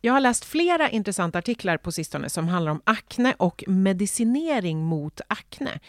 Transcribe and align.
Jag 0.00 0.12
har 0.12 0.20
läst 0.20 0.44
flera 0.44 0.90
intressanta 0.90 1.38
artiklar 1.38 1.76
på 1.76 1.92
sistone 1.92 2.28
som 2.28 2.48
handlar 2.48 2.72
om 2.72 2.82
akne 2.84 3.34
och 3.38 3.64
medicinering 3.66 4.84
mot 4.84 5.20
akne. 5.28 5.80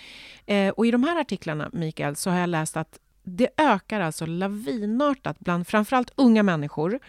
Eh, 0.46 0.70
och 0.70 0.86
I 0.86 0.92
de 0.92 1.04
här 1.04 1.22
artiklarna, 1.22 1.70
Mikael, 1.74 2.16
så 2.16 2.30
har 2.30 2.40
jag 2.40 2.50
läst 2.50 2.78
att 2.78 3.00
det 3.24 3.50
ökar 3.58 4.02
alltså 4.02 4.26
lavinartat 4.26 5.40
bland 5.40 5.68
framförallt 5.68 6.12
unga 6.16 6.44
människor 6.44 7.00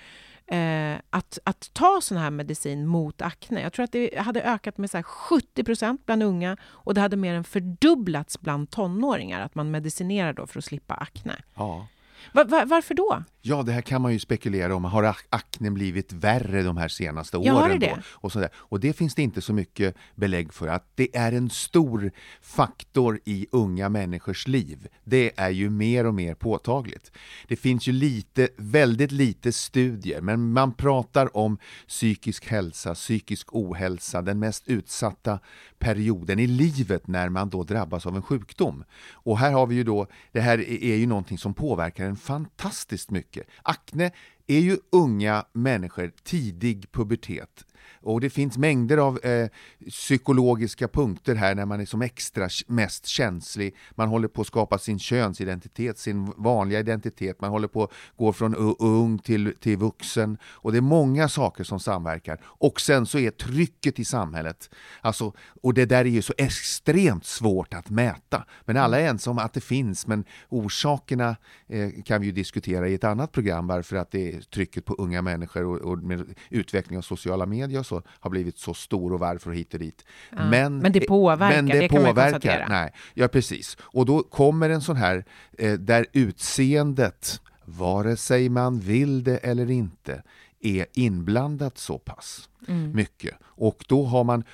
eh, 0.47 0.95
att, 1.11 1.39
att 1.45 1.70
ta 1.73 2.01
sån 2.03 2.19
här 2.19 2.31
medicin 2.31 2.87
mot 2.87 3.23
akne. 3.23 3.61
Jag 3.61 3.73
tror 3.73 3.85
att 3.85 3.92
det 3.92 4.19
hade 4.19 4.42
ökat 4.42 4.79
med 4.79 4.91
så 4.91 5.03
70 5.03 5.64
procent 5.64 6.07
bland 6.07 6.23
unga 6.23 6.57
och 6.62 6.95
det 6.95 7.01
hade 7.01 7.17
mer 7.17 7.35
än 7.35 7.45
fördubblats 7.45 8.41
bland 8.41 8.70
tonåringar 8.70 9.41
att 9.41 9.55
man 9.55 9.70
medicinerar 9.70 10.33
då 10.33 10.47
för 10.47 10.59
att 10.59 10.64
slippa 10.64 10.95
akne. 10.95 11.37
Ja. 11.55 11.87
Va, 12.33 12.45
va, 12.45 12.64
varför 12.67 12.95
då? 12.95 13.25
Ja, 13.42 13.62
det 13.62 13.72
här 13.72 13.80
kan 13.80 14.02
man 14.02 14.12
ju 14.12 14.19
spekulera 14.19 14.74
om. 14.74 14.84
Har 14.84 15.16
akne 15.30 15.70
blivit 15.70 16.12
värre 16.12 16.62
de 16.62 16.77
här 16.77 16.88
senaste 16.88 17.36
ja, 17.42 17.64
åren? 17.64 17.80
Det. 17.80 17.86
Då? 17.86 18.02
Och, 18.06 18.33
sådär. 18.33 18.48
och 18.55 18.80
det 18.80 18.92
finns 18.92 19.14
det 19.14 19.22
inte 19.22 19.41
så 19.41 19.52
mycket 19.52 19.96
belägg 20.14 20.52
för. 20.52 20.69
Att 20.69 20.84
det 20.94 21.16
är 21.16 21.33
en 21.33 21.50
stor 21.50 22.11
faktor 22.42 23.20
i 23.24 23.46
unga 23.52 23.88
människors 23.88 24.46
liv. 24.46 24.88
Det 25.05 25.33
är 25.36 25.50
ju 25.50 25.70
mer 25.70 26.06
och 26.06 26.14
mer 26.14 26.34
påtagligt. 26.34 27.12
Det 27.48 27.56
finns 27.56 27.88
ju 27.88 27.92
lite, 27.92 28.48
väldigt 28.56 29.12
lite 29.12 29.52
studier, 29.52 30.20
men 30.20 30.52
man 30.52 30.74
pratar 30.74 31.36
om 31.36 31.58
psykisk 31.88 32.46
hälsa, 32.46 32.94
psykisk 32.94 33.55
ohälsa, 33.55 34.22
den 34.22 34.38
mest 34.38 34.68
utsatta 34.68 35.38
perioden 35.78 36.38
i 36.38 36.46
livet 36.46 37.06
när 37.06 37.28
man 37.28 37.50
då 37.50 37.64
drabbas 37.64 38.06
av 38.06 38.16
en 38.16 38.22
sjukdom. 38.22 38.84
Och 39.12 39.38
här 39.38 39.52
har 39.52 39.66
vi 39.66 39.74
ju 39.74 39.84
då, 39.84 40.06
det 40.33 40.41
här 40.41 40.58
är 40.84 40.96
ju 40.96 41.06
någonting 41.06 41.38
som 41.38 41.55
påverkar 41.55 42.05
en 42.05 42.16
fantastiskt 42.16 43.11
mycket. 43.11 43.30
Akne 43.62 44.11
är 44.47 44.59
ju 44.59 44.78
unga 44.92 45.45
människor, 45.53 46.12
tidig 46.23 46.92
pubertet. 46.92 47.64
Och 48.03 48.20
det 48.20 48.31
finns 48.31 48.59
mängder 48.59 48.97
av 48.97 49.19
eh, 49.25 49.48
psykologiska 49.89 50.89
punkter 50.89 51.34
här 51.34 51.55
när 51.55 51.67
man 51.67 51.80
är 51.80 51.85
som 51.85 52.02
extra 52.02 52.48
mest 52.67 53.07
känslig. 53.07 53.77
Man 53.95 54.08
håller 54.08 54.29
på 54.29 54.41
att 54.41 54.46
skapa 54.46 54.79
sin 54.79 54.98
könsidentitet, 54.98 55.98
sin 55.98 56.33
vanliga 56.36 56.80
identitet. 56.80 57.41
Man 57.41 57.51
håller 57.51 57.68
på 57.68 57.85
att 57.85 57.91
gå 58.17 58.33
från 58.33 58.55
ung 58.79 59.18
till, 59.18 59.55
till 59.61 59.77
vuxen. 59.77 60.39
Och 60.45 60.73
det 60.73 60.79
är 60.79 60.83
många 60.83 61.29
saker 61.29 61.64
som 61.64 61.80
samverkar. 61.80 62.41
Och 62.45 62.80
sen 62.80 63.07
så 63.07 63.18
är 63.18 63.30
trycket 63.30 63.98
i 63.98 64.05
samhället, 64.05 64.70
alltså, 65.01 65.33
och 65.62 65.74
det 65.74 65.85
där 65.85 66.05
är 66.05 66.05
ju 66.05 66.23
så 66.23 66.35
extremt 66.39 67.24
svårt 67.24 67.74
att 67.74 67.91
mäta. 67.91 68.45
Men 68.64 68.77
alla 68.77 69.01
är 69.01 69.08
ense 69.08 69.30
om 69.30 69.39
att 69.39 69.52
det 69.52 69.61
finns, 69.61 70.07
men 70.07 70.24
orsakerna 70.48 71.36
eh, 71.68 71.91
kan 72.05 72.20
vi 72.20 72.27
ju 72.27 72.33
diskutera 72.33 72.89
i 72.89 72.95
ett 72.95 73.05
annat 73.05 73.33
program, 73.33 73.67
varför 73.67 73.97
att 73.97 74.11
det 74.11 74.33
är 74.33 74.41
trycket 74.41 74.85
på 74.85 74.95
unga 74.95 75.23
människor 75.23 75.64
och, 75.64 75.79
och 75.79 75.98
med 75.98 76.35
utveckling 76.51 76.98
av 76.98 77.02
sociala 77.02 77.47
medier 77.47 77.70
och 77.79 77.86
så 77.86 78.03
har 78.07 78.31
blivit 78.31 78.58
så 78.58 78.75
stor 78.75 79.13
och 79.13 79.20
varför 79.20 79.51
hit 79.51 79.75
och 79.75 79.81
dit. 79.81 80.05
Ja, 80.31 80.45
men, 80.51 80.79
men 80.79 80.92
det 80.92 81.01
påverkar, 81.01 81.57
men 81.57 81.67
det, 81.67 81.79
det 81.79 81.89
kan 81.89 82.05
påverkar, 82.05 82.61
man. 82.61 82.70
Nej, 82.70 82.92
ja, 83.14 83.29
precis. 83.29 83.77
Och 83.81 84.07
då 84.07 84.23
kommer 84.23 84.70
en 84.70 84.81
sån 84.81 84.97
här 84.97 85.25
eh, 85.58 85.73
där 85.73 86.07
utseendet, 86.13 87.41
vare 87.64 88.17
sig 88.17 88.48
man 88.48 88.80
vill 88.80 89.25
det 89.25 89.36
eller 89.36 89.70
inte, 89.70 90.23
är 90.61 90.87
inblandat 90.93 91.79
så 91.79 91.98
pass 91.98 92.48
mm. 92.69 92.93
mycket. 92.93 93.35
Och 93.43 93.85
då 93.89 94.05
har 94.05 94.25
man, 94.25 94.45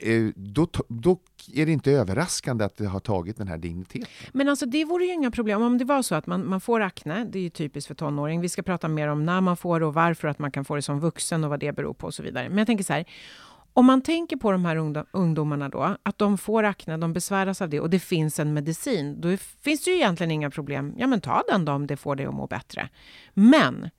eh, 0.00 0.24
då, 0.36 0.68
då 0.88 1.18
är 1.54 1.66
det 1.66 1.72
inte 1.72 1.92
överraskande 1.92 2.64
att 2.64 2.76
det 2.76 2.86
har 2.86 3.00
tagit 3.00 3.36
den 3.36 3.48
här 3.48 3.58
digniteten. 3.58 4.08
Men 4.32 4.48
alltså 4.48 4.66
det 4.66 4.84
vore 4.84 5.04
ju 5.04 5.12
inga 5.12 5.30
problem 5.30 5.62
om 5.62 5.78
det 5.78 5.84
var 5.84 6.02
så 6.02 6.14
att 6.14 6.26
man, 6.26 6.48
man 6.48 6.60
får 6.60 6.80
akne, 6.80 7.24
det 7.24 7.38
är 7.38 7.42
ju 7.42 7.50
typiskt 7.50 7.88
för 7.88 7.94
tonåring. 7.94 8.40
Vi 8.40 8.48
ska 8.48 8.62
prata 8.62 8.88
mer 8.88 9.08
om 9.08 9.24
när 9.24 9.40
man 9.40 9.56
får 9.56 9.80
det 9.80 9.86
och 9.86 9.94
varför 9.94 10.28
att 10.28 10.38
man 10.38 10.50
kan 10.50 10.64
få 10.64 10.76
det 10.76 10.82
som 10.82 11.00
vuxen 11.00 11.44
och 11.44 11.50
vad 11.50 11.60
det 11.60 11.72
beror 11.72 11.94
på 11.94 12.06
och 12.06 12.14
så 12.14 12.22
vidare. 12.22 12.48
Men 12.48 12.58
jag 12.58 12.66
tänker 12.66 12.84
så 12.84 12.92
här, 12.92 13.04
om 13.72 13.86
man 13.86 14.02
tänker 14.02 14.36
på 14.36 14.52
de 14.52 14.64
här 14.64 15.04
ungdomarna 15.10 15.68
då, 15.68 15.96
att 16.02 16.18
de 16.18 16.38
får 16.38 16.62
akne, 16.64 16.96
de 16.96 17.12
besväras 17.12 17.62
av 17.62 17.68
det 17.68 17.80
och 17.80 17.90
det 17.90 17.98
finns 17.98 18.38
en 18.38 18.54
medicin, 18.54 19.20
då 19.20 19.36
finns 19.36 19.84
det 19.84 19.90
ju 19.90 19.96
egentligen 19.96 20.30
inga 20.30 20.50
problem. 20.50 20.94
Ja, 20.96 21.06
men 21.06 21.20
ta 21.20 21.42
den 21.48 21.64
då 21.64 21.72
om 21.72 21.86
det 21.86 21.96
får 21.96 22.16
dig 22.16 22.26
att 22.26 22.34
må 22.34 22.46
bättre. 22.46 22.88
Men 23.34 23.90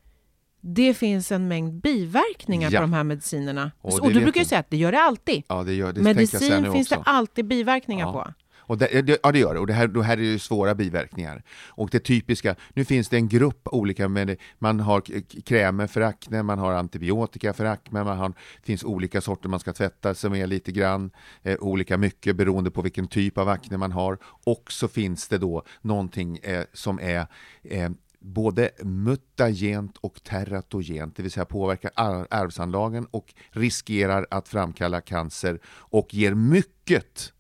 det 0.62 0.94
finns 0.94 1.32
en 1.32 1.48
mängd 1.48 1.74
biverkningar 1.74 2.72
ja. 2.72 2.80
på 2.80 2.82
de 2.82 2.94
här 2.94 3.04
medicinerna. 3.04 3.72
Och, 3.82 4.00
och 4.00 4.14
du 4.14 4.22
brukar 4.22 4.42
ju 4.42 4.46
säga 4.46 4.60
att 4.60 4.70
det 4.70 4.78
gör 4.78 4.92
det 4.92 5.02
alltid. 5.02 5.44
Ja, 5.48 5.64
det 5.64 5.74
gör, 5.74 5.94
det 5.94 6.02
Medicin 6.02 6.72
finns 6.72 6.90
det 6.90 7.02
alltid 7.06 7.46
biverkningar 7.46 8.06
ja. 8.06 8.14
på. 8.14 8.34
Och 8.70 8.78
det, 8.78 9.02
det, 9.02 9.20
ja, 9.24 9.32
det 9.32 9.40
gör 9.40 9.54
det. 9.54 9.60
Och 9.60 9.68
det 9.68 9.74
här, 9.74 9.88
det 9.88 10.04
här 10.04 10.18
är 10.18 10.22
ju 10.22 10.40
svåra 10.40 10.76
biverkningar. 10.76 11.44
Och 11.68 11.90
det 11.90 12.00
typiska, 12.00 12.56
nu 12.74 12.86
finns 12.86 13.10
det 13.10 13.18
en 13.18 13.28
grupp 13.28 13.68
olika, 13.72 14.08
med, 14.08 14.38
man 14.60 14.80
har 14.80 15.02
krämer 15.42 15.88
för 15.88 16.02
akne, 16.02 16.44
man 16.44 16.60
har 16.60 16.74
antibiotika 16.74 17.54
för 17.54 17.66
akne, 17.66 18.04
man 18.04 18.18
har, 18.18 18.34
finns 18.64 18.84
olika 18.84 19.22
sorter 19.22 19.50
man 19.50 19.60
ska 19.60 19.74
tvätta 19.74 20.16
sig 20.16 20.30
med 20.30 20.50
lite 20.50 20.72
grann, 20.72 21.12
eh, 21.44 21.58
olika 21.60 21.98
mycket 21.98 22.36
beroende 22.36 22.72
på 22.72 22.82
vilken 22.82 23.08
typ 23.08 23.38
av 23.38 23.50
akne 23.50 23.78
man 23.78 23.92
har. 23.92 24.18
Och 24.46 24.72
så 24.72 24.88
finns 24.88 25.28
det 25.28 25.38
då 25.38 25.64
någonting 25.82 26.38
eh, 26.38 26.64
som 26.74 27.00
är 27.00 27.28
eh, 27.64 27.90
både 28.20 28.72
mutagent 28.84 29.98
och 29.98 30.24
teratogent, 30.24 31.16
det 31.16 31.24
vill 31.24 31.32
säga 31.32 31.46
påverkar 31.46 31.92
arvsanlagen 32.30 33.06
och 33.06 33.34
riskerar 33.52 34.28
att 34.32 34.48
framkalla 34.48 35.02
cancer 35.02 35.60
och 35.66 36.14
ger 36.14 36.34
mycket, 36.34 37.34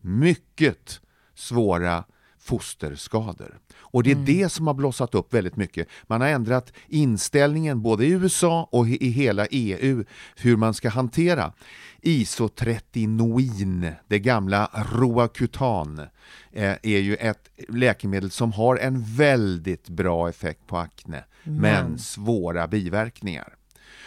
mycket 0.00 1.00
svåra 1.34 2.04
fosterskador. 2.46 3.58
Och 3.78 4.02
det 4.02 4.10
är 4.10 4.14
mm. 4.14 4.24
det 4.24 4.48
som 4.48 4.66
har 4.66 4.74
blossat 4.74 5.14
upp 5.14 5.34
väldigt 5.34 5.56
mycket. 5.56 5.88
Man 6.06 6.20
har 6.20 6.28
ändrat 6.28 6.72
inställningen 6.88 7.82
både 7.82 8.06
i 8.06 8.10
USA 8.10 8.68
och 8.72 8.88
i 8.88 9.08
hela 9.08 9.46
EU 9.46 10.04
hur 10.36 10.56
man 10.56 10.74
ska 10.74 10.88
hantera 10.88 11.52
isotretinoin, 12.02 13.92
det 14.08 14.18
gamla 14.18 14.70
Roacutan, 14.92 15.98
eh, 16.52 16.74
är 16.82 16.98
ju 16.98 17.14
ett 17.14 17.50
läkemedel 17.68 18.30
som 18.30 18.52
har 18.52 18.76
en 18.76 19.02
väldigt 19.02 19.88
bra 19.88 20.28
effekt 20.28 20.66
på 20.66 20.78
akne, 20.78 21.24
mm. 21.44 21.58
men 21.58 21.98
svåra 21.98 22.66
biverkningar. 22.66 23.54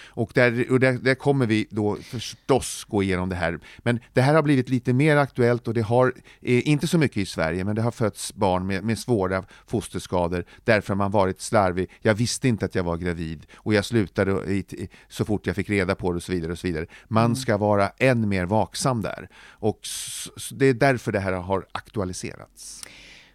Och 0.09 0.31
där, 0.33 0.71
och 0.71 0.79
där, 0.79 0.93
där, 0.93 1.15
kommer 1.15 1.45
vi 1.45 1.67
då 1.69 1.95
förstås 1.95 2.83
gå 2.83 3.03
igenom 3.03 3.29
det 3.29 3.35
här. 3.35 3.59
Men 3.77 3.99
det 4.13 4.21
här 4.21 4.33
har 4.33 4.41
blivit 4.41 4.69
lite 4.69 4.93
mer 4.93 5.17
aktuellt 5.17 5.67
och 5.67 5.73
det 5.73 5.81
har, 5.81 6.13
eh, 6.41 6.67
inte 6.67 6.87
så 6.87 6.97
mycket 6.97 7.17
i 7.17 7.25
Sverige, 7.25 7.63
men 7.63 7.75
det 7.75 7.81
har 7.81 7.91
fötts 7.91 8.35
barn 8.35 8.67
med, 8.67 8.83
med 8.83 8.99
svåra 8.99 9.43
fosterskador 9.67 10.45
därför 10.63 10.95
man 10.95 11.11
varit 11.11 11.41
slarvig. 11.41 11.89
Jag 12.01 12.13
visste 12.13 12.47
inte 12.47 12.65
att 12.65 12.75
jag 12.75 12.83
var 12.83 12.97
gravid 12.97 13.45
och 13.55 13.73
jag 13.73 13.85
slutade 13.85 14.31
i, 14.31 14.89
så 15.07 15.25
fort 15.25 15.47
jag 15.47 15.55
fick 15.55 15.69
reda 15.69 15.95
på 15.95 16.11
det 16.11 16.15
och 16.15 16.23
så 16.23 16.31
vidare. 16.31 16.51
Och 16.51 16.59
så 16.59 16.67
vidare. 16.67 16.85
Man 17.07 17.25
mm. 17.25 17.35
ska 17.35 17.57
vara 17.57 17.89
än 17.97 18.29
mer 18.29 18.45
vaksam 18.45 19.01
där. 19.01 19.29
Och 19.49 19.79
så, 19.81 20.55
det 20.55 20.65
är 20.65 20.73
därför 20.73 21.11
det 21.11 21.19
här 21.19 21.33
har 21.33 21.65
aktualiserats. 21.71 22.83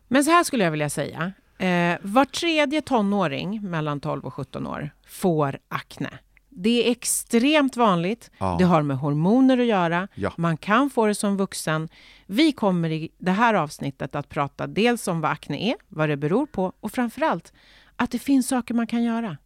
Men 0.08 0.24
så 0.24 0.30
här 0.30 0.44
skulle 0.44 0.64
jag 0.64 0.70
vilja 0.70 0.90
säga. 0.90 1.32
Eh, 1.58 1.96
var 2.02 2.24
tredje 2.24 2.82
tonåring 2.82 3.70
mellan 3.70 4.00
12 4.00 4.24
och 4.24 4.34
17 4.34 4.66
år 4.66 4.90
får 5.06 5.58
akne. 5.68 6.10
Det 6.56 6.86
är 6.86 6.90
extremt 6.90 7.76
vanligt. 7.76 8.30
Ja. 8.38 8.56
Det 8.58 8.64
har 8.64 8.82
med 8.82 8.96
hormoner 8.96 9.58
att 9.58 9.66
göra. 9.66 10.08
Ja. 10.14 10.32
Man 10.36 10.56
kan 10.56 10.90
få 10.90 11.06
det 11.06 11.14
som 11.14 11.36
vuxen. 11.36 11.88
Vi 12.26 12.52
kommer 12.52 12.90
i 12.90 13.10
det 13.18 13.30
här 13.30 13.54
avsnittet 13.54 14.14
att 14.14 14.28
prata 14.28 14.66
dels 14.66 15.08
om 15.08 15.20
vad 15.20 15.30
akne 15.30 15.70
är, 15.70 15.76
vad 15.88 16.08
det 16.08 16.16
beror 16.16 16.46
på 16.46 16.72
och 16.80 16.92
framförallt 16.92 17.52
att 17.96 18.10
det 18.10 18.18
finns 18.18 18.48
saker 18.48 18.74
man 18.74 18.86
kan 18.86 19.02
göra. 19.02 19.36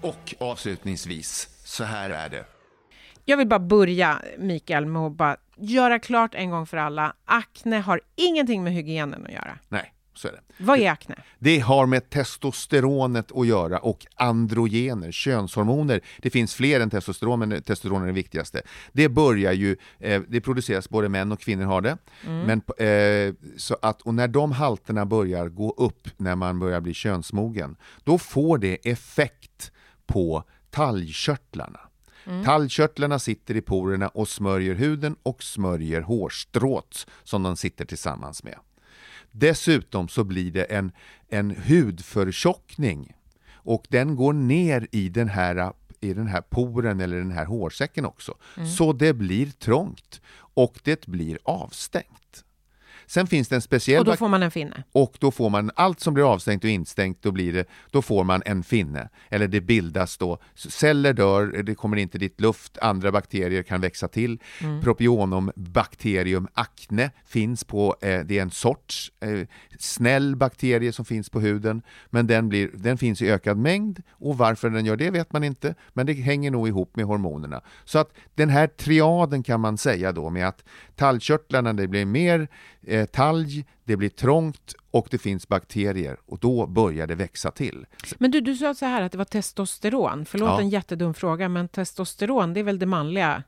Och 0.00 0.34
avslutningsvis, 0.40 1.48
så 1.64 1.84
här 1.84 2.10
är 2.10 2.28
det. 2.28 2.53
Jag 3.24 3.36
vill 3.36 3.48
bara 3.48 3.58
börja, 3.60 4.22
Mikael, 4.38 4.86
med 4.86 5.02
att 5.02 5.12
bara 5.12 5.36
göra 5.56 5.98
klart 5.98 6.34
en 6.34 6.50
gång 6.50 6.66
för 6.66 6.76
alla. 6.76 7.14
Akne 7.24 7.76
har 7.76 8.00
ingenting 8.16 8.64
med 8.64 8.72
hygienen 8.72 9.24
att 9.26 9.32
göra. 9.32 9.58
Nej, 9.68 9.94
så 10.14 10.28
är 10.28 10.32
det. 10.32 10.40
Vad 10.58 10.78
är 10.78 10.90
akne? 10.90 11.14
Det 11.38 11.58
har 11.58 11.86
med 11.86 12.10
testosteronet 12.10 13.32
att 13.32 13.46
göra 13.46 13.78
och 13.78 14.06
androgener, 14.14 15.12
könshormoner. 15.12 16.00
Det 16.18 16.30
finns 16.30 16.54
fler 16.54 16.80
än 16.80 16.90
testosteron, 16.90 17.38
men 17.38 17.50
testosteron 17.50 18.02
är 18.02 18.06
det 18.06 18.12
viktigaste. 18.12 18.62
Det 18.92 19.08
börjar 19.08 19.52
ju, 19.52 19.76
eh, 19.98 20.22
det 20.28 20.40
produceras, 20.40 20.88
både 20.88 21.08
män 21.08 21.32
och 21.32 21.40
kvinnor 21.40 21.64
har 21.64 21.80
det. 21.80 21.98
Men, 22.46 22.62
eh, 22.88 23.34
så 23.56 23.76
att, 23.82 24.02
och 24.02 24.14
när 24.14 24.28
de 24.28 24.52
halterna 24.52 25.06
börjar 25.06 25.48
gå 25.48 25.70
upp 25.70 26.08
när 26.16 26.36
man 26.36 26.58
börjar 26.58 26.80
bli 26.80 26.94
könsmogen, 26.94 27.76
då 28.04 28.18
får 28.18 28.58
det 28.58 28.90
effekt 28.90 29.72
på 30.06 30.44
talgkörtlarna. 30.70 31.80
Talgkörtlarna 32.44 33.18
sitter 33.18 33.56
i 33.56 33.60
porerna 33.60 34.08
och 34.08 34.28
smörjer 34.28 34.74
huden 34.74 35.16
och 35.22 35.42
smörjer 35.42 36.00
hårstrået 36.00 37.06
som 37.22 37.42
de 37.42 37.56
sitter 37.56 37.84
tillsammans 37.84 38.42
med. 38.44 38.58
Dessutom 39.30 40.08
så 40.08 40.24
blir 40.24 40.50
det 40.50 40.64
en, 40.64 40.92
en 41.28 41.50
hudförtjockning 41.50 43.16
och 43.52 43.86
den 43.88 44.16
går 44.16 44.32
ner 44.32 44.88
i 44.92 45.08
den 45.08 45.28
här 45.28 45.72
i 46.00 46.12
den 46.14 46.26
här 46.26 46.40
poren 46.40 47.00
eller 47.00 47.16
den 47.16 47.30
här 47.30 47.44
hårsäcken 47.44 48.04
också. 48.04 48.34
Så 48.76 48.92
det 48.92 49.12
blir 49.12 49.46
trångt 49.50 50.20
och 50.36 50.78
det 50.84 51.06
blir 51.06 51.38
avstängt. 51.44 52.44
Sen 53.06 53.26
finns 53.26 53.48
det 53.48 53.54
en 53.54 53.62
speciell 53.62 53.98
Och 53.98 54.04
då 54.04 54.16
får 54.16 54.28
man 54.28 54.42
en 54.42 54.50
finne. 54.50 54.84
och 54.92 55.16
då 55.20 55.30
får 55.30 55.50
man 55.50 55.70
allt 55.76 56.00
som 56.00 56.14
blir 56.14 56.32
avstängt 56.32 56.64
och 56.64 56.70
instängt, 56.70 57.22
då, 57.22 57.32
blir 57.32 57.52
det, 57.52 57.64
då 57.90 58.02
får 58.02 58.24
man 58.24 58.42
en 58.46 58.62
finne. 58.62 59.08
Eller 59.28 59.48
det 59.48 59.60
bildas 59.60 60.16
då, 60.18 60.38
celler 60.54 61.12
dör, 61.12 61.62
det 61.62 61.74
kommer 61.74 61.96
inte 61.96 62.18
dit 62.18 62.40
luft, 62.40 62.78
andra 62.78 63.12
bakterier 63.12 63.62
kan 63.62 63.80
växa 63.80 64.08
till. 64.08 64.38
Propionum 64.82 65.50
bacterium 65.56 66.48
acne 66.54 67.10
finns 67.26 67.64
på, 67.64 67.96
eh, 68.00 68.20
det 68.20 68.38
är 68.38 68.42
en 68.42 68.50
sorts 68.50 69.12
eh, 69.20 69.46
snäll 69.78 70.36
bakterie 70.36 70.92
som 70.92 71.04
finns 71.04 71.30
på 71.30 71.40
huden, 71.40 71.82
men 72.10 72.26
den, 72.26 72.48
blir, 72.48 72.70
den 72.74 72.98
finns 72.98 73.22
i 73.22 73.30
ökad 73.30 73.58
mängd 73.58 74.02
och 74.10 74.38
varför 74.38 74.70
den 74.70 74.86
gör 74.86 74.96
det 74.96 75.10
vet 75.10 75.32
man 75.32 75.44
inte, 75.44 75.74
men 75.92 76.06
det 76.06 76.12
hänger 76.12 76.50
nog 76.50 76.68
ihop 76.68 76.96
med 76.96 77.04
hormonerna. 77.04 77.60
Så 77.84 77.98
att 77.98 78.12
den 78.34 78.48
här 78.48 78.66
triaden 78.66 79.42
kan 79.42 79.60
man 79.60 79.78
säga 79.78 80.12
då 80.12 80.30
med 80.30 80.48
att 80.48 80.64
talgkörtlarna, 80.96 81.72
det 81.72 81.88
blir 81.88 82.04
mer 82.04 82.48
eh, 82.86 83.06
talg, 83.06 83.64
det 83.84 83.96
blir 83.96 84.08
trångt 84.08 84.74
och 84.90 85.08
det 85.10 85.18
finns 85.18 85.48
bakterier 85.48 86.16
och 86.26 86.38
då 86.38 86.66
börjar 86.66 87.06
det 87.06 87.14
växa 87.14 87.50
till. 87.50 87.86
Men 88.18 88.30
du, 88.30 88.40
du 88.40 88.56
sa 88.56 88.74
så 88.74 88.86
här 88.86 89.02
att 89.02 89.12
det 89.12 89.18
var 89.18 89.24
testosteron. 89.24 90.24
Förlåt 90.24 90.48
Ja. 90.48 90.60
en 90.60 90.68
jättedum 90.68 91.14
fråga, 91.14 91.48
men 91.48 91.68
testosteron, 91.68 92.54
det 92.54 92.60
är 92.60 92.64
väl 92.64 92.78
det 92.78 92.86
manliga 92.86 93.42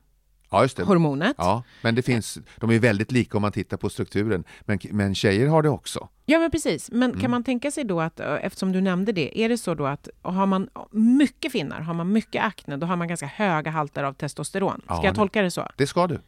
Ja, 0.51 0.63
just 0.63 0.77
det. 0.77 0.85
hormonet? 0.85 1.35
Ja, 1.39 1.63
men 1.83 1.95
det 1.95 2.03
finns, 2.03 2.39
de 2.61 2.71
är 2.71 2.79
väldigt 2.79 3.13
lika 3.13 3.39
om 3.39 3.43
man 3.43 3.53
tittar 3.53 3.77
på 3.77 3.89
strukturen, 3.91 4.45
men, 4.65 4.79
men 4.91 5.15
tjejer 5.15 5.49
har 5.49 5.63
det 5.63 5.69
också. 5.69 6.09
Ja, 6.27 6.39
men 6.39 6.51
precis. 6.51 6.91
Men 6.93 7.11
Mm. 7.11 7.21
kan 7.23 7.31
man 7.31 7.45
tänka 7.45 7.71
sig 7.71 7.85
då 7.85 8.01
att, 8.01 8.21
ö, 8.21 8.37
eftersom 8.39 8.73
du 8.73 8.81
nämnde 8.81 9.13
det, 9.13 9.41
är 9.41 9.49
det 9.49 9.59
så 9.59 9.75
då 9.75 9.87
att 9.87 10.09
har 10.23 10.47
man 10.47 10.69
mycket 10.91 11.53
finnar, 11.53 11.81
har 11.81 11.95
man 11.95 12.13
mycket 12.13 12.43
akne, 12.45 12.77
då 12.77 12.87
har 12.87 12.97
man 12.97 13.09
ganska 13.09 13.27
höga 13.27 13.71
halter 13.71 14.05
av 14.05 14.13
testosteron? 14.13 14.81
Ska 14.85 14.95
Ja, 14.95 15.05
jag 15.05 15.15
tolka 15.15 15.43
det 15.43 15.51
så? 15.51 15.69
Det 15.77 15.87
ska 15.87 16.07
du. 16.07 16.19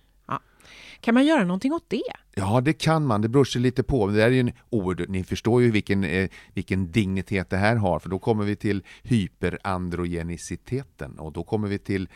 Kan 1.01 1.15
man 1.15 1.27
göra 1.27 1.45
någonting 1.45 1.73
åt 1.73 1.85
det? 1.89 2.03
Ja, 2.35 2.61
det 2.61 2.73
kan 2.73 3.07
man. 3.07 3.23
Det 3.23 3.29
beror 3.29 3.45
sig 3.45 3.63
lite 3.63 3.83
på. 3.83 4.07
Det 4.07 4.25
är 4.25 4.31
ju 4.31 4.41
en 4.41 4.53
oh, 4.71 4.95
ni 5.09 5.25
förstår 5.25 5.63
ju 5.63 5.71
vilken, 5.71 6.05
eh, 6.05 6.29
vilken 6.55 6.93
dignitet 6.93 7.51
det 7.51 7.57
här 7.57 7.77
har, 7.77 7.99
för 7.99 8.09
då 8.09 8.19
kommer 8.19 8.45
vi 8.45 8.57
till 8.57 8.83
hyperandrogeniciteten 9.03 11.19
och 11.19 11.33
då 11.33 11.43
kommer 11.43 11.69
vi 11.69 11.79
till 11.79 12.09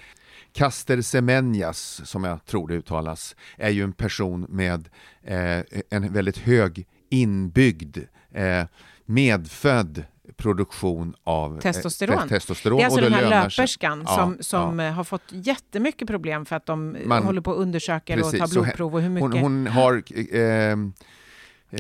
Caster 0.53 1.03
Semenya,s 1.03 2.01
som 2.05 2.25
jag 2.25 2.45
tror 2.45 2.69
det 2.69 2.75
uttalas, 2.75 3.37
är 3.57 3.71
ju 3.71 3.85
en 3.85 3.93
person 3.93 4.47
med 4.49 4.89
eh, 5.23 5.61
en 5.91 6.13
väldigt 6.13 6.39
hög 6.39 6.87
inbyggd, 7.11 7.99
eh, 8.31 8.65
medfödd 9.05 10.05
produktion 10.37 11.15
av 11.25 11.55
eh, 11.55 11.61
Testosteron. 11.61 12.23
te- 12.23 12.29
testosteron. 12.29 12.77
Det 12.79 12.83
är 12.83 12.87
alltså 12.87 13.01
och 13.01 13.11
den 13.11 13.13
här 13.15 13.49
sig. 13.49 13.63
löperskan 13.63 14.05
Ja, 14.07 14.17
som, 14.17 14.37
som 14.41 14.79
ja. 14.79 14.87
eh, 14.87 14.93
har 14.93 15.05
fått 15.05 15.23
jättemycket 15.29 16.09
problem 16.09 16.47
för 16.47 16.57
att 16.57 16.67
de 16.67 16.97
Man- 17.05 17.25
håller 17.25 17.41
på 17.41 17.51
och 17.51 17.61
undersöker 17.61 18.25
och 18.25 18.33
tar 18.39 18.49
blodprov 18.51 18.95
och 18.95 19.03
hur 19.03 19.09
mycket... 19.11 19.31
Hon, 19.31 19.43
hon 19.43 19.67
har... 19.67 20.03
Eh, 20.37 20.77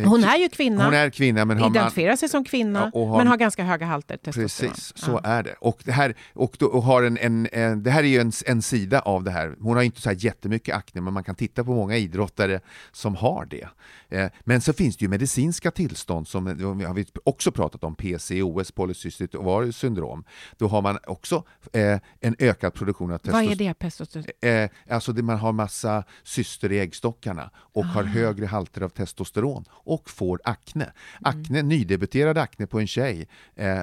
Hon 0.04 0.24
är 0.24 0.36
ju 0.36 0.48
kvinna, 0.48 0.84
hon 0.84 0.94
är 0.94 1.10
kvinna, 1.10 1.44
men 1.44 1.58
har 1.58 1.68
man, 1.68 1.76
identifierar 1.76 2.16
sig 2.16 2.28
som 2.28 2.44
kvinna, 2.44 2.90
Ja, 2.94 3.06
har- 3.06 3.18
men 3.18 3.26
har 3.26 3.36
ganska 3.36 3.64
höga 3.64 3.86
halter 3.86 4.16
testosteron. 4.16 4.70
Precis, 4.72 4.92
så 4.96 5.10
Ja. 5.10 5.20
är 5.30 5.42
det. 5.42 5.54
Och 5.60 5.80
det 5.84 5.92
här, 5.92 6.14
och 6.34 6.56
då, 6.58 6.66
och 6.66 6.82
har 6.82 7.02
en, 7.02 7.18
en, 7.18 7.48
en, 7.52 7.82
det 7.82 7.90
här 7.90 8.02
är 8.02 8.08
ju 8.08 8.20
en, 8.20 8.32
en 8.46 8.62
sida 8.62 9.00
av 9.00 9.24
det 9.24 9.30
här. 9.30 9.54
Hon 9.60 9.76
har 9.76 9.82
inte 9.82 10.00
så 10.00 10.08
här 10.08 10.16
jättemycket 10.20 10.74
akne, 10.76 11.00
men 11.00 11.14
man 11.14 11.24
kan 11.24 11.34
titta 11.34 11.64
på 11.64 11.74
många 11.74 11.96
idrottare 11.96 12.60
som 12.92 13.16
har 13.16 13.44
det. 13.44 13.68
Eh, 14.08 14.30
men 14.44 14.60
så 14.60 14.72
finns 14.72 14.96
det 14.96 15.02
ju 15.04 15.08
medicinska 15.08 15.70
tillstånd 15.70 16.28
som 16.28 16.46
har 16.46 16.94
vi 16.94 17.06
också 17.24 17.52
pratat 17.52 17.84
om, 17.84 17.94
PCOS, 17.94 18.72
polycystiskt 18.72 19.34
ovarius 19.34 19.76
syndrom. 19.76 20.24
Då 20.58 20.68
har 20.68 20.82
man 20.82 20.98
också 21.06 21.44
eh, 21.72 21.98
en 22.20 22.36
ökad 22.38 22.74
produktion 22.74 23.12
av 23.12 23.20
Vad 23.22 23.34
är 23.42 23.46
testosteron. 23.46 23.68
det 23.68 23.74
testosteron? 23.74 24.26
Eh, 24.40 24.70
alltså 24.94 25.12
det, 25.12 25.22
man 25.22 25.38
har 25.38 25.52
massa 25.52 26.04
cyster 26.24 26.72
i 26.72 26.80
äggstockarna 26.80 27.50
och 27.54 27.84
Ah. 27.84 27.88
har 27.88 28.02
högre 28.04 28.46
halter 28.46 28.80
av 28.82 28.88
testosteron 28.88 29.64
och 29.84 30.10
får 30.10 30.40
akne. 30.44 30.84
Mm. 30.84 30.94
Akne, 31.20 31.62
nydebuterad 31.62 32.38
akne 32.38 32.66
på 32.66 32.80
en 32.80 32.86
tjej 32.86 33.28
eh, 33.54 33.82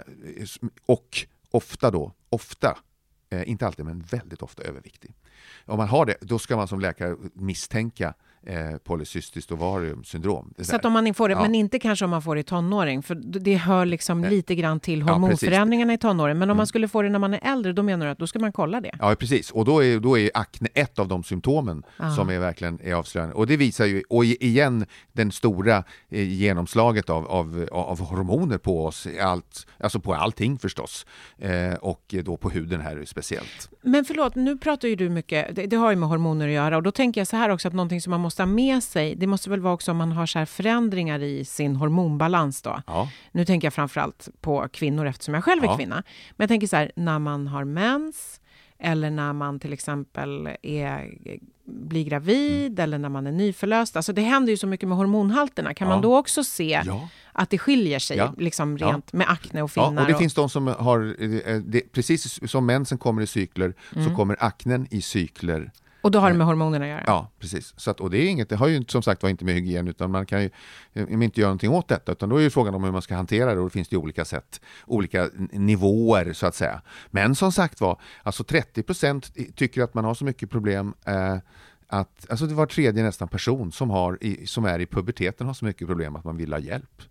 och 0.86 1.25
ofta 1.51 1.92
då, 1.92 2.13
ofta, 2.30 2.78
eh, 3.30 3.50
inte 3.50 3.68
alltid 3.68 3.86
men 3.86 4.01
väldigt 4.01 4.42
ofta 4.42 4.63
överviktig. 4.63 5.16
Om 5.66 5.78
man 5.78 5.88
har 5.88 6.06
det, 6.06 6.18
då 6.22 6.40
ska 6.40 6.56
man 6.56 6.68
som 6.68 6.80
läkare 6.80 7.16
misstänka 7.34 8.13
eh, 8.45 8.77
polycystiskt 8.83 9.51
ovarium 9.51 10.03
syndrom. 10.03 10.53
Det 10.57 10.63
Så 10.63 10.75
att 10.75 10.86
om 10.86 10.94
man 10.94 11.13
får 11.13 11.30
det, 11.30 11.33
Ja. 11.36 11.41
men 11.41 11.56
inte 11.56 11.80
kanske 11.80 12.06
om 12.06 12.12
man 12.12 12.21
får 12.21 12.36
det 12.36 12.41
i 12.41 12.44
tonåring, 12.44 13.03
för 13.03 13.15
det 13.15 13.56
hör 13.56 13.86
liksom 13.86 14.24
lite 14.24 14.56
grann 14.56 14.80
till 14.80 15.00
Ja, 15.00 15.06
hormonförändringarna 15.06 15.94
i 15.94 15.97
tonåren. 15.97 16.38
Men 16.38 16.50
om 16.50 16.57
man 16.57 16.68
skulle 16.68 16.88
få 16.88 17.01
det 17.01 17.09
när 17.09 17.19
man 17.19 17.33
är 17.33 17.39
äldre, 17.44 17.74
då 17.74 17.83
menar 17.83 18.06
du 18.06 18.12
att 18.12 18.19
då 18.19 18.27
ska 18.27 18.39
man 18.39 18.51
kolla 18.51 18.81
det? 18.81 18.91
Ja, 19.00 19.15
precis. 19.15 19.51
Och 19.51 19.65
då 19.65 19.83
är, 19.83 20.00
då 20.00 20.18
är 20.18 20.31
akne 20.33 20.68
ett 20.74 21.00
av 21.00 21.07
de 21.07 21.24
symptomen 21.24 21.83
Ah. 21.97 22.12
som 22.12 22.30
är 22.30 22.39
verkligen 22.39 22.80
är 22.83 22.94
avslöjande. 22.94 23.36
Och 23.36 23.47
det 23.47 23.57
visar 23.57 23.86
ju, 23.86 24.03
och 24.09 24.25
igen, 24.25 24.85
den 25.13 25.31
stora 25.31 25.83
eh, 26.09 26.24
genomslaget 26.33 27.09
av, 27.09 27.25
av, 27.28 27.68
av 27.71 27.99
hormoner 27.99 28.57
på 28.57 28.85
oss, 28.85 29.07
allt, 29.21 29.68
alltså 29.80 29.99
på 29.99 30.14
allting 30.14 30.59
förstås, 30.59 31.06
eh, 31.37 31.73
och 31.73 32.16
då 32.23 32.37
på 32.37 32.49
huden 32.49 32.81
här 32.81 33.04
speciellt. 33.06 33.69
Men 33.81 34.06
förlåt, 34.06 34.35
nu 34.35 34.57
pratar 34.57 34.87
ju 34.87 34.95
du 34.95 35.09
mycket, 35.09 35.56
det, 35.56 35.66
det 35.66 35.75
har 35.75 35.90
ju 35.90 35.95
med 35.95 36.09
hormoner 36.09 36.47
att 36.47 36.54
göra 36.54 36.78
och 36.78 36.83
då 36.83 36.92
tänker 36.92 37.21
jag 37.21 37.28
så 37.28 37.35
här 37.37 37.49
också 37.49 37.68
att 37.68 37.73
någonting 37.73 38.02
som 38.02 38.11
man 38.11 38.19
måste 38.19 38.29
ha 38.38 38.45
med 38.45 38.83
sig, 38.83 39.16
det 39.16 39.28
måste 39.28 39.50
väl 39.50 39.59
vara 39.59 39.74
också 39.74 39.92
om 39.92 39.98
man 39.98 40.12
har 40.12 40.26
så 40.26 40.40
här 40.40 40.45
förändringar 40.45 41.19
i 41.24 41.45
sin 41.45 41.76
hormonbalans 41.76 42.62
då. 42.62 42.81
Ja, 42.88 43.09
Nu 43.31 43.45
tänker 43.45 43.66
jag 43.66 43.74
framförallt 43.74 44.30
på 44.42 44.68
kvinnor 44.74 45.06
eftersom 45.07 45.33
jag 45.33 45.44
själv 45.44 45.64
är 45.64 45.68
Ja. 45.68 45.78
kvinna. 45.78 45.95
Men 46.31 46.44
jag 46.44 46.48
tänker 46.50 46.68
så 46.68 46.76
här, 46.76 46.92
när 46.95 47.19
man 47.19 47.48
har 47.48 47.64
mens 47.64 48.42
eller 48.81 49.09
när 49.12 49.33
man 49.33 49.59
till 49.59 49.74
exempel 49.74 50.50
är, 50.62 51.14
blir 51.66 52.04
gravid 52.04 52.66
Mm. 52.71 52.83
eller 52.83 52.98
när 52.98 53.09
man 53.09 53.28
är 53.28 53.31
nyförlöst. 53.31 53.95
Alltså 53.95 54.14
det 54.14 54.21
händer 54.21 54.52
ju 54.52 54.57
så 54.57 54.68
mycket 54.68 54.90
med 54.90 54.98
hormonhalterna. 54.98 55.74
Kan 55.74 55.88
Ja. 55.88 55.94
man 55.94 56.02
då 56.02 56.18
också 56.18 56.44
se 56.44 56.81
ja. 56.86 57.09
att 57.33 57.50
det 57.50 57.57
skiljer 57.57 58.00
sig 58.00 58.18
Ja. 58.18 58.33
liksom 58.38 58.78
rent 58.78 59.14
med 59.14 59.30
akne 59.30 59.62
och 59.62 59.71
finnar? 59.71 59.94
ja 59.94 60.02
och 60.02 60.07
det 60.07 60.16
finns 60.18 60.33
de 60.33 60.50
som 60.50 60.68
har, 60.68 61.16
eh, 61.48 61.56
det, 61.66 61.92
precis 61.92 62.50
som 62.52 62.66
mensen 62.66 62.98
kommer 62.98 63.21
i 63.21 63.28
cykler, 63.28 63.74
Mm. 63.95 64.09
så 64.09 64.16
kommer 64.16 64.36
aknen 64.40 64.88
i 64.92 65.02
cykler 65.02 65.71
och 66.01 66.11
då 66.11 66.19
har 66.19 66.31
det 66.31 66.37
med 66.37 66.47
hormonerna 66.47 66.85
att 66.85 66.89
göra? 66.91 67.03
Ja, 67.07 67.31
precis. 67.39 67.73
Så 67.77 67.91
att, 67.91 67.99
och 67.99 68.09
det, 68.09 68.18
är 68.18 68.29
inget, 68.29 68.49
det 68.49 68.56
har 68.56 68.68
ju 68.68 68.83
som 68.87 69.01
sagt 69.01 69.23
var 69.23 69.29
inte 69.29 69.45
med 69.45 69.53
hygien, 69.53 69.87
utan 69.87 70.11
man 70.11 70.25
kan 70.25 70.41
ju 70.44 70.49
eh, 70.94 71.11
inte 71.23 71.39
göra 71.41 71.49
någonting 71.49 71.71
åt 71.71 71.87
detta, 71.87 72.11
utan 72.11 72.29
då 72.29 72.37
är 72.37 72.41
ju 72.41 72.49
frågan 72.49 72.75
om 72.75 72.83
hur 72.83 72.91
man 72.91 73.01
ska 73.01 73.15
hantera 73.15 73.45
det 73.53 73.59
och 73.59 73.65
då 73.65 73.69
finns 73.69 73.87
det 73.89 73.94
ju 73.94 74.01
olika 74.01 74.25
sätt, 74.25 74.61
olika 74.87 75.29
nivåer 75.51 76.33
så 76.33 76.45
att 76.47 76.56
säga. 76.56 76.81
Men 77.11 77.35
som 77.35 77.51
sagt 77.51 77.81
var, 77.81 78.01
alltså 78.23 78.44
30% 78.44 79.31
i- 79.35 79.51
tycker 79.51 79.81
att 79.81 79.94
man 79.94 80.06
har 80.06 80.13
så 80.13 80.25
mycket 80.25 80.49
problem 80.49 80.94
eh, 81.06 81.37
att, 81.87 82.25
alltså 82.29 82.45
det 82.45 82.53
var 82.53 82.65
tredje 82.65 83.03
nästan 83.03 83.27
person 83.27 83.71
som, 83.71 83.89
har 83.89 84.18
i, 84.23 84.47
som 84.47 84.65
är 84.65 84.79
i 84.79 84.85
puberteten 84.85 85.47
har 85.47 85.53
så 85.53 85.65
mycket 85.65 85.87
problem 85.87 86.15
att 86.15 86.23
man 86.23 86.37
vill 86.37 86.53
ha 86.53 86.59
hjälp. 86.59 87.01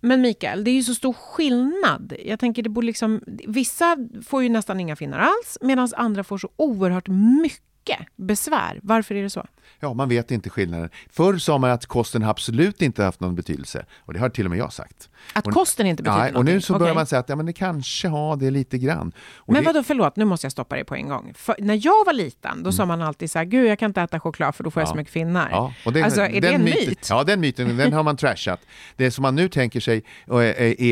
Men 0.00 0.20
Mikael, 0.20 0.64
det 0.64 0.70
är 0.70 0.72
ju 0.74 0.82
så 0.82 0.94
stor 0.94 1.12
skillnad. 1.12 2.12
Jag 2.24 2.40
tänker 2.40 2.62
det 2.62 2.68
borde 2.68 2.86
liksom, 2.86 3.20
vissa 3.46 3.96
får 4.26 4.42
ju 4.42 4.48
nästan 4.48 4.80
inga 4.80 4.96
finnar 4.96 5.18
alls, 5.18 5.58
medan 5.60 5.88
andra 5.96 6.24
får 6.24 6.38
så 6.38 6.48
oerhört 6.56 7.08
mycket 7.42 7.60
mycket 7.88 8.06
besvär. 8.16 8.80
Varför 8.82 9.14
är 9.14 9.22
det 9.22 9.30
så? 9.30 9.46
Ja, 9.80 9.94
man 9.94 10.08
vet 10.08 10.30
inte 10.30 10.50
skillnaden. 10.50 10.90
Förr 11.10 11.38
sa 11.38 11.58
man 11.58 11.70
att 11.70 11.86
kosten 11.86 12.22
absolut 12.24 12.82
inte 12.82 13.04
haft 13.04 13.20
någon 13.20 13.34
betydelse. 13.34 13.86
Och 13.98 14.12
det 14.12 14.18
har 14.20 14.28
till 14.28 14.44
och 14.46 14.50
med 14.50 14.58
jag 14.58 14.72
sagt. 14.72 15.08
Att 15.32 15.46
och, 15.46 15.52
kosten 15.52 15.86
inte 15.86 16.02
betyder 16.02 16.18
nej, 16.18 16.28
Och 16.28 16.44
nu 16.44 16.50
någonting? 16.50 16.60
så 16.60 16.72
börjar 16.72 16.84
Okej. 16.84 16.94
man 16.94 17.06
säga 17.06 17.20
att 17.20 17.28
ja, 17.28 17.36
men 17.36 17.46
det 17.46 17.52
kanske 17.52 18.08
har 18.08 18.36
det 18.36 18.50
lite 18.50 18.78
grann. 18.78 19.12
Och 19.36 19.52
Men 19.52 19.62
det, 19.62 19.66
vadå, 19.72 19.82
förlåt, 19.82 20.16
nu 20.16 20.24
måste 20.24 20.44
jag 20.44 20.52
stoppa 20.52 20.74
dig 20.74 20.84
på 20.84 20.94
en 20.94 21.08
gång. 21.08 21.32
För 21.36 21.56
när 21.58 21.80
jag 21.86 22.04
var 22.06 22.12
liten, 22.12 22.62
då 22.62 22.72
sa 22.72 22.86
man 22.86 23.02
alltid 23.02 23.30
så 23.30 23.38
här, 23.38 23.46
gud 23.46 23.66
jag 23.66 23.78
kan 23.78 23.90
inte 23.90 24.00
äta 24.02 24.20
choklad 24.20 24.54
för 24.54 24.64
då 24.64 24.70
får 24.70 24.80
jag 24.82 24.84
Mm. 24.84 24.90
Ja. 24.90 24.94
så 24.94 24.98
mycket 24.98 25.12
finnar. 25.12 25.50
Ja, 25.50 25.72
och 25.84 25.92
det, 25.92 26.02
alltså, 26.02 26.20
är 26.20 26.40
det 26.40 26.48
en 26.52 26.64
myten, 26.64 26.88
myt? 26.88 27.06
Ja, 27.10 27.24
den 27.24 27.40
myten 27.40 27.76
den 27.76 27.92
har 27.92 28.02
man 28.02 28.16
trashat. 28.16 28.60
Det 28.96 29.10
som 29.10 29.22
man 29.22 29.34
nu 29.34 29.48
tänker 29.48 29.80
sig 29.80 30.04
eh, 30.26 30.34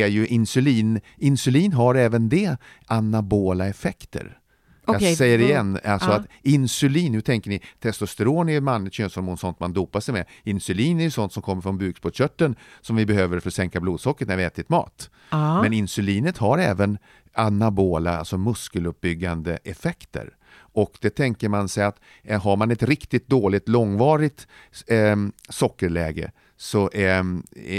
är 0.03 0.07
ju 0.07 0.27
insulin. 0.27 1.01
Insulin 1.17 1.73
har 1.73 1.95
även 1.95 2.29
det 2.29 2.57
anabola 2.87 3.67
effekter. 3.67 4.39
Okej, 4.85 5.09
jag 5.09 5.19
säger 5.19 5.39
det 5.39 5.45
igen, 5.45 5.79
alltså 5.85 6.11
ja. 6.11 6.17
att 6.17 6.27
insulin, 6.43 7.15
hur 7.15 7.21
tänker 7.21 7.51
ni? 7.51 7.61
Testosteron 7.81 8.49
är 8.49 8.57
ett 8.57 8.63
manligt 8.63 8.95
könshormon, 8.95 9.39
sånt 9.39 9.61
man 9.61 9.73
dopar 9.73 10.01
sig 10.01 10.15
med. 10.15 10.27
Insulin 10.45 11.01
är 11.01 11.05
ju 11.05 11.11
sånt 11.11 11.33
som 11.33 11.43
kommer 11.43 11.63
från 11.63 11.79
bukspottkörteln 11.79 12.57
som 12.81 12.97
vi 12.97 13.07
behöver 13.07 13.41
för 13.41 13.49
att 13.49 13.55
sänka 13.55 13.81
blodsockret 13.81 14.29
när 14.29 14.37
vi 14.37 14.45
ätit 14.45 14.69
mat. 14.69 15.11
Ja. 15.31 15.63
Men 15.63 15.73
insulinet 15.73 16.39
har 16.39 16.59
även 16.59 16.99
anabola, 17.35 18.19
alltså 18.19 18.39
muskeluppbyggande 18.39 19.59
effekter. 19.65 20.31
Och 20.55 20.99
det 21.01 21.11
tänker 21.11 21.49
man 21.49 21.69
sig 21.69 21.85
att 21.85 22.01
eh, 22.23 22.43
har 22.43 22.57
man 22.57 22.71
ett 22.71 22.83
riktigt 22.83 23.29
dåligt 23.29 23.69
långvarigt 23.69 24.47
eh, 24.87 25.17
sockerläge 25.49 26.33
så 26.57 26.91
eh, 26.91 27.25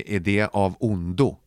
är 0.05 0.19
det 0.19 0.47
av 0.53 0.75
ondo. 0.79 1.37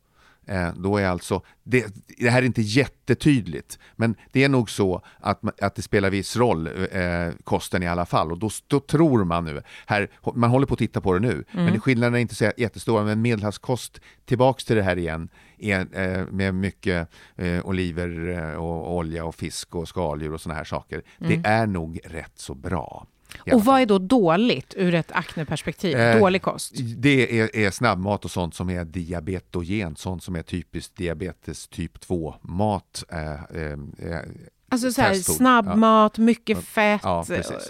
Eh, 0.47 0.73
då 0.75 0.97
är 0.97 1.07
alltså, 1.07 1.41
det, 1.63 1.95
det 2.17 2.29
här 2.29 2.41
är 2.41 2.45
inte 2.45 2.61
jättetydligt, 2.61 3.79
men 3.95 4.15
det 4.31 4.43
är 4.43 4.49
nog 4.49 4.69
så 4.69 5.01
att, 5.19 5.61
att 5.61 5.75
det 5.75 5.81
spelar 5.81 6.09
viss 6.09 6.37
roll, 6.37 6.67
eh, 6.91 7.29
kosten 7.43 7.83
i 7.83 7.87
alla 7.87 8.05
fall. 8.05 8.31
Och 8.31 8.39
då, 8.39 8.49
då 8.67 8.79
tror 8.79 9.23
man 9.23 9.45
nu, 9.45 9.61
här, 9.85 10.09
man 10.35 10.49
håller 10.49 10.67
på 10.67 10.73
att 10.73 10.79
titta 10.79 11.01
på 11.01 11.13
det 11.13 11.19
nu, 11.19 11.43
men 11.51 11.79
skillnaden 11.79 12.15
är 12.15 12.19
inte 12.19 12.35
så 12.35 12.51
jättestora, 12.57 13.03
men 13.03 13.21
medelhavskost, 13.21 14.01
tillbaks 14.25 14.65
till 14.65 14.75
det 14.75 14.83
här 14.83 14.97
igen, 14.97 15.29
är, 15.57 15.87
eh, 15.91 16.25
med 16.25 16.55
mycket 16.55 17.09
eh, 17.35 17.65
oliver 17.65 18.29
eh, 18.29 18.55
och 18.55 18.95
olja 18.95 19.25
och 19.25 19.35
fisk 19.35 19.75
och 19.75 19.87
skaldjur 19.87 20.33
och 20.33 20.41
såna 20.41 20.55
här 20.55 20.63
saker, 20.63 21.01
det 21.17 21.41
är 21.43 21.67
nog 21.67 21.99
rätt 22.03 22.33
så 22.35 22.55
bra. 22.55 23.07
Och 23.53 23.65
vad 23.65 23.81
är 23.81 23.85
då 23.85 23.97
dåligt 23.97 24.73
ur 24.77 24.93
ett 24.95 25.11
akneperspektiv? 25.11 25.97
Eh, 25.97 26.19
Dålig 26.19 26.41
kost? 26.41 26.71
Det 26.97 27.39
är, 27.39 27.55
är 27.55 27.71
snabbmat 27.71 28.25
och 28.25 28.31
sånt 28.31 28.55
som 28.55 28.69
är 28.69 28.85
diabetogent, 28.85 29.99
sånt 29.99 30.23
som 30.23 30.35
är 30.35 30.43
typiskt 30.43 30.95
diabetes 30.95 31.67
typ 31.67 31.97
2-mat. 31.97 33.03
Eh, 33.09 33.33
eh, 33.33 33.71
eh, 34.11 34.19
Alltså 34.69 34.91
så 34.91 35.01
här, 35.01 35.13
snabbmat, 35.13 36.17
mycket 36.17 36.63
fett. 36.63 37.01
Ja, 37.03 37.25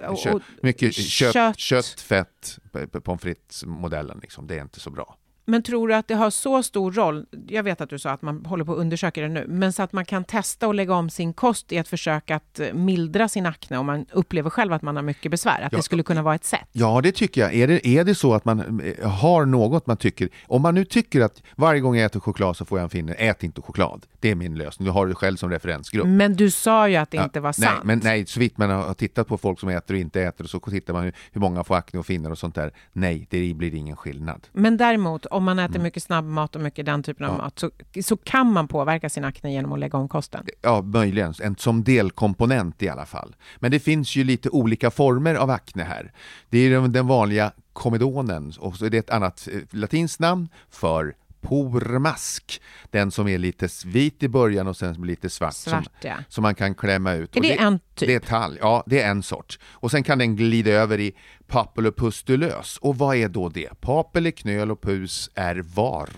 och- 0.07 0.27
och 0.27 0.41
mycket 0.61 0.95
kött, 0.95 1.33
kött. 1.33 1.59
kött. 1.59 1.85
fett, 2.01 2.59
pommes 3.03 3.21
frites-modellen. 3.21 4.19
Liksom. 4.21 4.47
Det 4.47 4.55
är 4.57 4.61
inte 4.61 4.79
så 4.79 4.89
bra. 4.89 5.17
Men 5.49 5.63
tror 5.63 5.87
du 5.87 5.93
att 5.95 6.07
det 6.07 6.13
har 6.15 6.29
så 6.29 6.63
stor 6.63 6.91
roll? 6.91 7.25
Jag 7.47 7.63
vet 7.63 7.81
att 7.81 7.89
du 7.89 7.99
sa 7.99 8.09
att 8.09 8.21
man 8.21 8.45
håller 8.45 8.65
på 8.65 8.71
att 8.71 8.77
undersöka 8.77 9.21
det 9.21 9.27
nu, 9.27 9.45
men 9.47 9.73
så 9.73 9.83
att 9.83 9.93
man 9.93 10.05
kan 10.05 10.23
testa 10.23 10.67
och 10.67 10.75
lägga 10.75 10.93
om 10.93 11.09
sin 11.09 11.33
kost 11.33 11.71
i 11.71 11.77
ett 11.77 11.87
försök 11.87 12.31
att 12.31 12.59
eh, 12.59 12.73
mildra 12.73 13.27
sin 13.27 13.45
akne 13.45 13.77
om 13.77 13.85
man 13.85 14.05
upplever 14.11 14.49
själv 14.49 14.73
att 14.73 14.81
man 14.81 14.95
har 14.95 15.03
mycket 15.03 15.31
besvär. 15.31 15.61
Att 15.61 15.71
Ja. 15.71 15.77
det 15.77 15.83
skulle 15.83 16.03
kunna 16.03 16.21
vara 16.21 16.35
ett 16.35 16.45
sätt. 16.45 16.67
Ja, 16.71 17.01
det 17.03 17.11
tycker 17.11 17.41
jag. 17.41 17.53
Är 17.55 17.67
det, 17.67 17.87
är 17.87 18.03
det 18.03 18.15
så 18.15 18.33
att 18.33 18.45
man 18.45 18.81
eh, 18.99 19.09
har 19.09 19.45
något 19.45 19.87
man 19.87 19.97
tycker... 19.97 20.29
Om 20.47 20.61
man 20.61 20.75
nu 20.75 20.85
tycker 20.85 21.21
att 21.21 21.41
varje 21.55 21.79
gång 21.79 21.95
jag 21.95 22.05
äter 22.05 22.19
choklad 22.19 22.57
så 22.57 22.65
får 22.65 22.77
jag 22.79 22.83
en 22.83 22.89
finne, 22.89 23.13
ät 23.13 23.43
inte 23.43 23.61
choklad. 23.61 24.05
Det 24.19 24.31
är 24.31 24.35
min 24.35 24.55
lösning. 24.57 24.85
Du 24.85 24.91
har 24.91 25.07
det 25.07 25.15
själv 25.15 25.35
som 25.37 25.49
referensgrupp. 25.49 26.07
Men 26.07 26.35
du 26.35 26.51
sa 26.51 26.89
ju 26.89 26.95
att 26.95 27.11
det 27.11 27.17
Ja, 27.17 27.23
inte 27.23 27.39
var 27.39 27.55
nej, 27.57 27.69
sant. 27.69 27.83
men 27.83 28.01
nej, 28.03 28.25
så 28.25 28.39
vitt 28.39 28.57
man 28.57 28.69
har 28.69 28.93
tittat 28.93 29.27
på 29.27 29.37
folk 29.37 29.59
som 29.59 29.69
äter 29.69 29.93
och 29.95 29.99
inte 29.99 30.21
äter 30.21 30.43
och 30.43 30.49
så 30.49 30.59
tittar 30.59 30.93
man 30.93 31.03
hur, 31.03 31.13
hur 31.31 31.41
många 31.41 31.63
får 31.63 31.75
akne 31.75 31.99
och 31.99 32.05
finnar 32.05 32.31
och 32.31 32.37
sånt 32.37 32.55
där. 32.55 32.71
Nej, 32.93 33.27
det 33.29 33.53
blir 33.53 33.75
ingen 33.75 33.95
skillnad. 33.95 34.47
Men 34.53 34.77
däremot, 34.77 35.25
om 35.37 35.43
man 35.43 35.59
Mm. 35.59 35.71
äter 35.71 35.79
mycket 35.79 36.03
snabbmat 36.03 36.55
och 36.55 36.61
mycket 36.61 36.85
den 36.85 37.03
typen 37.03 37.25
av 37.25 37.37
mat, 37.37 37.59
så, 37.59 37.71
så 38.03 38.17
kan 38.17 38.53
man 38.53 38.67
påverka 38.67 39.09
sin 39.09 39.25
akne 39.25 39.51
genom 39.53 39.73
att 39.73 39.79
lägga 39.79 39.97
om 39.97 40.09
kosten. 40.09 40.45
Ja, 40.61 40.81
möjligen. 40.81 41.33
En, 41.41 41.55
som 41.55 41.83
delkomponent 41.83 42.83
i 42.83 42.89
alla 42.89 43.05
fall. 43.05 43.35
Men 43.59 43.71
det 43.71 43.79
finns 43.79 44.15
ju 44.15 44.23
lite 44.23 44.49
olika 44.49 44.91
former 44.91 45.35
av 45.35 45.49
akne 45.49 45.83
här. 45.83 46.11
Det 46.49 46.57
är 46.59 46.69
den- 46.71 46.91
den 46.91 47.07
vanliga 47.07 47.51
komedonen 47.73 48.53
och 48.59 48.75
så 48.75 48.85
är 48.85 48.89
det 48.89 48.97
ett 48.97 49.09
annat 49.09 49.47
eh, 49.51 49.59
latinskt 49.71 50.19
namn 50.19 50.49
för 50.69 51.15
pormask. 51.47 52.61
Den 52.91 53.11
som 53.11 53.27
är 53.27 53.37
lite 53.37 53.67
vit 53.85 54.23
i 54.23 54.27
början 54.27 54.67
och 54.67 54.77
sen 54.77 54.93
lite 54.93 55.29
svart. 55.29 55.53
Svart, 55.53 55.83
som, 55.83 55.93
ja. 56.01 56.15
som 56.29 56.41
man 56.41 56.55
kan 56.55 56.75
klämma 56.75 57.13
ut. 57.13 57.35
Är 57.35 57.39
Och 57.39 57.43
det 57.45 57.57
en 57.57 57.79
typ? 57.95 58.07
Det 58.07 58.15
är 58.15 58.19
talg. 58.19 58.57
Ja, 58.61 58.83
det 58.87 59.01
är 59.01 59.09
en 59.11 59.23
sort. 59.23 59.59
Och 59.71 59.91
sen 59.91 60.03
kan 60.03 60.17
den 60.17 60.35
glida 60.35 60.71
över 60.71 60.99
i 60.99 61.15
papulopustulös. 61.47 62.77
Och 62.77 62.97
vad 62.97 63.15
är 63.15 63.29
då 63.29 63.49
det? 63.49 63.81
Papel 63.81 64.25
är 64.25 64.31
knöl 64.31 64.71
och 64.71 64.81
pus 64.81 65.29
är 65.35 65.55
var 65.75 66.09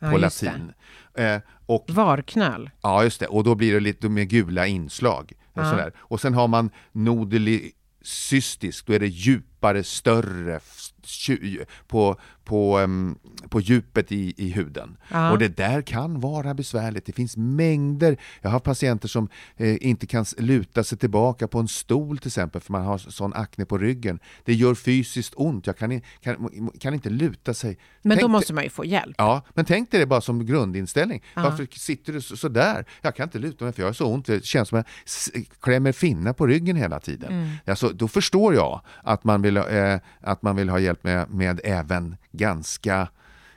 Ja, 0.00 0.10
på 0.10 0.16
det. 0.16 0.22
latin. 0.22 0.72
Eh, 1.14 1.38
och 1.66 1.84
Varknöl. 1.88 2.70
Ja, 2.82 3.04
just 3.04 3.20
det. 3.20 3.26
Och 3.26 3.44
då 3.44 3.54
blir 3.54 3.74
det 3.74 3.80
lite 3.80 4.08
med 4.08 4.28
gula 4.28 4.66
inslag. 4.66 5.32
Och, 5.52 5.62
Ja. 5.62 5.70
sådär. 5.70 5.92
och 5.98 6.20
sen 6.20 6.34
har 6.34 6.48
man 6.48 6.70
nodelicystisk, 6.92 8.86
då 8.86 8.92
är 8.92 8.98
det 9.00 9.06
djupare, 9.06 9.84
större 9.84 10.60
på, 11.86 12.20
på, 12.48 12.88
på 13.48 13.60
djupet 13.60 14.12
i, 14.12 14.34
i 14.36 14.50
huden. 14.50 14.96
Ja. 15.08 15.30
Och 15.30 15.38
det 15.38 15.56
där 15.56 15.82
kan 15.82 16.20
vara 16.20 16.54
besvärligt. 16.54 17.06
Det 17.06 17.12
finns 17.12 17.36
mängder. 17.36 18.16
Jag 18.40 18.50
har 18.50 18.60
patienter 18.60 19.08
som 19.08 19.28
eh, 19.56 19.76
inte 19.80 20.06
kan 20.06 20.24
luta 20.38 20.84
sig 20.84 20.98
tillbaka 20.98 21.48
på 21.48 21.58
en 21.58 21.68
stol 21.68 22.18
till 22.18 22.28
exempel 22.28 22.60
för 22.60 22.72
man 22.72 22.84
har 22.84 22.98
sån 22.98 23.32
akne 23.34 23.64
på 23.64 23.78
ryggen. 23.78 24.18
Det 24.44 24.54
gör 24.54 24.74
fysiskt 24.74 25.34
ont. 25.36 25.66
Jag 25.66 25.76
kan, 25.76 26.00
kan, 26.20 26.70
kan 26.80 26.94
inte 26.94 27.10
luta 27.10 27.54
sig. 27.54 27.78
Men 28.02 28.16
då 28.16 28.20
Tänk 28.20 28.30
måste 28.30 28.54
man 28.54 28.64
ju 28.64 28.70
få 28.70 28.84
hjälp. 28.84 29.14
Ja, 29.18 29.42
men 29.54 29.64
tänk 29.64 29.90
dig 29.90 30.00
det 30.00 30.06
bara 30.06 30.20
som 30.20 30.46
grundinställning. 30.46 31.22
Varför 31.34 31.68
sitter 31.70 32.12
du 32.12 32.20
så, 32.20 32.36
så 32.36 32.48
där? 32.48 32.84
Jag 33.02 33.16
kan 33.16 33.24
inte 33.24 33.38
luta 33.38 33.64
mig 33.64 33.72
för 33.72 33.82
jag 33.82 33.88
har 33.88 33.92
så 33.92 34.06
ont. 34.06 34.26
Det 34.26 34.44
känns 34.44 34.68
som 34.68 34.78
att 34.78 34.86
jag 35.34 35.44
klämmer 35.60 35.92
finnar 35.92 36.32
på 36.32 36.46
ryggen 36.46 36.76
hela 36.76 37.00
tiden. 37.00 37.32
Mm. 37.32 37.48
Alltså, 37.66 37.88
då 37.88 38.08
förstår 38.08 38.54
jag 38.54 38.80
att 39.02 39.24
man 39.24 39.42
vill, 39.42 39.56
eh, 39.56 39.96
att 40.20 40.42
man 40.42 40.56
vill 40.56 40.68
ha 40.68 40.78
hjälp 40.78 41.04
med, 41.04 41.30
med 41.30 41.60
även 41.64 42.16
ganska 42.38 43.08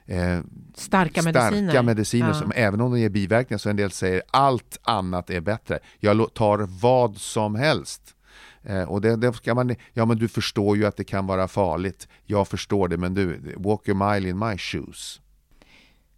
eh, 0.05 0.39
Starka 0.75 1.21
mediciner. 1.21 1.69
starka 1.71 1.83
mediciner 1.83 2.27
Ja. 2.27 2.33
som 2.33 2.51
även 2.55 2.81
om 2.81 2.91
de 2.91 2.99
ger 2.99 3.09
biverkningar 3.09 3.57
så 3.57 3.69
en 3.69 3.75
del 3.75 3.91
säger 3.91 4.21
allt 4.31 4.79
annat 4.83 5.29
är 5.29 5.41
bättre. 5.41 5.79
Jag 5.99 6.33
tar 6.33 6.67
vad 6.81 7.17
som 7.17 7.55
helst. 7.55 8.01
Eh, 8.63 8.83
och 8.83 9.01
det, 9.01 9.15
det 9.15 9.33
ska 9.33 9.53
man, 9.55 9.75
ja 9.93 10.05
men 10.05 10.17
du 10.17 10.27
förstår 10.27 10.77
ju 10.77 10.85
att 10.85 10.97
det 10.97 11.03
kan 11.03 11.27
vara 11.27 11.47
farligt. 11.47 12.07
Jag 12.25 12.47
förstår 12.47 12.87
det 12.87 12.97
men 12.97 13.13
du, 13.13 13.53
walk 13.57 13.89
a 13.89 13.93
mile 13.93 14.29
in 14.29 14.39
my 14.39 14.57
shoes. 14.57 15.20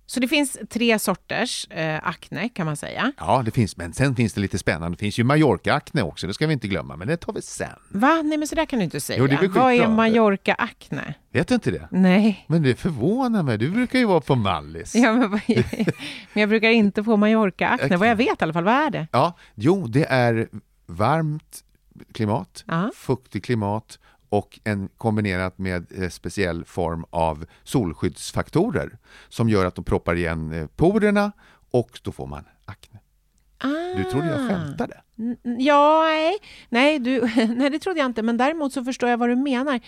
Så 0.05 0.19
det 0.19 0.27
finns 0.27 0.57
tre 0.69 0.99
sorters 0.99 1.67
eh, 1.69 2.07
akne 2.07 2.49
kan 2.49 2.65
man 2.65 2.77
säga. 2.77 3.11
Ja, 3.17 3.41
det 3.45 3.51
finns, 3.51 3.77
men 3.77 3.93
sen 3.93 4.15
finns 4.15 4.33
det 4.33 4.41
lite 4.41 4.57
spännande. 4.57 4.95
Det 4.97 4.99
finns 4.99 5.19
ju 5.19 5.23
Mallorca-akne 5.23 6.01
också, 6.01 6.27
det 6.27 6.33
ska 6.33 6.47
vi 6.47 6.53
inte 6.53 6.67
glömma, 6.67 6.95
men 6.95 7.07
det 7.07 7.17
tar 7.17 7.33
vi 7.33 7.41
sen. 7.41 7.69
Va? 7.89 8.21
Nej 8.21 8.37
men 8.37 8.47
så 8.47 8.55
där 8.55 8.65
kan 8.65 8.79
du 8.79 8.85
inte 8.85 8.99
säga. 8.99 9.19
Jo, 9.19 9.27
det 9.27 9.47
Vad 9.47 9.73
är 9.73 9.77
skitbra. 9.77 9.89
Mallorca-akne? 9.89 11.13
Vet 11.31 11.47
du 11.47 11.53
inte 11.55 11.71
det? 11.71 11.87
Nej. 11.91 12.45
Men 12.47 12.63
det 12.63 12.75
förvånar 12.75 13.43
mig, 13.43 13.57
du 13.57 13.69
brukar 13.71 13.99
ju 13.99 14.05
vara 14.05 14.21
på 14.21 14.35
Mallis. 14.35 14.95
Ja, 14.95 15.13
men, 15.13 15.31
vad 15.31 15.41
men 16.33 16.41
jag 16.41 16.49
brukar 16.49 16.69
inte 16.69 17.03
få 17.03 17.17
Mallorca-akne. 17.17 17.97
Vad 17.97 18.07
jag 18.09 18.15
vet 18.15 18.41
i 18.41 18.43
alla 18.43 18.53
fall. 18.53 18.63
Vad 18.63 18.73
är 18.73 18.89
det? 18.89 19.07
Ja, 19.11 19.37
jo, 19.55 19.87
det 19.87 20.05
är 20.05 20.47
varmt 20.85 21.63
klimat, 22.13 22.63
Ja. 22.67 22.91
fuktigt 22.95 23.45
klimat 23.45 23.99
och 24.33 24.59
en 24.63 24.89
kombinerat 24.97 25.57
med 25.57 25.85
eh, 26.03 26.09
speciell 26.09 26.65
form 26.65 27.05
av 27.09 27.45
solskyddsfaktorer 27.63 28.97
som 29.29 29.49
gör 29.49 29.65
att 29.65 29.75
de 29.75 29.83
proppar 29.85 30.15
igen 30.15 30.51
eh, 30.53 30.67
porerna 30.67 31.31
och 31.71 31.99
då 32.03 32.11
får 32.11 32.27
man 32.27 32.43
akne. 32.65 32.99
Du 33.97 34.03
trodde 34.03 34.27
jag 34.27 34.49
skämtade? 34.49 35.01
Ja, 35.59 36.03
nej, 36.03 36.37
nej, 36.69 36.99
du, 36.99 37.21
nej, 37.57 37.69
det 37.69 37.79
trodde 37.79 37.99
jag 37.99 38.05
inte. 38.05 38.21
Men 38.23 38.37
däremot 38.37 38.73
så 38.73 38.83
förstår 38.83 39.09
jag 39.09 39.17
vad 39.17 39.29
du 39.29 39.35
menar. 39.35 39.79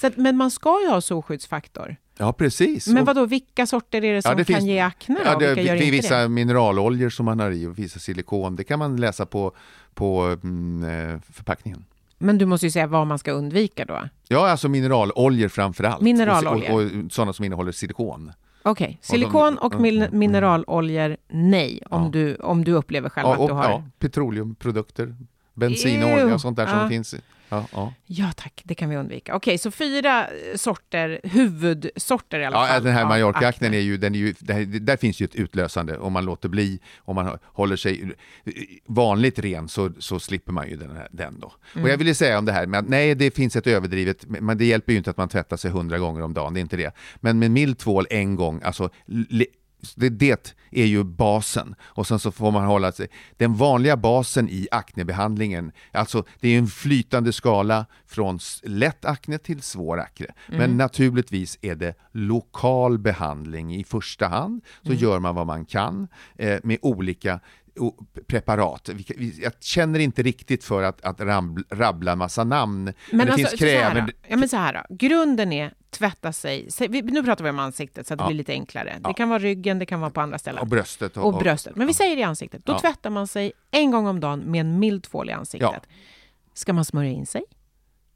Så 0.00 0.06
att, 0.06 0.16
men 0.16 0.36
man 0.36 0.50
ska 0.50 0.80
ju 0.82 0.88
ha 0.88 1.00
solskyddsfaktor. 1.00 1.96
Ja, 2.18 2.32
precis. 2.32 2.86
Men 2.86 2.98
Och- 2.98 3.06
vad 3.06 3.16
då? 3.16 3.26
vilka 3.26 3.66
sorter 3.66 4.04
är 4.04 4.14
det 4.14 4.22
som 4.22 4.30
Ja, 4.30 4.36
det 4.36 4.44
kan 4.44 4.54
finns- 4.56 4.66
ge 4.68 4.78
akne? 4.80 5.18
Ja, 5.24 5.38
det, 5.38 5.46
vilka 5.54 5.62
gör 5.62 5.76
det 5.84 5.90
vissa 5.90 6.18
det? 6.18 6.28
mineraloljor 6.28 7.10
som 7.10 7.26
man 7.26 7.40
har 7.40 7.50
i 7.50 7.66
och 7.66 7.78
vissa 7.78 7.98
silikon. 7.98 8.56
Det 8.56 8.64
kan 8.64 8.78
man 8.78 8.96
läsa 8.96 9.26
på, 9.26 9.56
på 9.94 10.36
mm, 10.42 10.84
eh, 11.14 11.20
förpackningen. 11.32 11.84
Men 12.22 12.38
du 12.38 12.46
måste 12.46 12.66
ju 12.66 12.70
säga 12.70 12.86
vad 12.86 13.06
man 13.06 13.18
ska 13.18 13.32
undvika 13.32 13.84
då. 13.84 14.08
Ja, 14.28 14.50
alltså 14.50 14.68
mineraloljor 14.68 15.48
framför 15.48 15.84
allt. 15.84 16.00
Mineraloljor. 16.00 16.70
Och, 16.72 16.80
och, 16.80 17.04
och 17.04 17.12
sådana 17.12 17.32
som 17.32 17.44
innehåller 17.44 17.72
silikon. 17.72 18.32
Okej, 18.62 18.98
silikon 19.02 19.58
och 19.58 19.74
Mm, 19.74 19.82
min- 19.82 20.08
mineraloljor, 20.18 21.16
nej. 21.28 21.82
Om, 21.90 22.02
Ja. 22.02 22.08
du, 22.12 22.36
om 22.36 22.64
du 22.64 22.72
upplever 22.72 23.08
själv 23.08 23.26
Ja, 23.28 23.32
att 23.34 23.38
och, 23.40 23.48
du 23.48 23.54
har... 23.54 23.64
ja, 23.64 23.82
petroleumprodukter, 23.98 25.14
bensin 25.54 26.02
och 26.02 26.08
Ew. 26.08 26.22
olja 26.24 26.34
och 26.34 26.40
sånt 26.40 26.56
där 26.56 26.66
som 26.66 26.78
Ja. 26.78 26.88
finns. 26.88 27.14
Ja, 27.50 27.66
ja. 27.72 27.94
Ja 28.06 28.32
tack, 28.36 28.60
det 28.64 28.74
kan 28.74 28.90
vi 28.90 28.96
undvika. 28.96 29.34
Okej, 29.36 29.58
så 29.58 29.70
fyra 29.70 30.26
eh, 30.26 30.56
sorter, 30.56 31.20
huvudsorter 31.22 32.40
i 32.40 32.44
alla 32.44 32.56
Ja, 32.56 32.66
fall. 32.66 32.84
den 32.84 32.92
här 32.92 33.02
akne. 33.02 33.76
är 33.76 33.80
ju, 33.80 33.96
den 33.96 34.14
är 34.14 34.18
ju 34.18 34.34
där, 34.38 34.64
där 34.80 34.96
finns 34.96 35.20
ju 35.20 35.24
ett 35.24 35.34
utlösande. 35.34 35.98
Om 35.98 36.12
man 36.12 36.24
låter 36.24 36.48
bli, 36.48 36.80
om 36.98 37.14
man 37.14 37.38
håller 37.44 37.76
sig 37.76 38.12
vanligt 38.86 39.38
ren 39.38 39.68
så, 39.68 39.90
så 39.98 40.20
slipper 40.20 40.52
man 40.52 40.68
ju 40.68 40.76
den, 40.76 40.96
här, 40.96 41.08
den 41.10 41.40
då. 41.40 41.52
Mm. 41.74 41.84
Och 41.84 41.90
jag 41.90 41.98
ville 41.98 42.14
säga 42.14 42.38
om 42.38 42.44
det 42.44 42.52
här 42.52 42.66
med 42.66 42.80
att 42.80 42.88
nej, 42.88 43.14
det 43.14 43.34
finns 43.34 43.56
ett 43.56 43.66
överdrivet, 43.66 44.24
men 44.28 44.58
det 44.58 44.64
hjälper 44.64 44.92
ju 44.92 44.98
inte 44.98 45.10
att 45.10 45.16
man 45.16 45.28
tvättar 45.28 45.56
sig 45.56 45.70
hundra 45.70 45.98
gånger 45.98 46.22
om 46.22 46.34
dagen, 46.34 46.54
det 46.54 46.60
är 46.60 46.62
inte 46.62 46.76
det. 46.76 46.94
Men 47.16 47.38
med 47.38 47.50
mild 47.50 47.78
tvål 47.78 48.06
en 48.10 48.36
gång, 48.36 48.60
alltså 48.64 48.90
det, 49.96 50.08
det 50.08 50.54
är 50.70 50.86
ju 50.86 51.04
basen 51.04 51.74
och 51.80 52.06
sen 52.06 52.18
så 52.18 52.32
får 52.32 52.50
man 52.50 52.64
hålla 52.64 52.92
sig. 52.92 53.08
Den 53.36 53.54
vanliga 53.54 53.96
basen 53.96 54.48
i 54.48 54.68
aknebehandlingen, 54.70 55.72
alltså 55.92 56.24
det 56.40 56.48
är 56.48 56.58
en 56.58 56.66
flytande 56.66 57.32
skala 57.32 57.86
från 58.06 58.38
lätt 58.62 59.04
akne 59.04 59.38
till 59.38 59.62
svår 59.62 60.00
akne. 60.00 60.26
Men 60.46 60.76
naturligtvis 60.76 61.58
är 61.62 61.74
det 61.74 61.94
lokal 62.12 62.98
behandling 62.98 63.74
i 63.74 63.84
första 63.84 64.26
hand, 64.26 64.64
så 64.86 64.92
gör 64.92 65.18
man 65.18 65.34
vad 65.34 65.46
man 65.46 65.64
kan 65.64 66.08
eh, 66.36 66.58
med 66.62 66.78
olika 66.82 67.40
preparat. 68.26 68.90
Jag 69.42 69.52
känner 69.60 69.98
inte 69.98 70.22
riktigt 70.22 70.64
för 70.64 70.82
att, 70.82 71.00
att 71.04 71.20
rabbla, 71.20 71.64
rabbla 71.70 72.16
massa 72.16 72.44
namn. 72.44 72.84
Men, 72.84 72.94
Men 73.10 73.26
det 73.26 73.32
alltså, 73.32 73.48
finns 73.48 73.60
kräver... 73.60 74.12
Ja, 74.28 74.36
men 74.36 74.48
så 74.48 74.56
här 74.56 74.72
då. 74.88 74.94
Grunden 74.94 75.52
är 75.52 75.74
tvätta 75.90 76.32
sig. 76.32 76.68
Nu 76.88 77.22
pratar 77.24 77.44
vi 77.44 77.50
om 77.50 77.58
ansiktet 77.58 78.06
så 78.06 78.14
att 78.14 78.18
det 78.18 78.22
Ja. 78.24 78.26
blir 78.28 78.36
lite 78.36 78.52
enklare. 78.52 78.98
Ja. 79.02 79.08
Det 79.08 79.14
kan 79.14 79.28
vara 79.28 79.38
ryggen, 79.38 79.78
det 79.78 79.86
kan 79.86 80.00
vara 80.00 80.10
på 80.10 80.20
andra 80.20 80.38
ställen. 80.38 80.60
Och 80.60 80.66
bröstet. 80.66 81.16
och 81.16 81.38
bröstet. 81.38 81.76
Men 81.76 81.86
vi 81.86 81.94
säger 81.94 82.16
i 82.16 82.22
ansiktet. 82.22 82.66
Då 82.66 82.72
Ja. 82.72 82.80
tvättar 82.80 83.10
man 83.10 83.26
sig 83.26 83.52
en 83.70 83.90
gång 83.90 84.06
om 84.06 84.20
dagen 84.20 84.38
med 84.40 84.60
en 84.60 84.78
mild 84.78 85.02
tvål 85.02 85.30
i 85.30 85.32
ansiktet. 85.32 85.82
Ska 86.54 86.72
man 86.72 86.84
smörja 86.84 87.10
in 87.10 87.26
sig? 87.26 87.42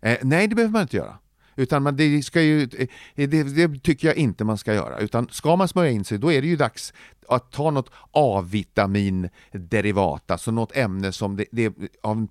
Eh, 0.03 0.19
nej, 0.23 0.49
det 0.49 0.55
behöver 0.55 0.73
man 0.73 0.83
inte 0.83 0.97
göra. 0.97 1.19
Utan 1.57 1.83
man, 1.83 1.97
det, 1.97 2.23
ska 2.23 2.43
ju, 2.43 2.63
eh, 2.63 2.89
det, 3.15 3.43
det 3.43 3.83
tycker 3.83 4.09
jag 4.09 4.17
inte 4.17 4.45
man 4.45 4.59
ska 4.59 4.75
göra. 4.75 4.99
Utan 4.99 5.29
ska 5.31 5.57
man 5.57 5.69
smörja 5.69 5.91
in 5.91 6.05
sig, 6.05 6.19
då 6.19 6.33
är 6.33 6.43
det 6.43 6.49
ju 6.49 6.57
dags 6.57 6.93
att 7.29 7.53
ta 7.53 7.71
något 7.71 7.91
A-vitaminderivat, 8.11 10.31
alltså 10.31 10.51
något 10.51 10.77
ämne 10.77 11.13
som 11.13 11.37
det, 11.37 11.45
det 11.53 11.65
är 11.65 11.73
av 12.03 12.19
en, 12.19 12.29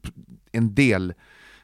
en 0.52 0.76
del 0.76 1.14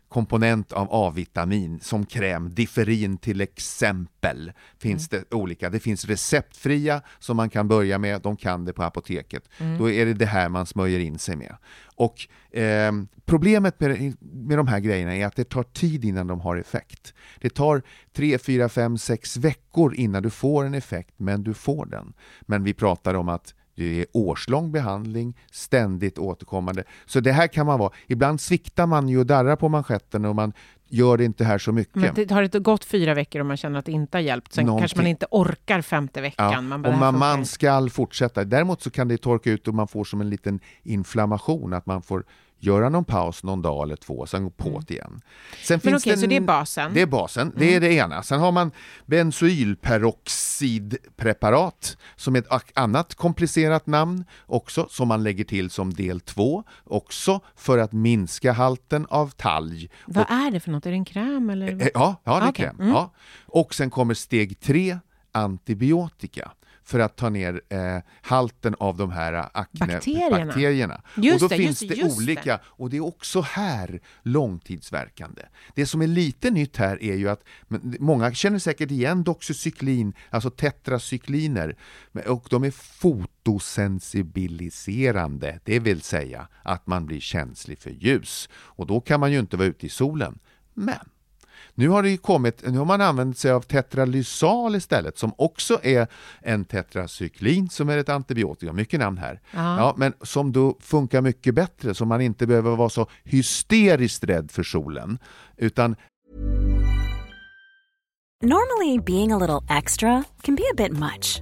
komponent 0.09 0.71
av 0.71 0.87
A-vitamin 0.91 1.79
som 1.79 2.05
kräm, 2.05 2.53
differin 2.53 3.17
till 3.17 3.41
exempel, 3.41 4.51
finns 4.77 5.09
det 5.09 5.33
olika. 5.33 5.69
Det 5.69 5.79
finns 5.79 6.05
receptfria 6.05 7.01
som 7.19 7.37
man 7.37 7.49
kan 7.49 7.67
börja 7.67 7.97
med, 7.97 8.21
de 8.21 8.37
kan 8.37 8.65
det 8.65 8.73
på 8.73 8.83
apoteket. 8.83 9.49
Då 9.79 9.89
är 9.89 10.05
det 10.05 10.13
det 10.13 10.25
här 10.25 10.49
man 10.49 10.65
smörjer 10.65 10.99
in 10.99 11.19
sig 11.19 11.35
med. 11.35 11.55
Och 11.95 12.27
ehm, 12.51 13.07
problemet 13.25 13.79
med, 13.79 14.13
med 14.19 14.57
de 14.57 14.67
här 14.67 14.79
grejerna 14.79 15.15
är 15.15 15.25
att 15.25 15.35
det 15.35 15.49
tar 15.49 15.63
tid 15.63 16.05
innan 16.05 16.27
de 16.27 16.41
har 16.41 16.57
effekt. 16.57 17.13
Det 17.39 17.49
tar 17.49 17.81
3, 18.13 18.37
4, 18.37 18.69
5, 18.69 18.97
6 18.97 19.37
veckor 19.37 19.95
innan 19.95 20.23
du 20.23 20.29
får 20.29 20.65
en 20.65 20.73
effekt, 20.73 21.13
men 21.17 21.43
du 21.43 21.53
får 21.53 21.85
den. 21.85 22.13
Men 22.41 22.63
vi 22.63 22.73
pratar 22.73 23.13
om 23.13 23.29
att 23.29 23.53
det 23.79 23.99
är 24.01 24.05
årslång 24.13 24.71
behandling, 24.71 25.37
ständigt 25.51 26.17
återkommande. 26.17 26.83
Så 27.05 27.19
det 27.19 27.31
här 27.31 27.47
kan 27.47 27.65
man 27.65 27.79
vara, 27.79 27.91
ibland 28.07 28.41
sviktar 28.41 28.85
man 28.87 29.09
ju 29.09 29.19
och 29.19 29.25
darrar 29.25 29.55
på 29.55 29.69
manschetten 29.69 30.25
och 30.25 30.35
man 30.35 30.53
gör 30.87 31.17
det 31.17 31.25
inte 31.25 31.43
här 31.43 31.57
så 31.57 31.71
mycket. 31.71 31.95
Men 31.95 32.13
det 32.15 32.31
har 32.31 32.43
inte 32.43 32.59
gått 32.59 32.85
fyra 32.85 33.13
veckor 33.13 33.39
och 33.39 33.45
man 33.45 33.57
känner 33.57 33.79
att 33.79 33.85
det 33.85 33.91
inte 33.91 34.17
har 34.17 34.21
hjälpt. 34.21 34.53
Sen 34.53 34.65
Någonting. 34.65 34.81
kanske 34.81 34.97
man 34.97 35.07
inte 35.07 35.25
orkar 35.31 35.81
femte 35.81 36.21
veckan. 36.21 36.51
Ja, 36.53 36.61
Man 36.61 36.81
bara, 36.81 36.89
och 36.89 36.93
det 36.93 36.99
man, 36.99 37.19
man 37.19 37.45
ska 37.45 37.89
fortsätta. 37.89 38.43
Däremot 38.43 38.81
så 38.81 38.89
kan 38.89 39.07
det 39.07 39.17
torka 39.17 39.51
ut 39.51 39.67
och 39.67 39.73
man 39.73 39.87
får 39.87 40.03
som 40.03 40.21
en 40.21 40.29
liten 40.29 40.59
inflammation, 40.83 41.73
att 41.73 41.85
man 41.85 42.01
får 42.01 42.23
göra 42.59 42.89
någon 42.89 43.05
paus 43.05 43.43
någon 43.43 43.61
dag 43.61 43.83
eller 43.83 43.95
två, 43.95 44.25
sen 44.25 44.43
gå 44.43 44.49
på 44.49 44.81
det 44.87 44.93
igen. 44.93 45.21
Sen 45.63 45.75
Mm. 45.75 45.81
Men 45.83 45.91
finns 45.91 46.03
okej, 46.03 46.17
så 46.17 46.23
en- 46.23 46.29
det 46.29 46.35
är 46.35 46.41
basen. 46.41 46.91
Det 46.93 47.01
är 47.01 47.05
basen, 47.05 47.53
det 47.57 47.75
är 47.75 47.79
det 47.79 47.93
ena. 47.93 48.23
Sen 48.23 48.39
har 48.39 48.51
man 48.51 48.71
bensylperoxidpreparat 49.05 51.97
som 52.15 52.35
är 52.35 52.39
ett 52.39 52.47
annat 52.73 53.15
komplicerat 53.15 53.87
namn 53.87 54.25
också, 54.45 54.87
som 54.89 55.07
man 55.07 55.23
lägger 55.23 55.43
till 55.43 55.69
som 55.69 55.93
del 55.93 56.19
två, 56.19 56.63
också 56.83 57.39
för 57.55 57.77
att 57.77 57.91
minska 57.91 58.51
halten 58.51 59.05
av 59.09 59.29
talg. 59.29 59.89
Vad 60.05 60.31
är 60.31 60.51
det 60.51 60.59
för 60.59 60.71
något? 60.71 60.85
Är 60.85 60.89
det 60.89 60.95
en 60.95 61.05
kräm 61.05 61.49
eller? 61.49 61.81
Eh, 61.81 61.87
Ja, 61.93 62.15
ja 62.23 62.39
det 62.39 62.45
är 62.45 62.49
Okej, 62.49 62.65
kräm. 62.65 62.75
mm. 62.79 62.89
Ja. 62.89 63.13
Och 63.45 63.75
sen 63.75 63.89
kommer 63.89 64.13
steg 64.13 64.59
tre, 64.59 64.97
antibiotika 65.31 66.51
för 66.89 66.99
att 66.99 67.15
ta 67.15 67.29
ner 67.29 67.61
eh, 67.69 67.97
halten 68.21 68.75
av 68.79 68.97
de 68.97 69.11
här 69.11 69.33
akne 69.33 69.87
Bakterierna. 69.87 70.45
bakterierna. 70.45 71.01
Just 71.15 71.33
och 71.33 71.39
då 71.39 71.47
det, 71.47 71.55
finns 71.61 71.81
just 71.81 71.89
det, 71.89 71.95
det 71.95 72.01
just 72.01 72.17
olika, 72.17 72.59
och 72.63 72.89
det 72.89 72.97
är 72.97 73.05
också 73.05 73.41
här 73.41 73.99
långtidsverkande. 74.23 75.41
Det 75.75 75.85
som 75.85 76.01
är 76.01 76.07
lite 76.07 76.51
nytt 76.51 76.77
här 76.77 77.03
är 77.03 77.15
ju 77.15 77.29
att 77.29 77.43
men, 77.67 77.95
många 77.99 78.33
känner 78.33 78.59
säkert 78.59 78.91
igen 78.91 79.23
doxycyklin, 79.23 80.13
alltså 80.29 80.49
tetracykliner, 80.49 81.75
och 82.25 82.47
de 82.49 82.63
är 82.63 82.71
fotosensibiliserande, 82.71 85.59
det 85.63 85.79
vill 85.79 86.01
säga 86.01 86.47
att 86.63 86.87
man 86.87 87.05
blir 87.05 87.19
känslig 87.19 87.79
för 87.79 87.89
ljus. 87.89 88.49
Och 88.53 88.87
då 88.87 89.01
kan 89.01 89.19
man 89.19 89.31
ju 89.31 89.39
inte 89.39 89.57
vara 89.57 89.67
ute 89.67 89.85
i 89.85 89.89
solen. 89.89 90.39
Men 90.73 91.09
nu 91.79 91.89
har 91.89 92.03
det 92.03 92.09
ju 92.09 92.17
kommit, 92.17 92.63
nu 92.67 92.77
har 92.77 92.85
man 92.85 93.01
använt 93.01 93.37
sig 93.37 93.51
av 93.51 93.61
tetralysal 93.61 94.75
istället 94.75 95.17
som 95.17 95.33
också 95.37 95.79
är 95.83 96.07
en 96.41 96.65
tetracyklin 96.65 97.69
som 97.69 97.89
är 97.89 97.97
ett 97.97 98.09
antibiotika, 98.09 98.73
mycket 98.73 98.99
namn 98.99 99.17
här. 99.17 99.41
Ja. 99.51 99.77
Ja, 99.77 99.93
men 99.97 100.13
som 100.21 100.51
då 100.51 100.77
funkar 100.79 101.21
mycket 101.21 101.55
bättre 101.55 101.93
så 101.93 102.05
man 102.05 102.21
inte 102.21 102.47
behöver 102.47 102.75
vara 102.75 102.89
så 102.89 103.07
hysteriskt 103.23 104.23
rädd 104.23 104.51
för 104.51 104.63
solen. 104.63 105.19
Utan 105.57 105.95
Normally, 108.43 108.99
being 108.99 109.31
a 109.31 109.37
little 109.37 109.77
extra 109.77 110.23
can 110.41 110.55
be 110.55 110.63
a 110.71 110.75
bit 110.77 110.91
much, 110.91 111.41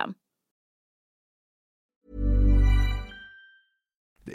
them. 0.00 0.16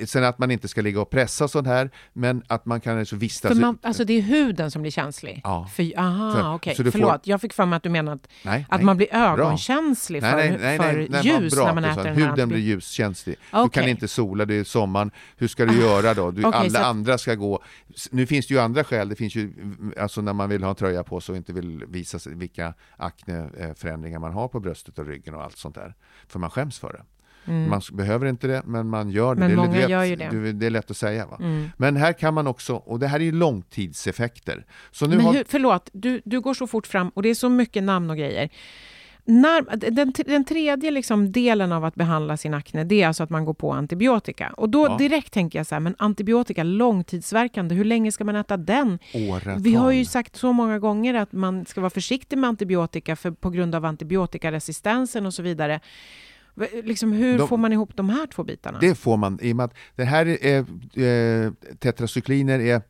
Sen 0.05 0.23
att 0.23 0.39
man 0.39 0.51
inte 0.51 0.67
ska 0.67 0.81
ligga 0.81 1.01
och 1.01 1.10
pressa 1.10 1.47
sånt 1.47 1.67
här, 1.67 1.89
men 2.13 2.43
att 2.47 2.65
man 2.65 2.81
kan 2.81 2.99
alltså 2.99 3.15
vistas... 3.15 3.51
För 3.53 3.62
man, 3.62 3.77
alltså 3.81 4.03
det 4.05 4.13
är 4.13 4.21
huden 4.21 4.71
som 4.71 4.81
blir 4.81 4.91
känslig? 4.91 5.41
Ja. 5.43 5.69
För, 5.75 5.99
aha, 5.99 6.34
För- 6.34 6.53
okej. 6.55 6.75
så 6.75 6.84
du 6.84 6.91
får- 6.91 6.99
Förlåt, 6.99 7.27
jag 7.27 7.41
fick 7.41 7.53
för 7.53 7.65
mig 7.65 7.77
att 7.77 7.84
du 7.84 7.89
menade 7.89 8.15
att, 8.15 8.27
Nej, 8.43 8.65
att 8.69 8.79
nej. 8.79 8.86
man 8.86 8.97
blir 8.97 9.08
Bra. 9.08 9.19
ögonkänslig 9.19 10.21
för, 10.21 10.31
Nej, 10.31 10.49
nej, 10.62 10.77
nej, 10.79 11.23
för 11.23 11.23
ljus 11.23 11.55
bra 11.55 11.65
när 11.65 11.73
man 11.73 11.84
äter 11.86 12.03
den 12.03 12.15
här 12.17 12.29
Huden 12.29 12.49
blir 12.49 12.60
ljuskänslig. 12.60 13.36
Du 13.51 13.69
kan 13.69 13.88
inte 13.88 14.08
sola, 14.08 14.45
det 14.45 14.55
är 14.55 14.63
sommaren. 14.63 15.12
Hur 15.38 15.47
ska 15.47 15.65
du 15.65 15.79
göra 15.81 16.13
då? 16.13 16.31
Du, 16.31 16.43
Okej, 16.45 16.60
alla 16.60 16.69
så 16.79 16.86
andra 16.86 17.17
ska 17.17 17.36
gå... 17.36 17.63
Nu 18.12 18.25
finns 18.25 18.47
det 18.47 18.53
ju 18.53 18.60
andra 18.60 18.84
skäl. 18.84 19.10
Det 19.10 19.15
finns 19.15 19.36
ju, 19.36 19.53
alltså 19.99 20.21
när 20.21 20.34
man 20.34 20.49
vill 20.49 20.63
ha 20.63 20.69
en 20.69 20.75
tröja 20.75 21.03
på 21.03 21.21
sig 21.21 21.34
och 21.34 21.38
inte 21.38 21.53
vill 21.53 21.86
visa 21.88 22.19
sig 22.19 22.36
vilka 22.36 22.73
akneförändringar 22.97 24.19
man 24.19 24.34
har 24.34 24.47
på 24.47 24.60
bröstet 24.60 24.99
och 24.99 25.05
ryggen 25.08 25.36
och 25.36 25.43
allt 25.43 25.58
sånt 25.58 25.75
där. 25.75 25.93
För 26.27 26.39
man 26.39 26.49
skäms 26.49 26.79
för 26.79 26.93
det. 26.93 27.01
Man 27.45 27.77
s- 27.79 27.91
behöver 27.91 28.25
inte 28.27 28.47
det, 28.47 28.62
men 28.65 28.89
man 28.89 29.10
gör 29.10 29.36
det. 29.36 29.45
Mm. 29.45 29.55
Men 29.55 29.58
det, 29.58 29.63
är 29.63 29.67
många 29.67 29.79
lätt- 29.81 29.89
gör 29.89 30.03
ju 30.03 30.15
det. 30.15 30.23
Mm. 30.23 30.43
du- 30.43 30.53
det 30.53 30.65
är 30.65 30.69
lätt 30.69 30.91
att 30.91 30.97
säga. 30.97 31.25
Va? 31.25 31.39
Men 31.77 31.95
här 31.95 32.13
kan 32.13 32.34
man 32.34 32.47
också, 32.47 32.75
och 32.75 32.99
det 32.99 33.08
här 33.08 33.19
är 33.19 33.23
ju 33.23 33.31
långtidseffekter. 33.31 34.65
Så 34.91 35.08
nu 35.08 35.15
Men 35.15 35.25
har, 35.25 35.34
hur, 35.34 35.43
förlåt, 35.47 35.89
du, 35.93 36.21
du 36.25 36.41
går 36.41 36.53
så 36.53 36.67
fort 36.67 36.88
fram 36.88 37.10
och 37.10 37.23
det 37.23 37.29
är 37.29 37.36
så 37.36 37.49
mycket 37.49 37.84
namn 37.84 38.10
och 38.10 38.17
grejer. 38.17 38.49
När, 39.27 39.91
den, 39.91 40.13
den 40.25 40.45
tredje 40.45 40.91
liksom 40.91 41.31
delen 41.31 41.71
av 41.71 41.86
att 41.86 41.95
behandla 41.95 42.38
sin 42.38 42.53
akne, 42.53 42.84
det 42.84 43.01
är 43.01 43.08
alltså 43.08 43.23
att 43.23 43.29
man 43.29 43.45
går 43.45 43.53
på 43.53 43.71
antibiotika. 43.73 44.53
Och 44.58 44.69
då 44.69 44.86
Ja. 44.86 44.97
direkt 44.97 45.34
tänker 45.34 45.60
jag 45.60 45.65
så 45.67 45.75
här, 45.75 45.79
men 45.79 45.95
antibiotika, 45.99 46.63
långtidsverkande, 46.63 47.75
hur 47.75 47.86
länge 47.86 48.12
ska 48.12 48.23
man 48.23 48.36
äta 48.36 48.58
den? 48.58 48.99
Åratal. 49.13 49.60
Vi 49.62 49.73
har 49.75 49.91
ju 49.91 50.05
sagt 50.05 50.36
så 50.36 50.53
många 50.53 50.79
gånger 50.79 51.13
att 51.13 51.31
man 51.31 51.65
ska 51.65 51.81
vara 51.81 51.89
försiktig 51.89 52.38
med 52.38 52.47
antibiotika 52.47 53.15
för, 53.15 53.31
på 53.31 53.49
grund 53.49 53.75
av 53.75 53.86
antibiotikaresistensen 53.86 55.25
och 55.25 55.34
så 55.34 55.41
vidare. 55.43 55.79
Liksom, 56.83 57.11
hur 57.11 57.37
De- 57.37 57.47
får 57.47 57.57
man 57.57 57.73
ihop 57.73 57.89
de 57.95 58.09
här 58.09 58.27
två 58.27 58.43
bitarna? 58.43 58.79
Det 58.79 58.95
får 58.95 59.17
man, 59.17 59.39
i 59.41 59.51
och 59.51 59.55
med 59.55 59.63
att 59.63 59.73
det 59.95 60.03
här 60.05 60.25
är, 60.45 60.59
eh, 61.45 61.51
tetracykliner 61.79 62.59
är 62.59 62.81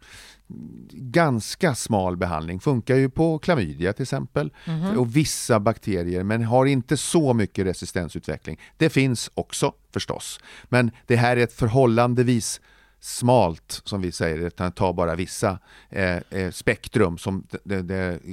ganska 0.92 1.76
smal 1.76 2.18
behandling. 2.18 2.60
Funkar 2.60 2.96
ju 2.96 3.10
på 3.10 3.40
klamydia 3.40 3.94
till 3.94 4.04
exempel 4.04 4.54
och 4.98 5.16
vissa 5.16 5.60
bakterier 5.60 6.24
men 6.24 6.44
har 6.44 6.66
inte 6.66 6.98
så 6.98 7.34
mycket 7.34 7.66
resistensutveckling. 7.66 8.60
Det 8.78 8.90
finns 8.90 9.32
också 9.34 9.74
förstås. 9.94 10.40
Men 10.64 10.92
det 11.06 11.16
här 11.16 11.38
är 11.38 11.44
ett 11.44 11.54
förhållandevis 11.54 12.62
smalt, 13.00 13.82
som 13.86 14.02
vi 14.02 14.12
säger, 14.12 14.38
utan 14.38 14.72
tar 14.72 14.94
bara 14.94 15.16
vissa 15.16 15.60
eh, 15.90 16.18
eh, 16.30 16.52
spektrum 16.52 17.18
som 17.18 17.48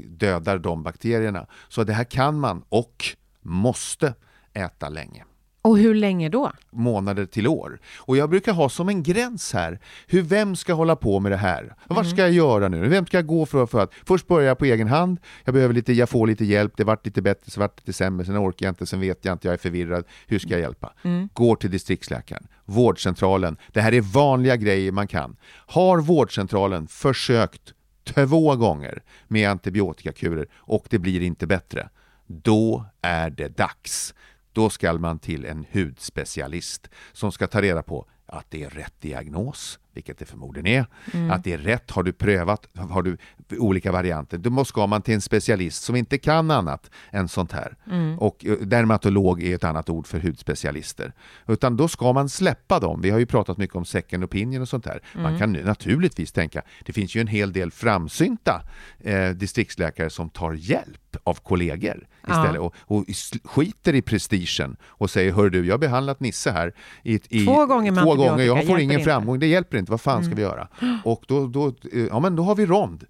dödar 0.07 0.59
de 0.59 0.83
bakterierna. 0.83 1.47
Så 1.69 1.85
det 1.85 1.93
här 1.93 2.05
kan 2.05 2.41
man 2.41 2.65
och 2.69 3.05
måste 3.43 4.15
äta 4.55 4.89
länge 4.89 5.25
Och 5.63 5.79
hur 5.79 5.95
länge 5.95 6.29
då? 6.29 6.53
månader 6.71 7.27
till 7.27 7.47
år. 7.47 7.81
Och 7.99 8.17
jag 8.17 8.31
brukar 8.31 8.53
ha 8.53 8.69
som 8.69 8.89
en 8.89 9.03
gräns 9.03 9.53
här, 9.53 9.81
hur, 10.07 10.23
vem 10.23 10.57
ska 10.57 10.75
hålla 10.75 10.97
på 10.97 11.21
med 11.21 11.33
det 11.33 11.37
här? 11.37 11.75
Och 11.89 11.97
Vart 11.97 12.07
ska 12.07 12.21
jag 12.21 12.33
göra 12.33 12.69
nu? 12.69 12.89
Vem 12.89 13.07
ska 13.07 13.17
jag 13.17 13.27
gå 13.27 13.47
för, 13.47 13.67
för 13.67 13.81
att 13.81 13.93
först 14.05 14.27
börja 14.27 14.49
jag 14.49 14.59
på 14.59 14.65
egen 14.65 14.89
hand, 14.89 15.19
jag 15.45 15.55
behöver 15.55 15.75
lite, 15.75 15.93
jag 15.93 16.09
får 16.09 16.27
lite 16.27 16.45
hjälp, 16.45 16.73
det 16.77 16.85
vart 16.85 17.07
lite 17.07 17.23
bättre, 17.23 17.51
så 17.51 17.61
vart 17.61 17.77
det 17.77 17.81
lite 17.81 17.93
sämre, 17.93 18.27
sen 18.27 18.39
orkar 18.39 18.67
jag 18.67 18.71
inte, 18.71 18.87
sen 18.87 19.01
vet 19.01 19.25
jag 19.25 19.33
inte, 19.33 19.49
jag 19.49 19.55
är 19.55 19.59
förvirrad, 19.59 20.05
hur 20.27 20.39
ska 20.39 20.49
jag 20.51 20.61
hjälpa? 20.61 20.93
Går 21.33 21.57
till 21.57 21.71
distriktsläkaren, 21.71 22.47
vårdcentralen, 22.65 23.57
det 23.73 23.81
här 23.81 23.95
är 23.95 24.01
vanliga 24.01 24.57
grejer 24.57 24.93
man 24.93 25.07
kan. 25.07 25.37
Har 25.67 25.99
vårdcentralen 25.99 26.89
försökt 26.89 27.73
två 28.05 28.57
gånger 28.57 29.03
med 29.29 29.51
antibiotikakurer 29.51 30.47
och 30.55 30.87
det 30.91 30.99
blir 30.99 31.23
inte 31.23 31.47
bättre, 31.47 31.89
då 32.27 32.85
är 33.03 33.31
det 33.31 33.57
dags 33.57 34.15
då 34.53 34.71
ska 34.71 34.93
man 34.93 35.19
till 35.19 35.45
en 35.45 35.67
hudspecialist 35.73 36.89
som 37.13 37.33
ska 37.33 37.47
ta 37.47 37.61
reda 37.61 37.83
på 37.83 38.07
att 38.33 38.47
det 38.51 38.65
är 38.65 38.71
rätt 38.71 39.01
diagnos, 39.01 39.79
vilket 39.93 40.19
det 40.19 40.25
förmodligen 40.25 40.67
är. 40.67 40.87
Att 41.31 41.45
det 41.45 41.53
är 41.53 41.59
rätt, 41.59 41.91
har 41.91 42.03
du 42.03 42.13
prövat, 42.13 42.67
har 42.91 43.03
du 43.03 43.17
olika 43.59 43.93
varianter. 43.93 44.39
Då 44.39 44.65
ska 44.65 44.87
man 44.87 45.03
till 45.03 45.15
en 45.15 45.21
specialist 45.21 45.83
som 45.83 45.97
inte 45.97 46.19
kan 46.19 46.51
annat 46.51 46.91
än 47.11 47.29
sånt 47.29 47.53
här. 47.53 47.77
Och 48.19 48.47
eh, 48.47 48.53
dermatolog 48.53 49.43
är 49.43 49.55
ett 49.55 49.65
annat 49.65 49.91
ord 49.91 50.07
för 50.07 50.21
hudspecialister. 50.21 51.13
Utan 51.47 51.77
då 51.77 51.89
ska 51.89 52.13
man 52.13 52.29
släppa 52.29 52.81
dem. 52.81 53.01
Vi 53.01 53.11
har 53.11 53.19
ju 53.19 53.27
pratat 53.27 53.59
mycket 53.59 53.77
om 53.77 53.85
second 53.85 54.25
opinion 54.25 54.63
och 54.63 54.69
sånt 54.69 54.87
här. 54.87 55.03
Man 55.15 55.39
kan 55.39 55.53
nu 55.53 55.65
naturligtvis 55.65 56.33
tänka, 56.33 56.63
det 56.85 56.93
finns 56.93 57.15
ju 57.15 57.21
en 57.21 57.27
hel 57.27 57.53
del 57.53 57.71
framsynta 57.71 58.63
eh, 59.01 59.31
distriktsläkare 59.31 60.11
som 60.11 60.31
tar 60.31 60.53
hjälp 60.53 61.02
av 61.25 61.35
kollegor 61.35 62.07
istället 62.29 62.61
och, 62.61 62.75
och 62.79 63.05
s- 63.09 63.31
skiter 63.45 63.95
i 63.95 64.03
prestigen 64.03 64.77
och 64.85 65.11
säger 65.11 65.33
hör 65.33 65.51
du, 65.51 65.67
jag 65.67 65.73
har 65.75 65.79
behandlat 65.79 66.21
Nisse 66.21 66.51
här 66.51 66.75
i, 67.03 67.21
i 67.29 67.45
Två 67.45 67.67
gånger 67.67 67.93
två 68.03 68.15
gånger, 68.31 68.45
jag 68.45 68.67
får 68.67 68.81
ingen 68.81 68.99
inte." 68.99 69.05
framgång, 69.11 69.39
det 69.39 69.47
hjälper 69.47 69.79
inte, 69.79 69.91
vad 69.91 70.01
fan 70.01 70.25
ska 70.25 70.35
vi 70.35 70.43
göra? 70.43 70.69
Och 71.05 71.25
då, 71.29 71.47
då, 71.47 71.67
eh, 71.93 72.01
ja 72.07 72.21
men 72.21 72.37
då 72.37 72.43
har 72.43 72.55
vi 72.55 72.67
rond 72.67 73.05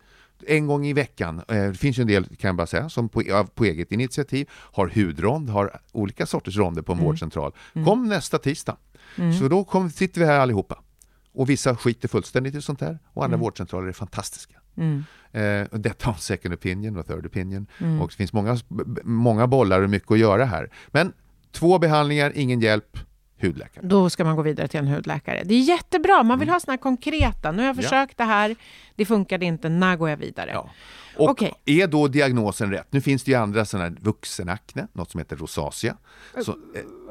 en 0.46 0.66
gång 0.66 0.86
i 0.86 0.92
veckan. 0.92 1.42
Eh, 1.48 1.54
Det 1.56 1.74
finns 1.74 1.98
ju 1.98 2.00
en 2.00 2.06
del, 2.06 2.24
kan 2.24 2.48
jag 2.48 2.56
bara 2.56 2.66
säga, 2.66 2.88
som 2.88 3.08
på, 3.08 3.22
på 3.54 3.64
eget 3.64 3.92
initiativ 3.92 4.48
har 4.52 4.88
hudrond, 4.94 5.50
har 5.50 5.80
olika 5.92 6.26
sorters 6.26 6.56
ronder 6.56 6.82
på 6.82 6.92
en 6.92 6.98
vårdcentral. 6.98 7.52
Kom 7.84 8.08
nästa 8.08 8.38
tisdag. 8.38 8.76
Så 9.40 9.48
då 9.48 9.64
kom, 9.64 9.90
sitter 9.90 10.20
vi 10.20 10.26
här 10.26 10.38
allihopa. 10.40 10.78
Och 11.34 11.50
vissa 11.50 11.76
skiter 11.76 12.08
fullständigt 12.08 12.54
i 12.54 12.62
sånt 12.62 12.80
här 12.80 12.98
och 13.06 13.24
andra 13.24 13.36
vårdcentraler 13.36 13.88
är 13.88 13.92
fantastiska. 13.92 14.54
Eh, 15.32 15.66
och 15.70 15.80
detta 15.80 16.10
om 16.10 16.16
second 16.16 16.54
opinion 16.54 16.96
och 16.96 17.06
third 17.06 17.26
opinion. 17.26 17.66
Och 18.00 18.08
det 18.08 18.14
finns 18.16 18.32
många, 18.32 18.56
många 19.04 19.46
bollar 19.46 19.82
och 19.82 19.90
mycket 19.90 20.10
att 20.10 20.18
göra 20.18 20.44
här. 20.44 20.70
Men 20.88 21.12
två 21.52 21.78
behandlingar, 21.78 22.32
ingen 22.34 22.60
hjälp, 22.60 22.98
hudläkare. 23.42 23.86
Då 23.86 24.10
ska 24.10 24.24
man 24.24 24.36
gå 24.36 24.42
vidare 24.42 24.68
till 24.68 24.80
en 24.80 24.86
hudläkare. 24.88 25.42
Det 25.44 25.54
är 25.54 25.60
jättebra, 25.60 26.22
man 26.22 26.38
vill 26.38 26.48
ha 26.48 26.60
såna 26.60 26.72
här 26.72 26.78
konkreta. 26.78 27.52
Nu 27.52 27.58
har 27.58 27.66
jag 27.66 27.76
Ja. 27.76 27.82
försökt 27.82 28.18
det 28.18 28.24
här, 28.24 28.56
det 28.96 29.04
funkade 29.04 29.44
inte, 29.44 29.68
när 29.68 29.96
går 29.96 30.10
jag 30.10 30.16
vidare? 30.16 30.50
Ja. 30.54 30.70
Och 31.16 31.30
Okej. 31.30 31.52
är 31.64 31.86
då 31.86 32.08
diagnosen 32.08 32.70
rätt? 32.70 32.86
Nu 32.90 33.00
finns 33.00 33.24
det 33.24 33.30
ju 33.30 33.36
andra 33.36 33.64
sådana 33.64 33.88
här 33.88 33.96
vuxenakne, 34.00 34.86
något 34.92 35.10
som 35.10 35.18
heter 35.18 35.36
rosacea. 35.36 35.96
Så, 36.44 36.52
eh, 36.52 36.56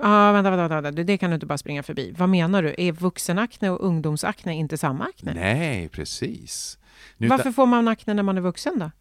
Ja, 0.01 0.31
vänta, 0.31 0.51
vänta, 0.51 0.81
vänta, 0.81 1.03
det 1.03 1.17
kan 1.17 1.29
du 1.29 1.33
inte 1.33 1.45
bara 1.45 1.57
springa 1.57 1.83
förbi. 1.83 2.13
Vad 2.17 2.29
menar 2.29 2.63
du? 2.63 2.75
Är 2.77 2.91
vuxenakne 2.91 3.69
och 3.69 3.85
ungdomsakne 3.85 4.55
inte 4.55 4.77
samma 4.77 5.03
akne? 5.05 5.33
nej, 5.33 5.89
precis. 5.89 6.77
Nu, 7.17 7.27
Varför 7.27 7.51
får 7.51 7.65
man 7.65 7.87
akne 7.87 8.13
när 8.13 8.23
man 8.23 8.37
är 8.37 8.41
vuxen 8.41 8.79
då? 8.79 8.91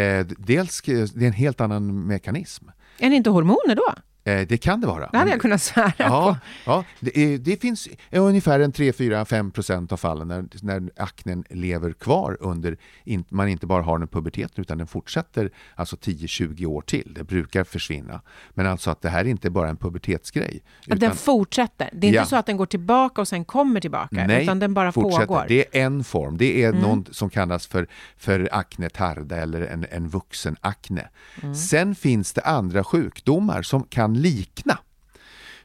eh, 0.00 0.26
dels, 0.38 0.80
det 0.82 0.92
är 1.24 1.26
en 1.26 1.32
helt 1.32 1.60
annan 1.60 2.06
mekanism. 2.06 2.68
Är 2.98 3.10
det 3.10 3.16
inte 3.16 3.30
hormoner 3.30 3.74
då? 3.74 3.94
Eh, 4.30 4.46
det 4.48 4.56
kan 4.56 4.80
det 4.80 4.86
vara. 4.86 5.08
Det 5.12 5.18
hade 5.18 5.30
jag 5.30 5.40
kunnat 5.40 5.62
svära 5.62 5.92
Ja, 5.96 6.38
på. 6.64 6.70
ja 6.70 6.84
det, 7.00 7.36
det 7.36 7.60
finns 7.60 7.88
ungefär 8.12 8.60
en 8.60 8.72
3, 8.72 8.92
4, 8.92 9.24
5 9.24 9.50
procent 9.50 9.92
av 9.92 9.96
fallen 9.96 10.28
när, 10.28 10.44
när 10.62 10.90
aknen 10.96 11.44
lever 11.50 11.92
kvar 11.92 12.36
under, 12.40 12.76
in, 13.04 13.24
man 13.28 13.48
inte 13.48 13.66
bara 13.66 13.82
har 13.82 13.98
den 13.98 14.08
puberteten 14.08 14.60
utan 14.60 14.78
den 14.78 14.86
fortsätter 14.86 15.50
alltså 15.74 15.96
10-20 15.96 16.66
år 16.66 16.80
till. 16.82 17.12
Det 17.14 17.24
brukar 17.24 17.64
försvinna. 17.64 18.20
Men 18.50 18.66
alltså 18.66 18.90
att 18.90 19.02
det 19.02 19.08
här 19.08 19.20
är 19.20 19.28
inte 19.28 19.50
bara 19.50 19.68
en 19.68 19.76
pubertetsgrej. 19.76 20.60
Att 20.80 20.86
den 20.88 20.96
utan- 20.96 21.16
fortsätter. 21.16 21.90
Det 21.92 22.06
är 22.06 22.08
inte 22.08 22.16
Ja. 22.16 22.24
så 22.24 22.36
att 22.36 22.46
den 22.46 22.56
går 22.56 22.66
tillbaka 22.66 23.20
och 23.20 23.28
sen 23.28 23.44
kommer 23.44 23.80
tillbaka, 23.80 24.26
Nej, 24.26 24.42
utan 24.42 24.58
den 24.58 24.74
bara 24.74 24.92
fortsätter. 24.92 25.26
pågår. 25.26 25.36
Mm. 25.36 25.48
Det 25.48 25.78
är 25.78 25.84
en 25.86 26.04
form. 26.04 26.36
Det 26.38 26.62
är 26.62 26.72
något 26.72 27.14
som 27.16 27.30
kallas 27.30 27.66
för, 27.66 27.86
för 28.16 28.48
akne 28.52 28.88
tarda 28.90 29.36
eller 29.36 29.60
en, 29.62 29.86
en 29.90 30.08
vuxen 30.08 30.56
akne. 30.60 31.08
Mm. 31.42 31.54
Sen 31.54 31.94
finns 31.94 32.32
det 32.32 32.40
andra 32.42 32.84
sjukdomar 32.84 33.62
som 33.62 33.82
kan 33.82 34.19
likna. 34.22 34.78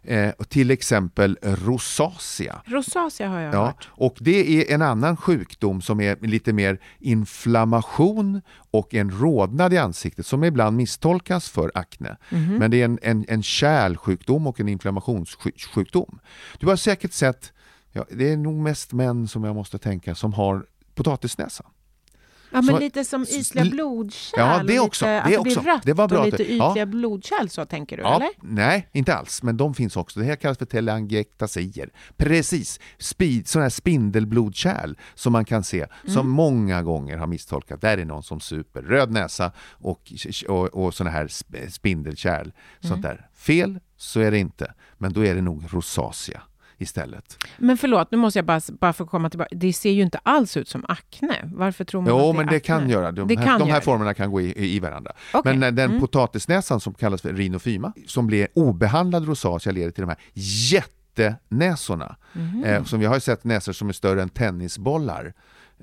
Eh, 0.07 0.29
och 0.29 0.49
till 0.49 0.71
exempel 0.71 1.37
rosacea. 1.41 2.61
Rosacea 2.65 3.29
har 3.29 3.39
jag 3.39 3.53
Ja, 3.53 3.65
hört. 3.65 3.89
och 3.91 4.17
det 4.21 4.71
är 4.71 4.75
en 4.75 4.81
annan 4.81 5.17
sjukdom 5.17 5.81
som 5.81 6.01
är 6.01 6.27
lite 6.27 6.53
mer 6.53 6.79
inflammation 6.99 8.41
och 8.71 8.93
en 8.93 9.11
rodnad 9.11 9.73
i 9.73 9.77
ansiktet 9.77 10.25
som 10.25 10.43
ibland 10.43 10.77
misstolkas 10.77 11.49
för 11.49 11.71
akne. 11.75 12.17
Mhm. 12.29 12.55
Men 12.57 12.71
det 12.71 12.81
är 12.81 12.85
en, 12.85 12.99
en, 13.01 13.25
en 13.27 13.43
kärlsjukdom 13.43 14.47
och 14.47 14.59
en 14.59 14.69
inflammationssjukdom. 14.69 16.19
Du 16.59 16.67
har 16.67 16.75
säkert 16.75 17.13
sett, 17.13 17.53
ja, 17.91 18.05
det 18.11 18.31
är 18.31 18.37
nog 18.37 18.55
mest 18.55 18.93
män 18.93 19.27
som 19.27 19.43
jag 19.43 19.55
måste 19.55 19.77
tänka 19.77 20.15
som 20.15 20.33
har 20.33 20.65
potatisnäsa. 20.95 21.65
Ja, 22.55 22.61
men 22.61 22.75
lite 22.81 23.05
som 23.05 23.21
ytliga 23.23 23.63
li- 23.63 23.69
blodkärl. 23.69 24.39
Ja, 24.39 24.63
det 24.67 24.79
också, 24.79 25.05
Lite, 25.05 25.29
det 25.29 25.37
också. 25.37 25.59
rött 25.59 25.81
Det 25.83 25.93
var 25.93 26.07
bra 26.07 26.19
och 26.19 26.25
lite 26.25 26.37
det- 26.37 26.55
ja. 26.55 26.71
ytliga 26.71 26.85
blodkärl, 26.85 27.47
så 27.47 27.65
tänker 27.65 27.97
du, 27.97 28.03
Ja, 28.03 28.15
eller? 28.15 28.29
nej, 28.41 28.89
inte 28.91 29.15
alls, 29.15 29.43
men 29.43 29.57
de 29.57 29.73
finns 29.73 29.95
också. 29.97 30.19
Det 30.19 30.25
här 30.25 30.35
kallas 30.35 30.57
för 30.57 30.65
telangiectasier. 30.65 31.89
Precis, 32.17 32.79
Speed, 32.99 33.47
sådana 33.47 33.63
här 33.65 33.69
spindelblodkärl 33.69 34.95
som 35.15 35.33
man 35.33 35.45
kan 35.45 35.63
se, 35.63 35.87
som 36.03 36.11
Mm. 36.13 36.29
många 36.29 36.83
gånger 36.83 37.17
har 37.17 37.27
misstolkat. 37.27 37.81
Där 37.81 37.97
är 37.97 38.05
någon 38.05 38.23
som 38.23 38.39
super, 38.39 38.81
röd 38.81 39.11
näsa 39.11 39.51
och, 39.71 40.13
och, 40.47 40.65
och 40.85 40.93
sådana 40.93 41.11
här 41.11 41.27
sp- 41.27 41.69
spindelkärl. 41.69 42.51
Sånt 42.81 42.91
Mm. 42.93 43.01
där. 43.01 43.29
Fel, 43.35 43.79
så 43.97 44.19
är 44.19 44.31
det 44.31 44.37
inte. 44.39 44.73
Men 44.97 45.13
då 45.13 45.25
är 45.25 45.35
det 45.35 45.41
nog 45.41 45.63
rosacea 45.69 46.41
istället. 46.77 47.37
Men 47.57 47.77
förlåt, 47.77 48.11
nu 48.11 48.17
måste 48.17 48.39
jag 48.39 48.45
bara, 48.45 48.61
bara 48.79 48.93
få 48.93 49.05
komma 49.05 49.29
tillbaka. 49.29 49.55
Det 49.55 49.73
ser 49.73 49.91
ju 49.91 50.01
inte 50.01 50.17
alls 50.23 50.57
ut 50.57 50.67
som 50.69 50.85
akne. 50.87 51.35
Varför 51.53 51.85
tror 51.85 52.01
man 52.01 52.09
Jo, 52.09 52.17
att 52.19 52.33
det 52.33 52.37
men 52.37 52.47
är 52.47 52.51
det 52.51 52.55
akne? 52.57 52.59
kan 52.59 52.89
göra. 52.89 53.11
De, 53.11 53.27
det 53.27 53.35
här, 53.39 53.45
kan 53.45 53.59
de 53.59 53.63
här 53.65 53.71
göra 53.71 53.81
formerna 53.81 54.13
kan 54.13 54.31
gå 54.31 54.41
i, 54.41 54.75
i 54.75 54.79
varandra. 54.79 55.11
Okej. 55.33 55.51
Men 55.51 55.59
när 55.59 55.71
den 55.71 55.89
Mm. 55.89 56.01
potatisnäsan 56.01 56.79
som 56.79 56.93
kallas 56.93 57.21
för 57.21 57.33
rinofyma, 57.33 57.93
som 58.07 58.27
blir 58.27 58.47
obehandlad 58.55 59.27
rosacea, 59.27 59.73
leder 59.73 59.91
till 59.91 60.01
de 60.01 60.09
här 60.09 60.17
aktenäsorna. 61.17 62.15
Eh, 62.65 62.83
som 62.83 62.99
vi 62.99 63.05
har 63.05 63.19
sett 63.19 63.43
näsor 63.43 63.73
som 63.73 63.89
är 63.89 63.93
större 63.93 64.21
än 64.21 64.29
tennisbollar. 64.29 65.33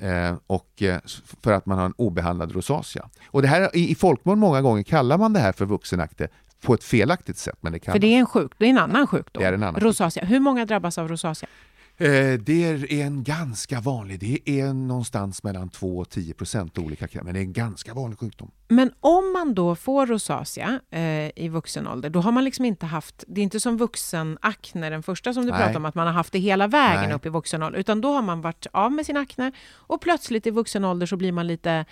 Eh, 0.00 0.35
och 0.46 0.83
eh, 0.83 0.98
för 1.42 1.52
att 1.52 1.66
man 1.66 1.78
har 1.78 1.87
en 1.87 1.94
obehandlad 1.96 2.52
rosacea. 2.52 3.09
Och 3.26 3.42
det 3.42 3.48
här 3.48 3.76
i, 3.76 3.90
i 3.90 3.94
folkmun 3.94 4.38
många 4.38 4.62
gånger 4.62 4.83
kallar 4.83 5.18
man 5.18 5.33
det 5.33 5.40
här 5.40 5.52
för 5.52 5.64
vuxenakte 5.66 6.28
på 6.62 6.75
ett 6.75 6.85
felaktigt 6.85 7.38
sätt. 7.38 7.59
Men 7.61 7.72
det 7.72 7.79
kan 7.79 7.92
För 7.92 7.98
det 7.98 8.14
är 8.14 8.18
en 8.18 8.27
sjuk, 8.27 8.53
det 8.59 8.66
är 8.66 8.70
en 8.70 8.79
annan 8.79 9.07
sjukdom. 9.07 9.42
Det 9.42 9.48
är 9.48 9.53
en 9.53 9.62
annan 9.62 9.81
rosacea. 9.81 10.25
Hur 10.25 10.40
många 10.40 10.64
drabbas 10.64 10.98
av 10.98 11.09
rosacea? 11.09 11.48
Eh, 11.96 12.38
det 12.40 12.64
är 12.64 12.92
en 12.92 13.25
ganska 13.25 13.81
vanlig, 13.81 14.20
det 14.20 14.61
är 14.61 14.72
någonstans 14.72 15.42
mellan 15.42 15.68
2 15.68 15.98
och 15.98 16.11
10 16.11 16.35
procent 16.35 16.79
olika, 16.79 17.09
men 17.22 17.35
det 17.35 17.40
är 17.40 17.42
en 17.42 17.53
ganska 17.53 17.94
vanlig 17.94 18.18
sjukdom. 18.18 18.51
Men 18.68 18.92
om 19.01 19.33
man 19.33 19.55
då 19.55 19.75
får 19.75 20.07
rosacea 20.07 20.81
eh, 20.90 21.31
i 21.37 21.48
vuxen 21.48 21.88
ålder, 21.88 22.11
då 22.11 22.20
har 22.20 22.33
man 22.33 22.44
liksom 22.44 22.64
inte 22.64 22.87
haft, 22.87 23.25
det 23.27 23.40
är 23.40 23.42
inte 23.42 23.61
som 23.61 23.77
vuxenakne, 23.77 24.90
den 24.90 25.03
första 25.03 25.33
som 25.33 25.44
du 25.44 25.51
Nej. 25.51 25.59
pratade 25.59 25.77
om, 25.77 25.85
att 25.85 25.94
man 25.94 26.07
har 26.07 26.14
haft 26.14 26.33
det 26.33 26.38
hela 26.38 26.66
vägen 26.66 27.05
Nej. 27.05 27.14
upp 27.14 27.27
i 27.27 27.29
vuxen 27.29 27.62
ålder, 27.62 27.79
utan 27.79 28.01
då 28.01 28.12
har 28.12 28.22
man 28.22 28.40
varit 28.40 28.66
av 28.72 28.92
med 28.92 29.07
sin 29.07 29.16
akne 29.16 29.53
och 29.72 30.01
plötsligt 30.01 30.46
i 30.46 30.51
vuxen 30.51 30.85
ålder 30.85 31.07
så 31.07 31.16
blir 31.16 31.33
man 31.33 31.46
lite, 31.46 31.85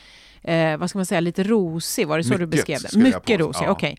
eh, 0.43 0.77
vad 0.77 0.91
ska 0.91 0.99
man 0.99 1.07
säga, 1.07 1.21
lite 1.21 1.43
rosig, 1.43 2.09
var 2.09 2.19
det 2.19 2.25
så 2.25 2.37
du 2.37 2.47
Mycket, 2.47 2.67
beskrev 2.67 2.79
det? 2.93 2.99
Mycket 2.99 3.41
rosig, 3.41 3.67
ja. 3.67 3.71
okej. 3.71 3.99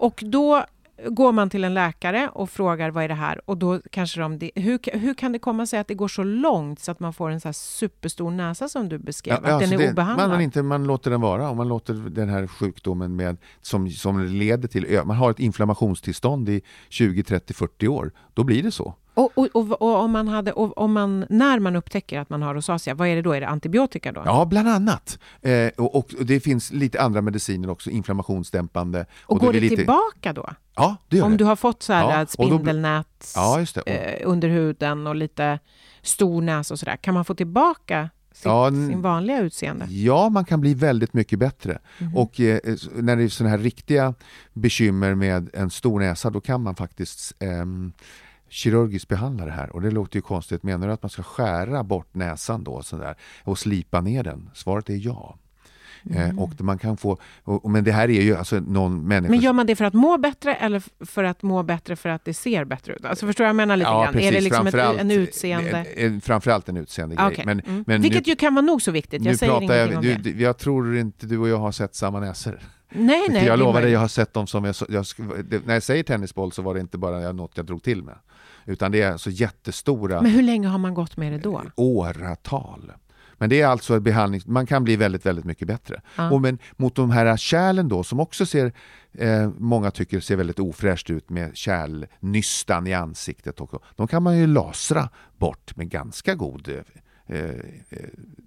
Och 0.00 0.22
då 0.26 0.64
går 1.08 1.32
man 1.32 1.50
till 1.50 1.64
en 1.64 1.74
läkare 1.74 2.28
och 2.32 2.50
frågar 2.50 2.90
vad 2.90 3.04
är 3.04 3.08
det 3.08 3.14
här 3.14 3.40
och 3.44 3.56
då 3.56 3.80
kanske 3.90 4.20
de, 4.20 4.50
hur, 4.54 4.98
hur 4.98 5.14
kan 5.14 5.32
det 5.32 5.38
komma 5.38 5.66
sig 5.66 5.78
att 5.78 5.88
det 5.88 5.94
går 5.94 6.08
så 6.08 6.22
långt 6.22 6.80
så 6.80 6.90
att 6.90 7.00
man 7.00 7.12
får 7.12 7.30
en 7.30 7.40
så 7.40 7.48
här 7.48 7.52
superstor 7.52 8.30
näsa 8.30 8.68
som 8.68 8.88
du 8.88 8.98
beskrev, 8.98 9.34
att 9.36 9.42
den 9.44 9.54
alltså 9.54 9.74
är 9.74 9.78
det- 9.78 9.90
obehandlad? 9.90 10.28
Man, 10.30 10.40
inte, 10.40 10.62
man 10.62 10.84
låter 10.84 11.10
den 11.10 11.20
vara 11.20 11.50
och 11.50 11.56
man 11.56 11.68
låter 11.68 11.94
den 11.94 12.28
här 12.28 12.46
sjukdomen 12.46 13.16
med, 13.16 13.36
som, 13.62 13.90
som 13.90 14.24
leder 14.24 14.68
till, 14.68 15.00
man 15.04 15.16
har 15.16 15.30
ett 15.30 15.38
inflammationstillstånd 15.40 16.48
i 16.48 16.62
20, 16.88 17.22
30, 17.22 17.54
40 17.54 17.88
år, 17.88 18.12
då 18.34 18.44
blir 18.44 18.62
det 18.62 18.70
så. 18.72 18.94
Och, 19.20 19.38
och, 19.38 19.48
och, 19.52 19.82
och 19.82 19.96
om 19.96 20.10
man 20.10 20.28
hade, 20.28 20.52
om 20.52 20.92
man, 20.92 21.26
när 21.28 21.58
man 21.58 21.76
upptäcker 21.76 22.18
att 22.20 22.30
man 22.30 22.42
har 22.42 22.54
rosacea, 22.54 22.94
vad 22.94 23.08
är 23.08 23.16
det 23.16 23.22
då? 23.22 23.32
Är 23.32 23.40
det 23.40 23.48
antibiotika 23.48 24.12
då? 24.12 24.22
Ja, 24.24 24.44
bland 24.44 24.68
annat. 24.68 25.18
Eh, 25.42 25.68
och, 25.76 26.10
det 26.20 26.40
finns 26.40 26.72
lite 26.72 27.00
andra 27.00 27.22
mediciner 27.22 27.70
också, 27.70 27.90
inflammationsdämpande. 27.90 29.06
och 29.22 29.38
går 29.38 29.52
det 29.52 29.60
lite, 29.60 29.76
tillbaka 29.76 30.32
då? 30.32 30.48
Ja, 30.76 30.96
det 31.08 31.16
gör 31.16 31.24
Om 31.24 31.30
det. 31.30 31.36
du 31.36 31.44
har 31.44 31.56
fått 31.56 31.82
så 31.82 31.92
här 31.92 32.18
Ja, 32.20 32.26
spindelnät 32.26 33.32
Ja, 33.34 33.64
det. 33.74 34.20
Eh, 34.20 34.28
under 34.28 34.48
huden 34.48 35.06
och 35.06 35.14
lite 35.14 35.58
stor 36.02 36.42
näsa 36.42 36.74
och 36.74 36.78
sådär, 36.78 36.96
kan 36.96 37.14
man 37.14 37.24
få 37.24 37.34
tillbaka 37.34 38.10
sitt, 38.32 38.44
Ja, 38.44 38.70
sin 38.70 39.02
vanliga 39.02 39.40
utseende? 39.40 39.86
Ja, 39.88 40.28
man 40.28 40.44
kan 40.44 40.60
bli 40.60 40.74
väldigt 40.74 41.14
mycket 41.14 41.38
bättre. 41.38 41.78
Mhm. 41.98 42.16
Och 42.16 42.40
eh, 42.40 42.58
när 42.94 43.16
det 43.16 43.22
är 43.22 43.28
sådana 43.28 43.56
här 43.56 43.62
riktiga 43.62 44.14
bekymmer 44.52 45.14
med 45.14 45.50
en 45.54 45.70
stor 45.70 46.00
näsa, 46.00 46.30
då 46.30 46.40
kan 46.40 46.62
man 46.62 46.74
faktiskt 46.76 47.32
ehm, 47.38 47.92
kirurgiskt 48.50 49.08
behandla 49.08 49.44
det 49.44 49.50
här. 49.50 49.70
Och 49.70 49.82
det 49.82 49.90
låter 49.90 50.16
ju 50.16 50.22
konstigt. 50.22 50.62
Menar 50.62 50.86
du 50.86 50.92
att 50.92 51.02
man 51.02 51.10
ska 51.10 51.22
skära 51.22 51.84
bort 51.84 52.14
näsan 52.14 52.64
då 52.64 52.82
sådär, 52.82 53.14
och 53.44 53.58
slipa 53.58 54.00
ner 54.00 54.22
den? 54.22 54.50
Svaret 54.54 54.90
är 54.90 55.06
ja. 55.06 55.38
Mm. 56.10 56.30
Eh, 56.30 56.42
och 56.42 56.60
man 56.60 56.78
kan 56.78 56.96
få, 56.96 57.18
och, 57.44 57.64
och- 57.64 57.70
men 57.70 57.84
det 57.84 57.92
här 57.92 58.10
är 58.10 58.22
ju 58.22 58.36
alltså 58.36 58.60
någon 58.60 59.08
människa... 59.08 59.30
Men 59.30 59.40
gör 59.40 59.52
man 59.52 59.66
det 59.66 59.76
för 59.76 59.84
att 59.84 59.94
må 59.94 60.18
bättre 60.18 60.54
eller 60.54 60.82
för 61.06 61.24
att 61.24 61.42
må 61.42 61.62
bättre 61.62 61.96
för 61.96 62.08
att 62.08 62.24
det 62.24 62.34
ser 62.34 62.64
bättre 62.64 62.94
ut? 62.94 63.04
Alltså 63.04 63.26
förstår 63.26 63.44
jag, 63.44 63.48
jag 63.48 63.56
menar 63.56 63.76
lite 63.76 63.90
grann. 63.90 64.18
är 64.18 64.32
det 64.32 64.40
liksom 64.40 64.66
ett, 64.66 64.74
en 64.74 65.10
utseende? 65.10 65.86
eh, 65.96 66.04
eh, 66.04 66.20
Framförallt 66.20 66.68
en 66.68 66.76
utseende 66.76 67.16
grej. 67.16 67.42
Men, 67.46 67.60
mm. 67.60 67.84
men 67.86 68.02
Vilket 68.02 68.26
nu, 68.26 68.30
ju 68.32 68.36
kan 68.36 68.54
vara 68.54 68.64
nog 68.64 68.82
så 68.82 68.90
viktigt. 68.90 69.24
Jag 69.24 69.36
säger 69.38 69.56
ingenting 69.56 69.76
jag, 69.76 69.96
om 69.96 70.02
du, 70.02 70.14
det. 70.32 70.42
jag 70.42 70.58
tror 70.58 70.96
inte 70.96 71.26
du 71.26 71.38
och 71.38 71.48
jag 71.48 71.58
har 71.58 71.72
sett 71.72 71.94
samma 71.94 72.20
näsor. 72.20 72.60
Nej, 72.92 73.26
nej. 73.30 73.46
jag 73.46 73.58
lovar 73.58 73.82
dig, 73.82 73.90
jag 73.90 74.00
har 74.00 74.08
sett 74.08 74.32
dem 74.32 74.46
som 74.46 74.64
jag, 74.64 74.74
jag, 74.88 75.04
när 75.64 75.74
jag 75.74 75.82
säger 75.82 76.02
tennisboll 76.02 76.52
så 76.52 76.62
var 76.62 76.74
det 76.74 76.80
inte 76.80 76.98
bara 76.98 77.32
något 77.32 77.52
jag 77.54 77.66
drog 77.66 77.82
till 77.82 78.02
med. 78.02 78.14
Utan 78.66 78.92
det 78.92 79.02
är 79.02 79.16
så 79.16 79.30
jättestora 79.30 80.22
Men 80.22 80.30
hur 80.30 80.42
länge 80.42 80.68
har 80.68 80.78
man 80.78 80.94
gått 80.94 81.16
med 81.16 81.32
det 81.32 81.38
då? 81.38 81.62
åratal. 81.76 82.92
Men 83.40 83.48
det 83.50 83.60
är 83.60 83.66
alltså 83.66 83.94
en 83.94 84.02
behandling, 84.02 84.42
man 84.46 84.66
kan 84.66 84.84
bli 84.84 84.96
väldigt, 84.96 85.26
väldigt 85.26 85.44
mycket 85.44 85.68
bättre. 85.68 86.02
Ja. 86.16 86.30
Och 86.30 86.40
men 86.40 86.58
mot 86.76 86.94
de 86.94 87.10
här 87.10 87.36
kärlen 87.36 87.88
då 87.88 88.04
som 88.04 88.20
också 88.20 88.46
ser, 88.46 88.72
eh, 89.12 89.50
många 89.58 89.90
tycker 89.90 90.20
ser 90.20 90.36
väldigt 90.36 90.58
ofräscht 90.58 91.10
ut 91.10 91.30
med 91.30 91.56
kärlnystan 91.56 92.86
i 92.86 92.94
ansiktet. 92.94 93.60
Och, 93.60 93.82
de 93.96 94.08
kan 94.08 94.22
man 94.22 94.38
ju 94.38 94.46
lasra 94.46 95.08
bort 95.38 95.76
med 95.76 95.88
ganska 95.90 96.34
god 96.34 96.68
eh, 96.68 97.36
eh, 97.38 97.54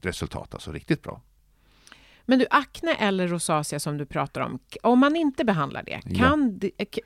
resultat, 0.01 0.53
alltså 0.53 0.71
riktigt 0.71 1.01
bra. 1.03 1.21
Men 2.25 2.39
du, 2.39 2.45
akne 2.49 2.93
eller 2.93 3.27
rosacea 3.27 3.79
som 3.79 3.97
du 3.97 4.05
pratar 4.05 4.41
om, 4.41 4.59
om 4.83 4.99
man 4.99 5.15
inte 5.15 5.45
behandlar 5.45 5.83
det, 5.83 6.01
Ja. 6.05 6.17
kan 6.17 6.59
k- 6.93 7.01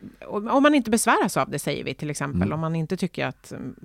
om 0.49 0.63
man 0.63 0.75
inte 0.75 0.91
besväras 0.91 1.37
av 1.37 1.49
det 1.49 1.59
säger 1.59 1.83
vi 1.83 1.93
till 1.93 2.09
exempel, 2.09 2.41
Mm. 2.41 2.53
om 2.53 2.59
man 2.59 2.75
inte 2.75 2.97
tycker 2.97 3.25
att 3.25 3.51
mm, 3.51 3.75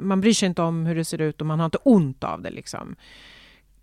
man 0.00 0.20
bryr 0.20 0.32
sig 0.32 0.46
inte 0.48 0.62
om 0.62 0.86
hur 0.86 0.94
det 0.94 1.04
ser 1.04 1.20
ut 1.20 1.40
och 1.40 1.46
man 1.46 1.58
har 1.58 1.64
inte 1.64 1.78
ont 1.78 2.24
av 2.24 2.42
det 2.42 2.50
liksom. 2.50 2.96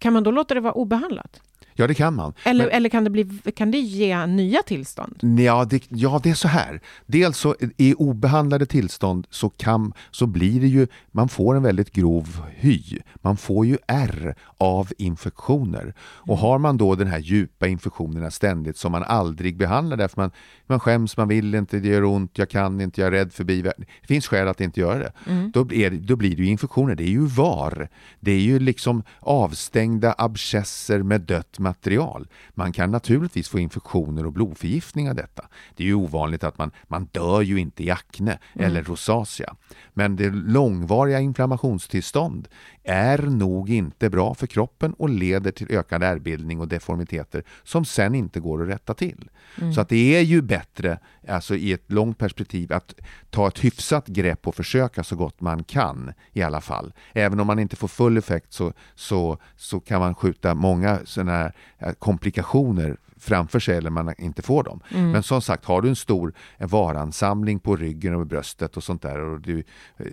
Kan 0.01 0.13
man 0.13 0.23
då 0.23 0.31
låta 0.31 0.53
det 0.53 0.59
vara 0.59 0.73
obehandlat? 0.73 1.41
Ja, 1.73 1.87
det 1.87 1.93
kan 1.93 2.15
man. 2.15 2.33
Eller, 2.43 2.65
Men- 2.65 2.73
eller 2.73 2.89
kan, 2.89 3.03
det 3.03 3.09
bli, 3.09 3.23
kan 3.55 3.71
det 3.71 3.77
ge 3.77 4.25
nya 4.25 4.61
tillstånd? 4.61 5.15
Ja 5.39 5.65
det, 5.65 5.83
ja, 5.89 6.19
det 6.23 6.29
är 6.29 6.33
så 6.33 6.47
här. 6.47 6.81
Dels 7.05 7.37
så 7.37 7.55
i 7.77 7.93
obehandlade 7.93 8.65
tillstånd 8.65 9.27
så, 9.29 9.49
kan, 9.49 9.93
så 10.11 10.25
blir 10.27 10.61
det 10.61 10.67
ju, 10.67 10.87
man 11.11 11.29
får 11.29 11.55
en 11.55 11.63
väldigt 11.63 11.91
grov 11.91 12.41
hy. 12.55 12.81
Man 13.15 13.37
får 13.37 13.65
ju 13.65 13.77
ärr 13.87 14.35
av 14.57 14.91
infektioner. 14.97 15.93
Och 16.01 16.37
har 16.37 16.57
man 16.59 16.77
då 16.77 16.95
den 16.95 17.07
här 17.07 17.19
djupa 17.19 17.67
infektionerna 17.67 18.31
ständigt 18.31 18.77
som 18.77 18.91
man 18.91 19.03
aldrig 19.03 19.57
behandlar 19.57 19.97
därför 19.97 20.21
man, 20.21 20.31
man 20.67 20.79
skäms, 20.79 21.17
man 21.17 21.27
vill 21.27 21.55
inte, 21.55 21.79
det 21.79 21.87
gör 21.87 22.03
ont, 22.03 22.37
jag 22.37 22.49
kan 22.49 22.81
inte, 22.81 23.01
jag 23.01 23.07
är 23.07 23.11
rädd 23.11 23.33
för 23.33 23.43
biverkningar. 23.43 23.91
Det 24.01 24.07
finns 24.07 24.27
skäl 24.27 24.47
att 24.47 24.61
inte 24.61 24.79
göra 24.79 24.99
det. 24.99 25.11
Då, 25.53 25.63
blir, 25.63 25.89
det- 25.89 25.97
då 25.97 26.15
blir 26.15 26.35
det 26.35 26.41
ju 26.43 26.47
infektioner. 26.49 26.95
Det 26.95 27.03
är 27.03 27.07
ju 27.09 27.25
var. 27.25 27.87
Det 28.19 28.31
är 28.31 28.39
ju 28.39 28.59
liksom 28.59 29.03
avstängda 29.19 30.15
abscesser 30.17 31.03
med 31.03 31.21
dött 31.21 31.59
material. 31.61 32.27
Man 32.53 32.73
kan 32.73 32.91
naturligtvis 32.91 33.49
få 33.49 33.59
infektioner 33.59 34.25
och 34.25 34.33
blodförgiftning 34.33 35.09
av 35.09 35.15
detta. 35.15 35.47
Det 35.75 35.83
är 35.83 35.87
ju 35.87 35.93
ovanligt 35.93 36.43
att 36.43 36.57
man, 36.57 36.71
man 36.87 37.05
dör 37.11 37.41
ju 37.41 37.59
inte 37.59 37.83
i 37.83 37.91
akne 37.91 38.39
eller 38.53 38.83
rosacea. 38.83 39.55
Men 39.93 40.15
det 40.15 40.29
långvariga 40.29 41.19
inflammationstillstånd 41.19 42.47
är 42.83 43.17
nog 43.17 43.69
inte 43.69 44.09
bra 44.09 44.33
för 44.33 44.47
kroppen 44.47 44.93
och 44.93 45.09
leder 45.09 45.51
till 45.51 45.71
ökad 45.71 46.03
ärrbildning 46.03 46.59
och 46.59 46.67
deformiteter 46.67 47.43
som 47.63 47.85
sen 47.85 48.15
inte 48.15 48.39
går 48.39 48.63
att 48.63 48.69
rätta 48.69 48.93
till. 48.93 49.29
Så 49.75 49.81
att 49.81 49.89
det 49.89 50.15
är 50.15 50.21
ju 50.21 50.41
bättre, 50.41 50.99
alltså 51.27 51.55
i 51.55 51.73
ett 51.73 51.91
långt 51.91 52.17
perspektiv, 52.17 52.73
att 52.73 52.93
ta 53.29 53.47
ett 53.47 53.63
hyfsat 53.63 54.07
grepp 54.07 54.47
och 54.47 54.55
försöka 54.55 55.03
så 55.03 55.15
gott 55.15 55.41
man 55.41 55.63
kan 55.63 56.13
i 56.33 56.41
alla 56.41 56.61
fall. 56.61 56.93
Även 57.13 57.39
om 57.39 57.47
man 57.47 57.59
inte 57.59 57.75
får 57.75 57.87
full 57.87 58.17
effekt 58.17 58.53
så, 58.53 58.73
så, 58.95 59.37
så 59.55 59.79
kan 59.79 59.99
man 59.99 60.15
skjuta 60.15 60.55
många 60.55 60.99
sådana 61.05 61.50
här 61.77 61.87
eh, 61.87 61.93
komplikationer 61.93 62.97
framför 63.17 63.59
sig 63.59 63.77
eller 63.77 63.89
man 63.89 64.13
inte 64.17 64.41
får 64.41 64.63
dem. 64.63 64.79
Men 64.89 65.23
som 65.23 65.41
sagt, 65.41 65.65
har 65.65 65.81
du 65.81 65.89
en 65.89 65.95
stor 65.95 66.33
varansamling 66.59 67.59
på 67.59 67.75
ryggen 67.75 68.15
och 68.15 68.27
bröstet 68.27 68.77
och 68.77 68.83
sånt 68.83 69.01
där, 69.01 69.19
och 69.19 69.41
du, 69.41 69.59
eh, 69.97 70.05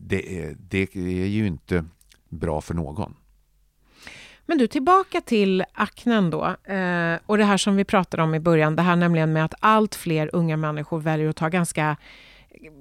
det, 0.00 0.40
är- 0.42 0.56
det 0.58 0.96
är 0.96 1.26
ju 1.26 1.46
inte 1.46 1.84
bra 2.28 2.60
för 2.60 2.74
någon. 2.74 3.14
Men 4.48 4.58
du, 4.58 4.66
tillbaka 4.66 5.20
till 5.20 5.64
aknen 5.72 6.30
då. 6.30 6.44
Eh, 6.44 7.18
och 7.26 7.38
det 7.38 7.44
här 7.44 7.56
som 7.56 7.76
vi 7.76 7.84
pratade 7.84 8.22
om 8.22 8.34
i 8.34 8.40
början, 8.40 8.76
det 8.76 8.82
här 8.82 8.96
nämligen 8.96 9.32
med 9.32 9.44
att 9.44 9.54
allt 9.60 9.94
fler 9.94 10.30
unga 10.32 10.56
människor 10.56 11.00
väljer 11.00 11.28
att 11.28 11.36
ta 11.36 11.48
ganska 11.48 11.96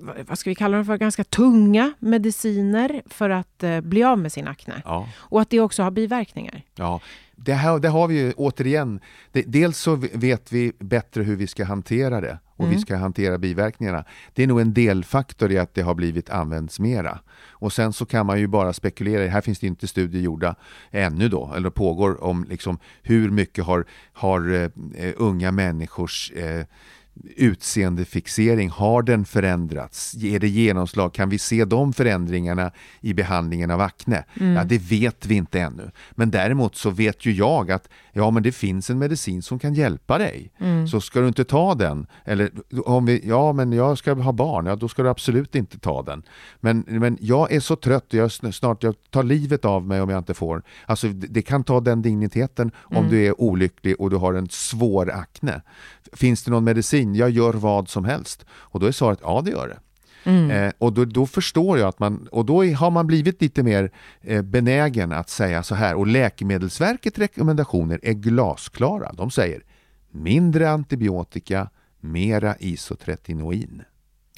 vad- 0.01 0.15
vad 0.28 0.39
ska 0.39 0.49
vi 0.49 0.56
kalla 0.56 0.78
dem 0.78 0.86
för, 0.86 0.97
ganska 0.97 1.23
tunga 1.23 1.93
mediciner 1.99 3.01
för 3.06 3.30
att 3.30 3.63
eh, 3.63 3.82
bli 3.82 4.04
av 4.04 4.19
med 4.19 4.32
sin 4.32 4.47
akne. 4.47 4.82
Ja. 4.86 5.10
Och 5.15 5.41
att 5.41 5.49
det 5.49 5.60
också 5.60 5.84
har 5.84 5.91
biverkningar. 5.91 6.62
Ja, 6.75 7.01
det, 7.36 7.54
här, 7.54 7.80
det 7.80 7.89
har 7.89 8.08
vi 8.08 8.19
ju 8.19 8.34
återigen. 8.34 9.00
Det, 9.32 9.41
dels 9.41 9.78
så 9.78 9.95
vet 9.95 10.52
vi 10.52 10.71
bättre 10.80 11.24
hur 11.24 11.36
vi 11.36 11.48
ska 11.48 11.65
hantera 11.65 12.21
det 12.21 12.39
och 12.58 12.71
vi 12.71 12.78
ska 12.78 12.95
hantera 12.95 13.38
biverkningarna. 13.38 14.06
Det 14.34 14.43
är 14.43 14.48
nog 14.48 14.62
en 14.62 14.74
delfaktor 14.74 15.52
i 15.52 15.58
att 15.58 15.74
det 15.74 15.82
har 15.82 15.95
blivit 15.95 16.30
använts 16.30 16.80
mera. 16.80 17.19
Och 17.50 17.74
sen 17.74 17.93
så 17.93 18.06
kan 18.06 18.26
man 18.26 18.39
ju 18.39 18.48
bara 18.48 18.74
spekulera, 18.74 19.30
här 19.30 19.41
finns 19.41 19.60
det 19.60 19.67
inte 19.67 19.88
studier 19.88 20.21
gjorda 20.21 20.56
ännu 20.91 21.30
då, 21.30 21.54
eller 21.56 21.69
pågår 21.69 22.24
om 22.24 22.43
liksom 22.50 22.80
hur 23.02 23.30
mycket 23.30 23.65
har, 23.65 23.86
har 24.13 24.54
eh, 24.95 25.13
unga 25.17 25.52
människors 25.52 26.32
eh, 26.32 26.65
utseendefixering, 27.23 28.69
har 28.69 29.01
den 29.04 29.25
förändrats? 29.25 30.13
Ger 30.13 30.39
det 30.39 30.47
genomslag? 30.47 31.13
Kan 31.13 31.30
vi 31.30 31.38
se 31.38 31.65
de 31.65 31.93
förändringarna 31.93 32.71
i 33.01 33.13
behandlingen 33.13 33.71
av 33.71 33.82
akne? 33.82 34.23
Ja, 34.56 34.63
det 34.63 34.78
vet 34.78 35.25
vi 35.25 35.36
inte 35.36 35.60
ännu. 35.60 35.91
Men 36.12 36.32
däremot 36.32 36.75
så 36.75 36.89
vet 36.89 37.25
ju 37.25 37.32
jag 37.32 37.71
att 37.71 37.89
ja, 38.13 38.32
men 38.32 38.43
det 38.43 38.51
finns 38.51 38.89
en 38.89 38.99
medicin 38.99 39.41
som 39.41 39.60
kan 39.60 39.73
hjälpa 39.73 40.17
dig. 40.17 40.51
Så 40.88 41.01
ska 41.01 41.21
du 41.21 41.28
inte 41.28 41.43
ta 41.43 41.75
den, 41.75 42.08
eller 42.25 42.51
om 42.86 43.06
vi, 43.06 43.21
ja 43.28 43.54
men 43.54 43.71
jag 43.71 43.97
ska 43.97 44.13
ha 44.13 44.32
barn, 44.32 44.65
ja 44.65 44.75
då 44.75 44.88
ska 44.88 45.04
du 45.04 45.10
absolut 45.10 45.56
inte 45.56 45.80
ta 45.80 46.04
den. 46.04 46.23
Men, 46.60 46.84
men 46.88 47.17
jag 47.21 47.51
är 47.51 47.60
så 47.60 47.75
trött, 47.75 48.06
jag 48.10 48.28
sn- 48.28 48.51
snart 48.51 48.84
jag 48.84 48.95
tar 49.10 49.23
livet 49.23 49.65
av 49.65 49.88
mig 49.88 50.01
om 50.01 50.10
jag 50.10 50.17
inte 50.17 50.34
får. 50.34 50.63
Alltså 50.86 51.08
det, 51.08 51.41
kan 51.41 51.63
ta 51.63 51.80
den 51.80 52.01
digniteten 52.01 52.71
om 52.78 53.10
du 53.10 53.25
är 53.25 53.41
olycklig 53.41 53.95
och 54.01 54.10
du 54.10 54.15
har 54.15 54.34
en 54.34 54.49
svår 54.49 55.12
akne. 55.12 55.62
Finns 56.13 56.43
det 56.43 56.51
någon 56.51 56.63
medicin? 56.63 57.05
Jag 57.13 57.30
gör 57.30 57.54
vad 57.54 57.89
som 57.89 58.06
helst. 58.06 58.46
Och 58.52 58.80
då 58.80 58.86
är 58.86 58.91
svaret 58.91 59.20
ja, 59.22 59.41
det 59.46 59.52
gör 59.52 59.68
det. 59.68 59.80
Mm. 60.26 60.52
Eh, 60.52 60.74
och 60.78 60.94
då, 60.94 61.06
då 61.06 61.26
förstår 61.26 61.78
jag 61.80 61.88
att 61.88 62.00
man, 62.00 62.28
och 62.32 62.46
då 62.46 62.63
har 62.63 62.91
man 62.91 63.08
blivit 63.08 63.41
lite 63.41 63.63
mer 63.63 63.91
eh, 64.22 64.41
benägen 64.41 65.12
att 65.12 65.30
säga 65.30 65.63
så 65.63 65.76
här. 65.76 65.96
Och 65.96 66.08
Läkemedelsverkets 66.08 67.20
rekommendationer 67.20 68.00
är 68.04 68.13
glasklara. 68.13 69.12
De 69.13 69.32
säger 69.32 69.63
mindre 70.12 70.70
antibiotika, 70.70 71.70
mera 72.00 72.56
isotretinoin. 72.60 73.84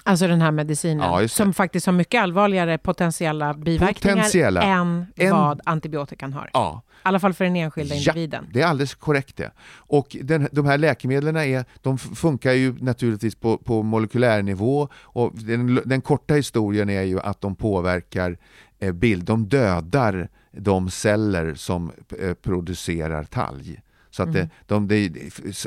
Alltså 0.07 0.27
den 0.27 0.41
här 0.41 0.51
medicinen 0.51 1.11
Ja, 1.21 1.27
som 1.27 1.53
faktiskt 1.53 1.85
har 1.85 1.93
mycket 1.93 2.21
allvarligare 2.21 2.77
potentiella 2.77 3.53
biverkningar 3.53 4.15
Potentiella. 4.15 4.61
än 4.61 5.05
En- 5.15 5.31
vad 5.31 5.61
antibiotikan 5.65 6.33
har. 6.33 6.49
Ja, 6.53 6.81
I 6.87 6.97
alla 7.03 7.19
fall 7.19 7.33
för 7.33 7.43
den 7.45 7.55
enskilda 7.55 7.95
individen. 7.95 8.45
det 8.53 8.61
är 8.61 8.65
alldeles 8.67 8.95
korrekt 8.95 9.37
det. 9.37 9.51
Och 9.75 10.17
den, 10.21 10.47
de 10.51 10.65
här 10.65 10.77
läkemedlen 10.77 11.35
är, 11.35 11.65
de 11.81 11.97
funkar 11.97 12.51
ju 12.51 12.73
naturligtvis 12.79 13.35
på, 13.35 13.57
på 13.57 13.83
molekylärnivå 13.83 14.87
och 14.95 15.31
den, 15.35 15.81
den 15.85 16.01
korta 16.01 16.33
historien 16.33 16.89
är 16.89 17.01
ju 17.01 17.19
att 17.19 17.41
de 17.41 17.55
påverkar 17.55 18.37
eh, 18.79 18.91
bild, 18.91 19.23
de 19.25 19.47
dödar 19.47 20.29
de 20.51 20.89
celler 20.89 21.53
som 21.55 21.91
eh, 22.21 22.33
producerar 22.33 23.23
talg. 23.23 23.79
Så 24.17 24.23
att 24.23 24.33
det, 24.33 24.49
de, 24.65 24.87
de, 24.87 25.07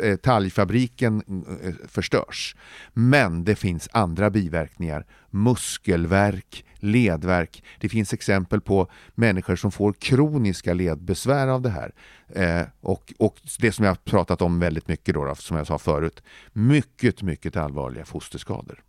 eh, 0.03 0.17
talgfabriken 0.17 1.23
eh, 1.63 1.75
förstörs. 1.89 2.57
Men 2.93 3.45
det 3.45 3.57
finns 3.57 3.89
andra 3.93 4.31
biverkningar. 4.31 5.07
Muskelvärk, 5.31 6.65
ledvärk. 6.75 7.65
Det 7.81 7.89
finns 7.89 8.13
exempel 8.13 8.61
på 8.61 8.91
människor 9.15 9.57
som 9.57 9.73
får 9.73 9.93
kroniska 9.93 10.75
ledbesvär 10.75 11.49
av 11.49 11.63
det 11.63 11.71
här. 11.71 11.93
Eh, 12.29 12.67
och, 12.81 13.13
och 13.19 13.37
det 13.59 13.73
som 13.73 13.85
jag 13.85 13.91
har 13.91 13.97
pratat 13.97 14.43
om 14.43 14.61
väldigt 14.61 14.89
mycket 14.89 15.15
då, 15.15 15.25
då, 15.25 15.35
som 15.35 15.57
jag 15.57 15.67
sa 15.67 15.79
förut. 15.79 16.23
Mycket, 16.53 17.23
mycket 17.23 17.57
allvarliga 17.57 18.05
fosterskador. 18.05 18.83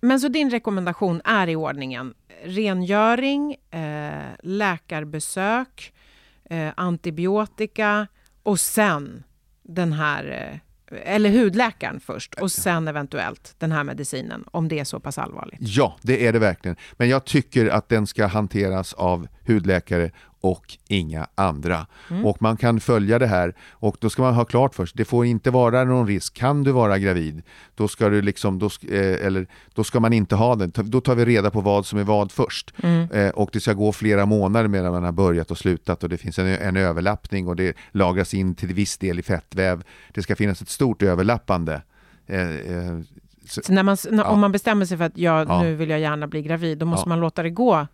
Men 0.00 0.20
så 0.20 0.28
din 0.28 0.50
rekommendation 0.50 1.20
är 1.24 1.48
i 1.48 1.56
ordningen 1.56 2.14
rengöring, 2.44 3.56
eh, 3.70 4.30
läkarbesök, 4.42 5.92
eh, 6.50 6.72
antibiotika 6.76 8.06
och 8.48 8.60
sen 8.60 9.24
den 9.62 9.92
här, 9.92 10.60
eh, 10.90 11.14
eller 11.14 11.30
hudläkaren 11.30 12.00
först 12.00 12.34
och 12.34 12.52
sen 12.52 12.88
eventuellt 12.88 13.54
den 13.58 13.72
här 13.72 13.84
medicinen 13.84 14.44
om 14.50 14.68
det 14.68 14.78
är 14.78 14.84
så 14.84 15.00
pass 15.00 15.18
allvarligt. 15.18 15.58
Ja, 15.60 15.96
det 16.02 16.26
är 16.26 16.32
det 16.32 16.38
verkligen. 16.38 16.76
Men 16.92 17.08
jag 17.08 17.24
tycker 17.24 17.68
att 17.68 17.88
den 17.88 18.06
ska 18.06 18.26
hanteras 18.26 18.92
av 18.92 19.28
hudläkare 19.46 20.10
och 20.40 20.76
inga 20.88 21.26
andra. 21.34 21.86
Och 22.24 22.42
man 22.42 22.56
kan 22.56 22.80
följa 22.80 23.18
det 23.18 23.26
här 23.26 23.54
och 23.70 23.96
då 24.00 24.10
ska 24.10 24.22
man 24.22 24.34
ha 24.34 24.44
klart 24.44 24.74
för 24.74 24.86
sig, 24.86 24.94
det 24.96 25.04
får 25.04 25.26
inte 25.26 25.50
vara 25.50 25.84
någon 25.84 26.06
risk. 26.06 26.34
Kan 26.34 26.64
du 26.64 26.72
vara 26.72 26.98
gravid, 26.98 27.42
då 27.74 27.88
ska 27.88 28.08
du 28.08 28.22
liksom, 28.22 28.58
då, 28.58 28.66
eh, 28.66 29.26
eller, 29.26 29.46
då 29.74 29.84
ska 29.84 30.00
man 30.00 30.12
inte 30.12 30.34
ha 30.36 30.54
den. 30.56 30.72
Då 30.74 31.00
tar 31.00 31.14
vi 31.14 31.24
reda 31.24 31.50
på 31.50 31.60
vad 31.60 31.86
som 31.86 31.98
är 31.98 32.04
vad 32.04 32.32
först. 32.32 32.74
Eh, 33.12 33.28
och 33.28 33.50
det 33.52 33.60
ska 33.60 33.72
gå 33.72 33.92
flera 33.92 34.26
månader 34.26 34.68
mellan 34.68 34.92
man 34.92 35.04
har 35.04 35.12
börjat 35.12 35.50
och 35.50 35.58
slutat 35.58 36.02
och 36.02 36.08
det 36.08 36.18
finns 36.18 36.38
en, 36.38 36.46
en 36.46 36.76
överlappning 36.76 37.48
och 37.48 37.56
det 37.56 37.76
lagras 37.92 38.34
in 38.34 38.54
till 38.54 38.74
viss 38.74 38.98
del 38.98 39.18
i 39.18 39.22
fettväv. 39.22 39.82
Det 40.14 40.22
ska 40.22 40.36
finnas 40.36 40.62
ett 40.62 40.68
stort 40.68 41.02
överlappande. 41.02 41.82
Eh, 42.26 42.38
så- 43.46 43.62
Så 43.62 43.72
när 43.72 43.82
man, 43.82 43.96
när, 44.10 44.24
Ja. 44.24 44.30
Om 44.30 44.40
man 44.40 44.52
bestämmer 44.52 44.86
sig 44.86 44.96
för 44.98 45.04
att 45.04 45.18
ja, 45.18 45.44
Ja. 45.48 45.62
nu 45.62 45.74
vill 45.74 45.90
jag 45.90 46.00
gärna 46.00 46.26
bli 46.26 46.42
gravid, 46.42 46.78
då 46.78 46.86
måste 46.86 47.04
Ja. 47.04 47.08
man 47.08 47.20
låta 47.20 47.42
det 47.42 47.50
gå. 47.50 47.86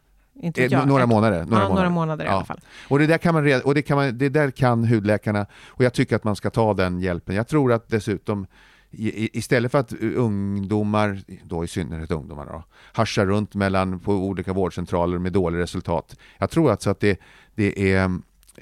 Inte 0.42 0.64
Eh, 0.64 0.72
jag, 0.72 0.88
några 0.88 1.06
månader. 1.06 1.44
Några 1.44 1.62
ja, 1.62 1.68
månader, 1.68 1.74
några 1.74 1.90
månader 1.90 2.24
i 2.24 2.28
Ja. 2.28 2.34
alla 2.34 2.44
fall. 2.44 2.60
Och 2.88 2.98
det 2.98 3.06
där 3.06 3.18
kan 3.18 3.34
man, 3.34 3.60
och 3.64 3.74
det 3.74 3.82
kan 3.82 3.96
man, 3.96 4.18
det 4.18 4.28
där 4.28 4.50
kan 4.50 4.84
hudläkarna 4.84 5.46
och 5.66 5.84
jag 5.84 5.92
tycker 5.92 6.16
att 6.16 6.24
man 6.24 6.36
ska 6.36 6.50
ta 6.50 6.74
den 6.74 7.00
hjälpen. 7.00 7.34
Jag 7.34 7.48
tror 7.48 7.72
att 7.72 7.88
dessutom 7.88 8.46
i, 8.90 9.24
i- 9.24 9.38
istället 9.38 9.72
för 9.72 9.78
att 9.78 9.92
ungdomar, 10.02 11.20
då 11.44 11.64
i 11.64 11.68
synnerhet 11.68 12.10
ungdomar 12.10 12.46
då, 12.46 12.64
haschar 12.92 13.26
runt 13.26 13.54
mellan 13.54 14.00
på 14.00 14.12
olika 14.12 14.52
vårdcentraler 14.52 15.18
med 15.18 15.32
dåliga 15.32 15.62
resultat. 15.62 16.16
Jag 16.38 16.50
tror 16.50 16.70
alltså 16.70 16.90
att 16.90 17.00
det, 17.00 17.20
det 17.54 17.92
är 17.92 18.04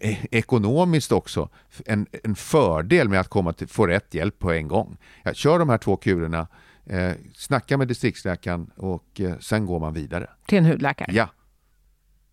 eh, 0.00 0.24
ekonomiskt 0.30 1.12
också 1.12 1.48
en, 1.86 2.06
en 2.22 2.34
fördel 2.34 3.08
med 3.08 3.20
att 3.20 3.28
komma 3.28 3.52
till, 3.52 3.68
få 3.68 3.86
rätt 3.86 4.14
hjälp 4.14 4.38
på 4.38 4.52
en 4.52 4.68
gång. 4.68 4.96
Jag 5.22 5.36
kör 5.36 5.58
de 5.58 5.68
här 5.68 5.78
två 5.78 5.96
kurerna, 5.96 6.46
eh, 6.86 7.12
snacka 7.34 7.76
med 7.76 7.88
distriktsläkaren 7.88 8.70
och 8.76 9.20
eh, 9.20 9.38
sen 9.40 9.66
går 9.66 9.80
man 9.80 9.92
vidare. 9.94 10.26
Till 10.46 10.58
en 10.58 10.64
hudläkare. 10.66 11.12
Ja. 11.12 11.28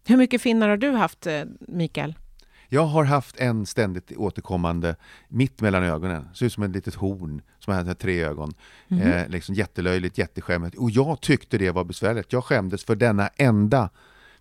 Hur 0.09 0.17
mycket 0.17 0.41
finnar 0.41 0.69
har 0.69 0.77
du 0.77 0.91
haft, 0.91 1.27
eh, 1.27 1.41
Mikael? 1.59 2.15
Jag 2.67 2.85
har 2.85 3.03
haft 3.03 3.37
en 3.39 3.65
ständigt 3.65 4.11
återkommande 4.17 4.95
mitt 5.27 5.61
mellan 5.61 5.83
ögonen. 5.83 6.29
Ser 6.33 6.45
ut 6.45 6.53
som 6.53 6.63
ett 6.63 6.71
litet 6.71 6.95
horn 6.95 7.41
som 7.59 7.73
har 7.73 7.93
tre 7.93 8.23
ögon. 8.23 8.53
Eh, 8.89 9.27
liksom 9.27 9.55
jättelöjligt, 9.55 10.17
jätteskämmigt. 10.17 10.77
Och 10.77 10.91
jag 10.91 11.21
tyckte 11.21 11.57
det 11.57 11.71
var 11.71 11.83
besvärligt. 11.83 12.33
Jag 12.33 12.43
skämdes 12.43 12.83
för 12.83 12.95
denna 12.95 13.29
enda 13.35 13.89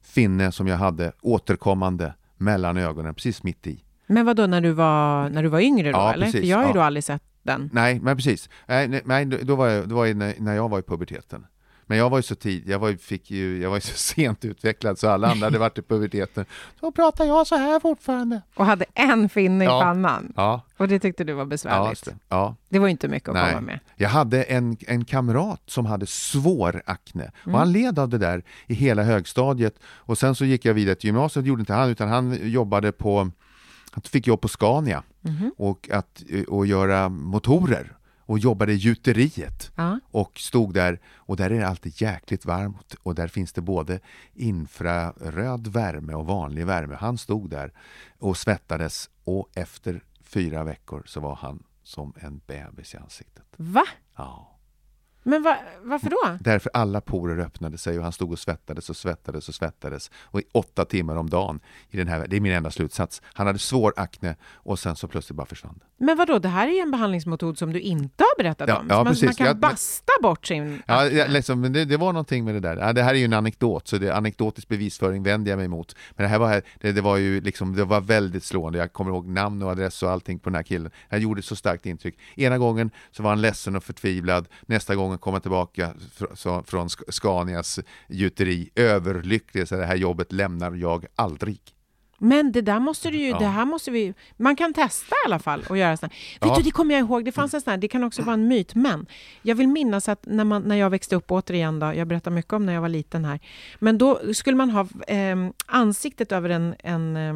finne 0.03 0.53
som 0.53 0.67
jag 0.67 0.77
hade 0.77 1.13
återkommande 1.21 2.15
mellan 2.37 2.77
ögonen, 2.77 3.15
precis 3.15 3.43
mitt 3.43 3.67
i. 3.67 3.85
Men 4.07 4.27
vad 4.27 4.37
då 4.37 4.47
när 4.47 4.61
du 4.61 4.73
var, 4.73 5.29
när 5.29 5.43
du 5.43 5.49
var 5.49 5.61
yngre 5.61 5.93
då, 5.93 5.99
Ja, 5.99 6.13
eller? 6.13 6.27
precis, 6.27 6.41
För 6.41 6.49
jag 6.49 6.57
har 6.57 6.65
ju 6.65 6.71
ja. 6.71 6.75
då 6.75 6.81
aldrig 6.81 7.05
sett 7.05 7.23
den. 7.43 7.71
Nej, 7.73 8.01
men 8.01 8.17
precis. 8.17 8.49
Nej, 8.67 8.89
nej, 8.89 9.03
nej 9.05 9.27
då 9.27 9.57
var 9.57 9.69
jag, 9.69 9.89
då 9.89 9.95
var 9.95 10.07
jag 10.07 10.17
när 10.41 10.55
jag 10.55 10.69
var 10.69 10.79
i 10.79 10.83
puberteten. 10.83 11.47
Men 11.91 11.99
jag 11.99 12.11
var 12.11 12.19
ju 12.19 12.23
så 12.23 12.35
tid, 12.35 12.63
jag 12.69 12.79
var, 12.79 12.89
ju- 12.89 12.99
fick 12.99 13.31
ju, 13.31 13.63
jag 13.63 13.69
var 13.71 13.77
ju 13.77 13.81
så 13.81 13.95
sent 13.97 14.45
utvecklad 14.45 14.99
så 14.99 15.09
alla 15.09 15.31
andra 15.31 15.47
hade 15.47 15.59
varit 15.59 15.79
i 15.79 15.83
puberteten. 15.83 16.45
Så 16.81 16.93
pratar 16.93 17.25
jag 17.25 17.47
så 17.47 17.57
här 17.57 17.81
fortfarande. 17.81 18.43
Och 18.55 18.67
hade 18.67 18.85
en 18.95 19.29
finne 19.29 19.65
i 19.65 19.67
Ja. 19.67 19.81
pannan. 19.81 20.33
Ja, 20.37 20.63
Och 20.77 20.89
det 20.89 20.99
tyckte 20.99 21.25
du 21.25 21.33
var 21.33 21.41
ja, 21.43 21.47
besvärligt. 21.47 21.91
just 21.91 22.05
det. 22.05 22.17
ja. 22.29 22.57
det 22.69 22.79
var 22.79 22.87
ju 22.87 22.91
inte 22.91 23.09
mycket 23.09 23.29
att 23.29 23.35
Nej. 23.35 23.49
komma 23.55 23.61
med. 23.67 23.81
Jag 23.97 24.09
hade 24.09 24.43
en, 24.43 24.77
en 24.87 25.05
kamrat 25.05 25.63
som 25.67 25.87
hade 25.87 26.07
svår 26.07 26.83
akne 26.87 27.23
Mm. 27.45 27.55
och 27.55 27.59
han 27.59 27.73
led 27.73 27.99
av 27.99 28.09
det 28.09 28.19
där 28.19 28.43
i 28.67 28.75
hela 28.75 29.03
högstadiet 29.03 29.75
och 29.85 30.19
sen 30.19 30.35
så 30.35 30.45
gick 30.45 30.65
jag 30.65 30.75
vidare 30.75 30.95
till 30.95 31.09
gymnasiet, 31.09 31.45
det 31.45 31.49
gjorde 31.49 31.61
inte 31.61 31.75
han 31.75 31.89
utan 31.89 32.09
han 32.09 32.39
jobbade 32.51 32.93
på, 32.93 33.31
han 33.91 34.03
fick 34.03 34.27
jobb 34.27 34.41
på 34.41 34.49
Scania 34.49 35.03
Mhm. 35.21 35.53
och, 35.57 35.89
att, 35.93 36.23
och 36.49 36.67
göra 36.67 37.09
motorer 37.09 37.93
och 38.29 38.39
jobbade 38.39 38.73
i 38.73 38.77
gjuteriet 38.77 39.73
Ja. 39.75 40.01
och 40.11 40.39
stod 40.39 40.75
där 40.75 41.01
och 41.17 41.37
där 41.37 41.51
är 41.51 41.59
det 41.61 41.69
alltid 41.69 42.01
jäkligt 42.03 42.45
varmt 42.45 42.95
och 43.03 43.15
där 43.15 43.29
finns 43.29 43.53
det 43.53 43.61
både 43.61 44.01
infraröd 44.35 45.67
värme 45.67 46.15
och 46.15 46.27
vanlig 46.27 46.67
värme. 46.67 46.97
Han 47.01 47.19
stod 47.19 47.51
där 47.51 47.73
och 48.19 48.37
svettades 48.37 49.11
och 49.25 49.49
efter 49.55 50.05
fyra 50.23 50.65
veckor 50.65 51.03
så 51.07 51.21
var 51.21 51.35
han 51.35 51.63
som 51.83 52.13
en 52.21 52.41
bebis 52.47 52.95
i 52.95 52.97
ansiktet. 52.97 53.45
Va? 53.57 53.85
Ja. 54.17 54.58
Men 55.29 55.43
va, 55.43 55.57
varför 55.83 56.11
då? 56.11 56.39
Därför 56.41 56.71
alla 56.75 57.01
porer 57.01 57.39
öppnade 57.45 57.79
sig 57.79 57.99
och 57.99 58.03
han 58.05 58.13
stod 58.13 58.33
och 58.33 58.39
svettades 58.39 58.91
och 58.91 58.97
svettades 58.97 59.49
och 59.49 59.55
svettades 59.55 60.11
och 60.17 60.41
i 60.41 60.45
åtta 60.53 60.85
timmar 60.85 61.17
om 61.17 61.31
dagen. 61.31 61.61
I 61.91 61.97
den 61.97 62.09
här, 62.09 62.27
det 62.29 62.37
är 62.37 62.41
min 62.41 62.53
enda 62.53 62.71
slutsats. 62.71 63.23
Han 63.25 63.47
hade 63.47 63.59
svår 63.59 63.93
akne 63.97 64.37
och 64.55 64.79
sen 64.79 64.97
så 64.97 65.09
plötsligt 65.09 65.37
bara 65.37 65.47
försvann. 65.47 65.81
Men 66.01 66.17
vad 66.17 66.29
då? 66.29 66.39
det 66.39 66.49
här 66.49 66.69
är 66.69 66.83
en 66.83 66.91
behandlingsmetod 66.91 67.59
som 67.59 67.73
du 67.73 67.81
inte 67.81 68.25
har 68.25 68.43
berättat 68.43 68.69
Ja, 68.69 68.77
om. 68.79 68.87
ja, 68.91 68.97
man, 68.97 69.07
precis. 69.07 69.25
man 69.25 69.35
kan 69.35 69.47
Ja, 69.47 69.53
men- 69.53 69.61
basta 69.61 70.13
bort 70.23 70.47
sin 70.47 70.83
Ja, 70.87 70.95
akne. 71.07 71.19
jag, 71.19 71.31
liksom, 71.31 71.61
men 71.61 71.73
det, 71.73 71.85
det 71.85 71.97
var 71.97 72.13
någonting 72.13 72.45
med 72.45 72.55
det 72.55 72.61
där. 72.61 72.77
Ja, 72.77 72.93
det 72.93 73.03
här 73.03 73.11
är 73.15 73.19
ju 73.19 73.25
en 73.25 73.33
anekdot, 73.33 73.89
så 73.89 73.99
det, 73.99 74.11
anekdotisk 74.15 74.69
bevisföring 74.69 75.23
vänder 75.23 75.51
jag 75.51 75.57
mig 75.57 75.65
emot. 75.67 75.97
Men 76.17 76.25
det 76.25 76.29
här 76.29 76.39
var, 76.39 76.63
det, 76.81 76.93
det 76.93 77.01
var 77.01 77.17
ju 77.17 77.41
liksom, 77.41 77.77
det 77.77 77.85
var 77.85 78.01
väldigt 78.01 78.45
slående. 78.45 78.79
Jag 78.79 78.93
kommer 78.93 79.11
ihåg 79.11 79.27
namn 79.29 79.63
och 79.63 79.71
adress 79.71 80.03
och 80.03 80.11
allting 80.11 80.39
på 80.39 80.51
den 80.51 80.55
här 80.57 80.63
killen. 80.63 80.91
Han 81.11 81.21
gjorde 81.21 81.43
så 81.43 81.57
starkt 81.57 81.87
intryck. 81.87 82.19
Ena 82.37 82.59
gången 82.59 82.91
så 83.11 83.23
var 83.23 83.31
han 83.31 83.41
ledsen 83.41 83.77
och 83.77 83.85
förtvivlad. 83.85 84.49
Nästa 84.67 84.95
gången 84.97 85.18
kom 85.19 85.33
han 85.33 85.43
tillbaka 85.43 85.93
fr- 86.19 86.63
från 86.67 86.89
Scanias 87.09 87.79
gjuteri, 88.09 88.71
överlycklig. 88.75 89.69
Så 89.69 89.77
det 89.77 89.87
här 89.87 89.97
jobbet 89.97 90.33
lämnar 90.33 90.73
jag 90.73 91.07
aldrig. 91.17 91.61
Men 92.21 92.53
det 92.53 92.61
där 92.61 92.81
måste 92.81 93.11
du 93.11 93.19
ju, 93.19 93.29
Ja. 93.29 93.39
det 93.39 93.47
här 93.47 93.65
måste 93.65 93.91
vi, 93.91 94.15
man 94.37 94.57
kan 94.57 94.75
testa 94.75 95.15
i 95.15 95.27
alla 95.27 95.39
fall 95.39 95.65
och 95.69 95.77
göra 95.79 95.97
sådär. 95.97 96.15
Vet 96.41 96.49
Ja. 96.51 96.57
du, 96.57 96.63
det 96.63 96.71
kommer 96.71 96.95
jag 96.95 97.01
ihåg, 97.05 97.25
det 97.25 97.33
fanns 97.33 97.55
en 97.55 97.61
sån 97.61 97.71
här, 97.71 97.79
det 97.79 97.89
kan 97.89 98.05
också 98.05 98.23
vara 98.23 98.35
en 98.35 98.49
myt, 98.49 98.75
men 98.75 99.07
jag 99.43 99.55
vill 99.55 99.69
minnas 99.69 100.09
att 100.09 100.27
när, 100.27 100.45
man, 100.45 100.63
när 100.63 100.77
jag 100.77 100.91
växte 100.91 101.17
upp, 101.17 101.31
återigen 101.31 101.79
då, 101.79 101.95
jag 101.95 102.07
berättar 102.09 102.31
mycket 102.31 102.53
om 102.53 102.67
när 102.67 102.73
jag 102.73 102.81
var 102.81 102.89
liten 102.89 103.25
här, 103.25 103.41
men 103.79 103.99
då 103.99 104.21
skulle 104.35 104.57
man 104.57 104.71
ha 104.71 104.87
eh, 105.09 105.37
ansiktet 105.67 106.33
över 106.33 106.49
en, 106.51 106.75
en 106.79 107.17
eh, 107.17 107.35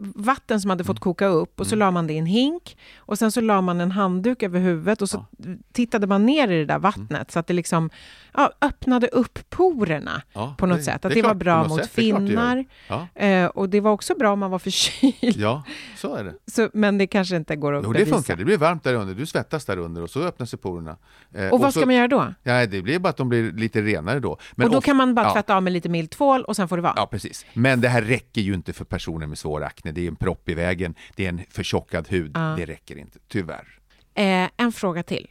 vatten 0.00 0.60
som 0.60 0.70
hade 0.70 0.80
Mm. 0.82 0.86
fått 0.86 1.00
koka 1.00 1.26
upp 1.26 1.60
och 1.60 1.66
så 1.66 1.76
la 1.76 1.90
man 1.90 2.06
det 2.06 2.12
i 2.12 2.18
en 2.18 2.26
hink 2.26 2.76
och 2.98 3.18
sen 3.18 3.32
så 3.32 3.40
la 3.40 3.60
man 3.60 3.80
en 3.80 3.90
handduk 3.90 4.42
över 4.42 4.60
huvudet 4.60 5.02
och 5.02 5.08
så 5.10 5.24
tittade 5.72 6.06
man 6.06 6.26
ner 6.26 6.48
i 6.50 6.58
det 6.58 6.64
där 6.64 6.78
vattnet 6.78 7.10
Mm. 7.10 7.24
så 7.28 7.38
att 7.38 7.46
det 7.46 7.54
liksom 7.54 7.90
ja, 8.34 8.50
öppnade 8.60 9.06
upp 9.08 9.38
porerna 9.50 10.22
Ja, 10.32 10.54
på 10.58 10.66
något 10.66 10.76
det- 10.78 10.82
sätt. 10.84 11.02
det 11.02 11.08
Att 11.08 11.12
är 11.12 11.16
det, 11.16 11.22
var 11.22 11.28
klart, 11.30 11.36
bra 11.38 11.68
mot 11.68 11.80
sätt, 11.80 11.90
det 11.94 12.02
det 12.12 12.18
finnar. 12.26 12.64
Ja, 12.88 13.06
Eh, 13.14 13.46
och 13.46 13.68
det 13.68 13.80
var 13.80 13.90
också 13.90 14.14
bra 14.14 14.32
om 14.32 14.38
man 14.38 14.50
var 14.50 14.58
förkyld. 14.58 15.36
ja 15.36 15.62
så 15.96 16.14
är 16.14 16.24
det. 16.24 16.34
Så, 16.46 16.68
men 16.72 16.98
det 16.98 17.06
kanske 17.06 17.36
inte 17.36 17.56
går 17.56 17.72
att 17.72 17.84
Jo, 17.84 17.92
det 17.92 18.06
funkar. 18.06 18.36
Det 18.36 18.44
blir 18.44 18.56
varmt 18.58 18.84
där 18.84 18.94
under. 18.94 19.14
Du 19.14 19.26
svettas 19.26 19.64
där 19.64 19.76
under 19.78 20.02
och 20.02 20.10
så 20.10 20.22
öppnar 20.22 20.46
sig 20.46 20.58
porerna. 20.58 20.96
Eh, 21.34 21.48
Och 21.48 21.60
vad 21.60 21.74
så, 21.74 21.80
ska 21.80 21.86
man 21.86 21.94
göra 21.94 22.08
då? 22.08 22.34
Ja, 22.42 22.66
det 22.66 22.82
blir 22.82 22.98
bara 22.98 23.08
att 23.08 23.16
de 23.16 23.28
blir 23.28 23.52
lite 23.52 23.82
renare 23.82 24.20
då. 24.20 24.38
Men 24.54 24.66
och 24.66 24.72
då 24.72 24.78
of- 24.78 24.84
kan 24.84 24.96
man 24.96 25.14
bara 25.14 25.26
ja. 25.26 25.32
tvätta 25.32 25.56
av 25.56 25.62
med 25.62 25.72
lite 25.72 25.88
mild 25.88 26.10
tvål 26.10 26.42
och 26.44 26.56
sen 26.56 26.68
får 26.68 26.76
det 26.76 26.82
vara? 26.82 26.94
Ja, 26.96 27.06
precis. 27.06 27.46
Men 27.54 27.80
det 27.80 27.88
här 27.88 28.02
räcker 28.02 28.40
ju 28.40 28.54
inte 28.54 28.72
för 28.72 28.84
personer 28.84 29.26
med 29.26 29.38
svår 29.38 29.49
akne. 29.58 29.92
Det 29.92 30.00
är 30.00 30.08
en 30.08 30.16
propp 30.16 30.48
i 30.48 30.54
vägen, 30.54 30.94
det 31.14 31.24
är 31.24 31.28
en 31.28 31.40
förtjockad 31.50 32.08
hud. 32.08 32.30
Ja. 32.34 32.54
Det 32.56 32.66
räcker 32.66 32.98
inte, 32.98 33.18
tyvärr. 33.28 33.78
Eh, 34.14 34.48
en 34.56 34.72
fråga 34.72 35.02
till. 35.02 35.28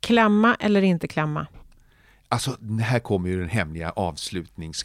Klämma 0.00 0.54
eller 0.60 0.82
inte 0.82 1.08
klämma? 1.08 1.46
Alltså, 2.28 2.56
här 2.80 2.98
kommer 2.98 3.28
ju 3.28 3.40
den 3.40 3.48
hemliga 3.48 3.90
avslutnings... 3.90 4.84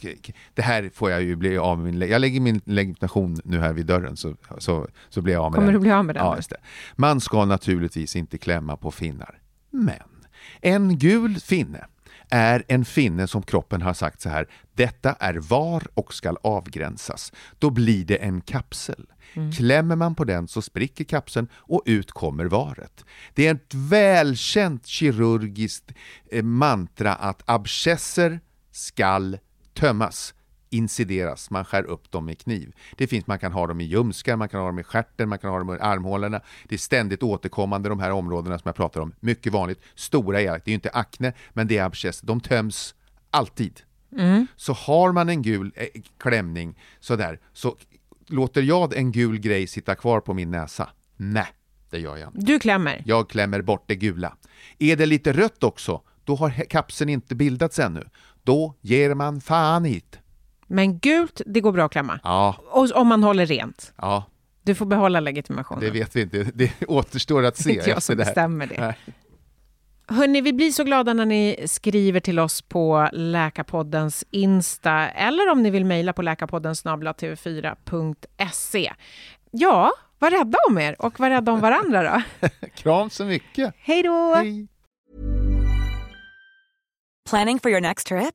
Det 0.54 0.62
här 0.62 0.90
får 0.94 1.10
jag 1.10 1.22
ju 1.22 1.36
bli 1.36 1.58
av 1.58 1.78
med 1.78 1.94
min... 1.94 2.08
Jag 2.10 2.20
lägger 2.20 2.40
min 2.40 2.60
legitimation 2.64 3.40
nu 3.44 3.60
här 3.60 3.72
vid 3.72 3.86
dörren 3.86 4.16
så, 4.16 4.36
så, 4.58 4.88
så 5.08 5.22
blir 5.22 5.34
jag 5.34 5.44
av 5.44 5.50
med 5.50 5.56
Kommer 5.56 5.72
den. 5.72 5.74
du 5.74 5.80
bli 5.80 5.90
av 5.90 6.04
med 6.04 6.14
den? 6.14 6.24
Ja, 6.24 6.36
just 6.36 6.50
det. 6.50 6.56
Man 6.96 7.20
ska 7.20 7.44
naturligtvis 7.44 8.16
inte 8.16 8.38
klämma 8.38 8.76
på 8.76 8.90
finnar. 8.90 9.38
Men 9.70 10.26
en 10.60 10.98
gul 10.98 11.40
finne 11.40 11.86
är 12.32 12.64
en 12.68 12.84
finne 12.84 13.26
som 13.26 13.42
kroppen 13.42 13.82
har 13.82 13.94
sagt 13.94 14.20
så 14.20 14.28
här, 14.28 14.48
detta 14.74 15.12
är 15.12 15.34
var 15.34 15.86
och 15.94 16.14
skall 16.14 16.36
avgränsas. 16.42 17.32
Då 17.58 17.70
blir 17.70 18.04
det 18.04 18.16
en 18.16 18.40
kapsel. 18.40 19.06
Klämmer 19.56 19.96
man 19.96 20.14
på 20.14 20.24
den 20.24 20.48
så 20.48 20.62
spricker 20.62 21.04
kapseln 21.04 21.48
och 21.54 21.82
ut 21.86 22.12
kommer 22.12 22.44
varet. 22.44 23.04
Det 23.34 23.46
är 23.46 23.54
ett 23.54 23.74
välkänt 23.74 24.86
kirurgiskt 24.86 25.92
eh, 26.30 26.42
mantra 26.42 27.14
att 27.14 27.42
abscesser 27.46 28.40
skall 28.70 29.38
tömmas 29.74 30.34
incideras, 30.72 31.50
man 31.50 31.64
skär 31.64 31.82
upp 31.82 32.10
dem 32.10 32.24
med 32.24 32.38
kniv. 32.38 32.74
Det 32.96 33.06
finns, 33.06 33.26
man 33.26 33.38
kan 33.38 33.52
ha 33.52 33.66
dem 33.66 33.80
i 33.80 33.84
ljumskar, 33.84 34.36
man 34.36 34.48
kan 34.48 34.60
ha 34.60 34.66
dem 34.66 34.78
i 34.78 34.82
stjärten, 34.82 35.28
man 35.28 35.38
kan 35.38 35.50
ha 35.50 35.58
dem 35.58 35.74
i 35.74 35.78
armhålorna. 35.80 36.40
Det 36.68 36.74
är 36.74 36.78
ständigt 36.78 37.22
återkommande 37.22 37.88
de 37.88 38.00
här 38.00 38.10
områdena 38.10 38.58
som 38.58 38.68
jag 38.68 38.76
pratar 38.76 39.00
om. 39.00 39.14
Mycket 39.20 39.52
vanligt. 39.52 39.80
Stora 39.94 40.40
är, 40.40 40.44
det 40.44 40.52
är 40.52 40.68
ju 40.68 40.74
inte 40.74 40.90
akne, 40.90 41.32
men 41.52 41.66
det 41.66 41.78
är 41.78 41.84
abscess. 41.84 42.20
De 42.20 42.40
töms 42.40 42.94
alltid. 43.30 43.80
Så 44.56 44.72
har 44.72 45.12
man 45.12 45.28
en 45.28 45.42
gul 45.42 45.72
eh, 45.74 45.86
klämning 46.18 46.78
sådär, 47.00 47.40
så 47.52 47.76
låter 48.26 48.62
jag 48.62 48.96
en 48.96 49.12
gul 49.12 49.38
grej 49.38 49.66
sitta 49.66 49.94
kvar 49.94 50.20
på 50.20 50.34
min 50.34 50.50
näsa? 50.50 50.88
Nej, 51.16 51.46
det 51.90 51.98
gör 51.98 52.16
jag 52.16 52.28
inte. 52.28 52.40
Du 52.40 52.58
klämmer? 52.58 53.02
Jag 53.06 53.30
klämmer 53.30 53.62
bort 53.62 53.84
det 53.86 53.96
gula. 53.96 54.36
Är 54.78 54.96
det 54.96 55.06
lite 55.06 55.32
rött 55.32 55.64
också, 55.64 56.02
då 56.24 56.36
har 56.36 56.50
kapseln 56.50 57.10
inte 57.10 57.34
bildats 57.34 57.78
ännu. 57.78 58.04
Då 58.42 58.74
ger 58.80 59.14
man 59.14 59.40
fan 59.40 59.82
det. 59.82 60.21
Men 60.72 60.98
gult, 60.98 61.40
det 61.46 61.60
går 61.60 61.72
bra 61.72 61.84
att 61.84 61.92
klämma? 61.92 62.20
Ja, 62.24 62.56
Och 62.70 62.90
om 62.92 63.08
man 63.08 63.22
håller 63.22 63.46
rent? 63.46 63.92
ja, 63.96 64.24
Du 64.62 64.74
får 64.74 64.86
behålla 64.86 65.20
legitimationen. 65.20 65.84
det 65.84 65.90
vet 65.90 66.16
vi 66.16 66.20
inte. 66.20 66.42
Det 66.54 66.72
återstår 66.88 67.44
att 67.44 67.56
Det 67.56 67.62
se 67.62 67.70
är 67.70 67.74
inte 67.74 67.90
jag 67.90 68.02
som 68.02 68.16
det 68.16 68.24
bestämmer 68.24 68.66
det. 68.66 68.80
Nej. 68.80 68.98
Hörni, 70.08 70.40
vi 70.40 70.52
blir 70.52 70.70
så 70.70 70.84
glada 70.84 71.12
när 71.12 71.26
ni 71.26 71.64
skriver 71.66 72.20
till 72.20 72.38
oss 72.38 72.62
på 72.62 73.08
Läkarpoddens 73.12 74.24
Insta 74.30 75.08
eller 75.08 75.50
om 75.50 75.62
ni 75.62 75.70
vill 75.70 75.84
mejla 75.84 76.12
på 76.12 76.22
läkarpodden 76.22 76.74
tv4.se. 76.74 78.92
Ja, 79.50 79.92
var 80.18 80.30
rädda 80.30 80.58
om 80.68 80.78
er 80.78 81.02
och 81.02 81.20
var 81.20 81.30
rädda 81.30 81.52
om 81.52 81.60
varandra 81.60 82.02
då. 82.02 82.22
Kram 82.74 83.10
så 83.10 83.24
mycket. 83.24 83.74
Hej 83.78 84.02
då! 84.02 84.34
Hej. 84.34 84.66
Planning 87.30 87.58
for 87.60 87.70
your 87.70 87.80
next 87.80 88.06
trip? 88.06 88.34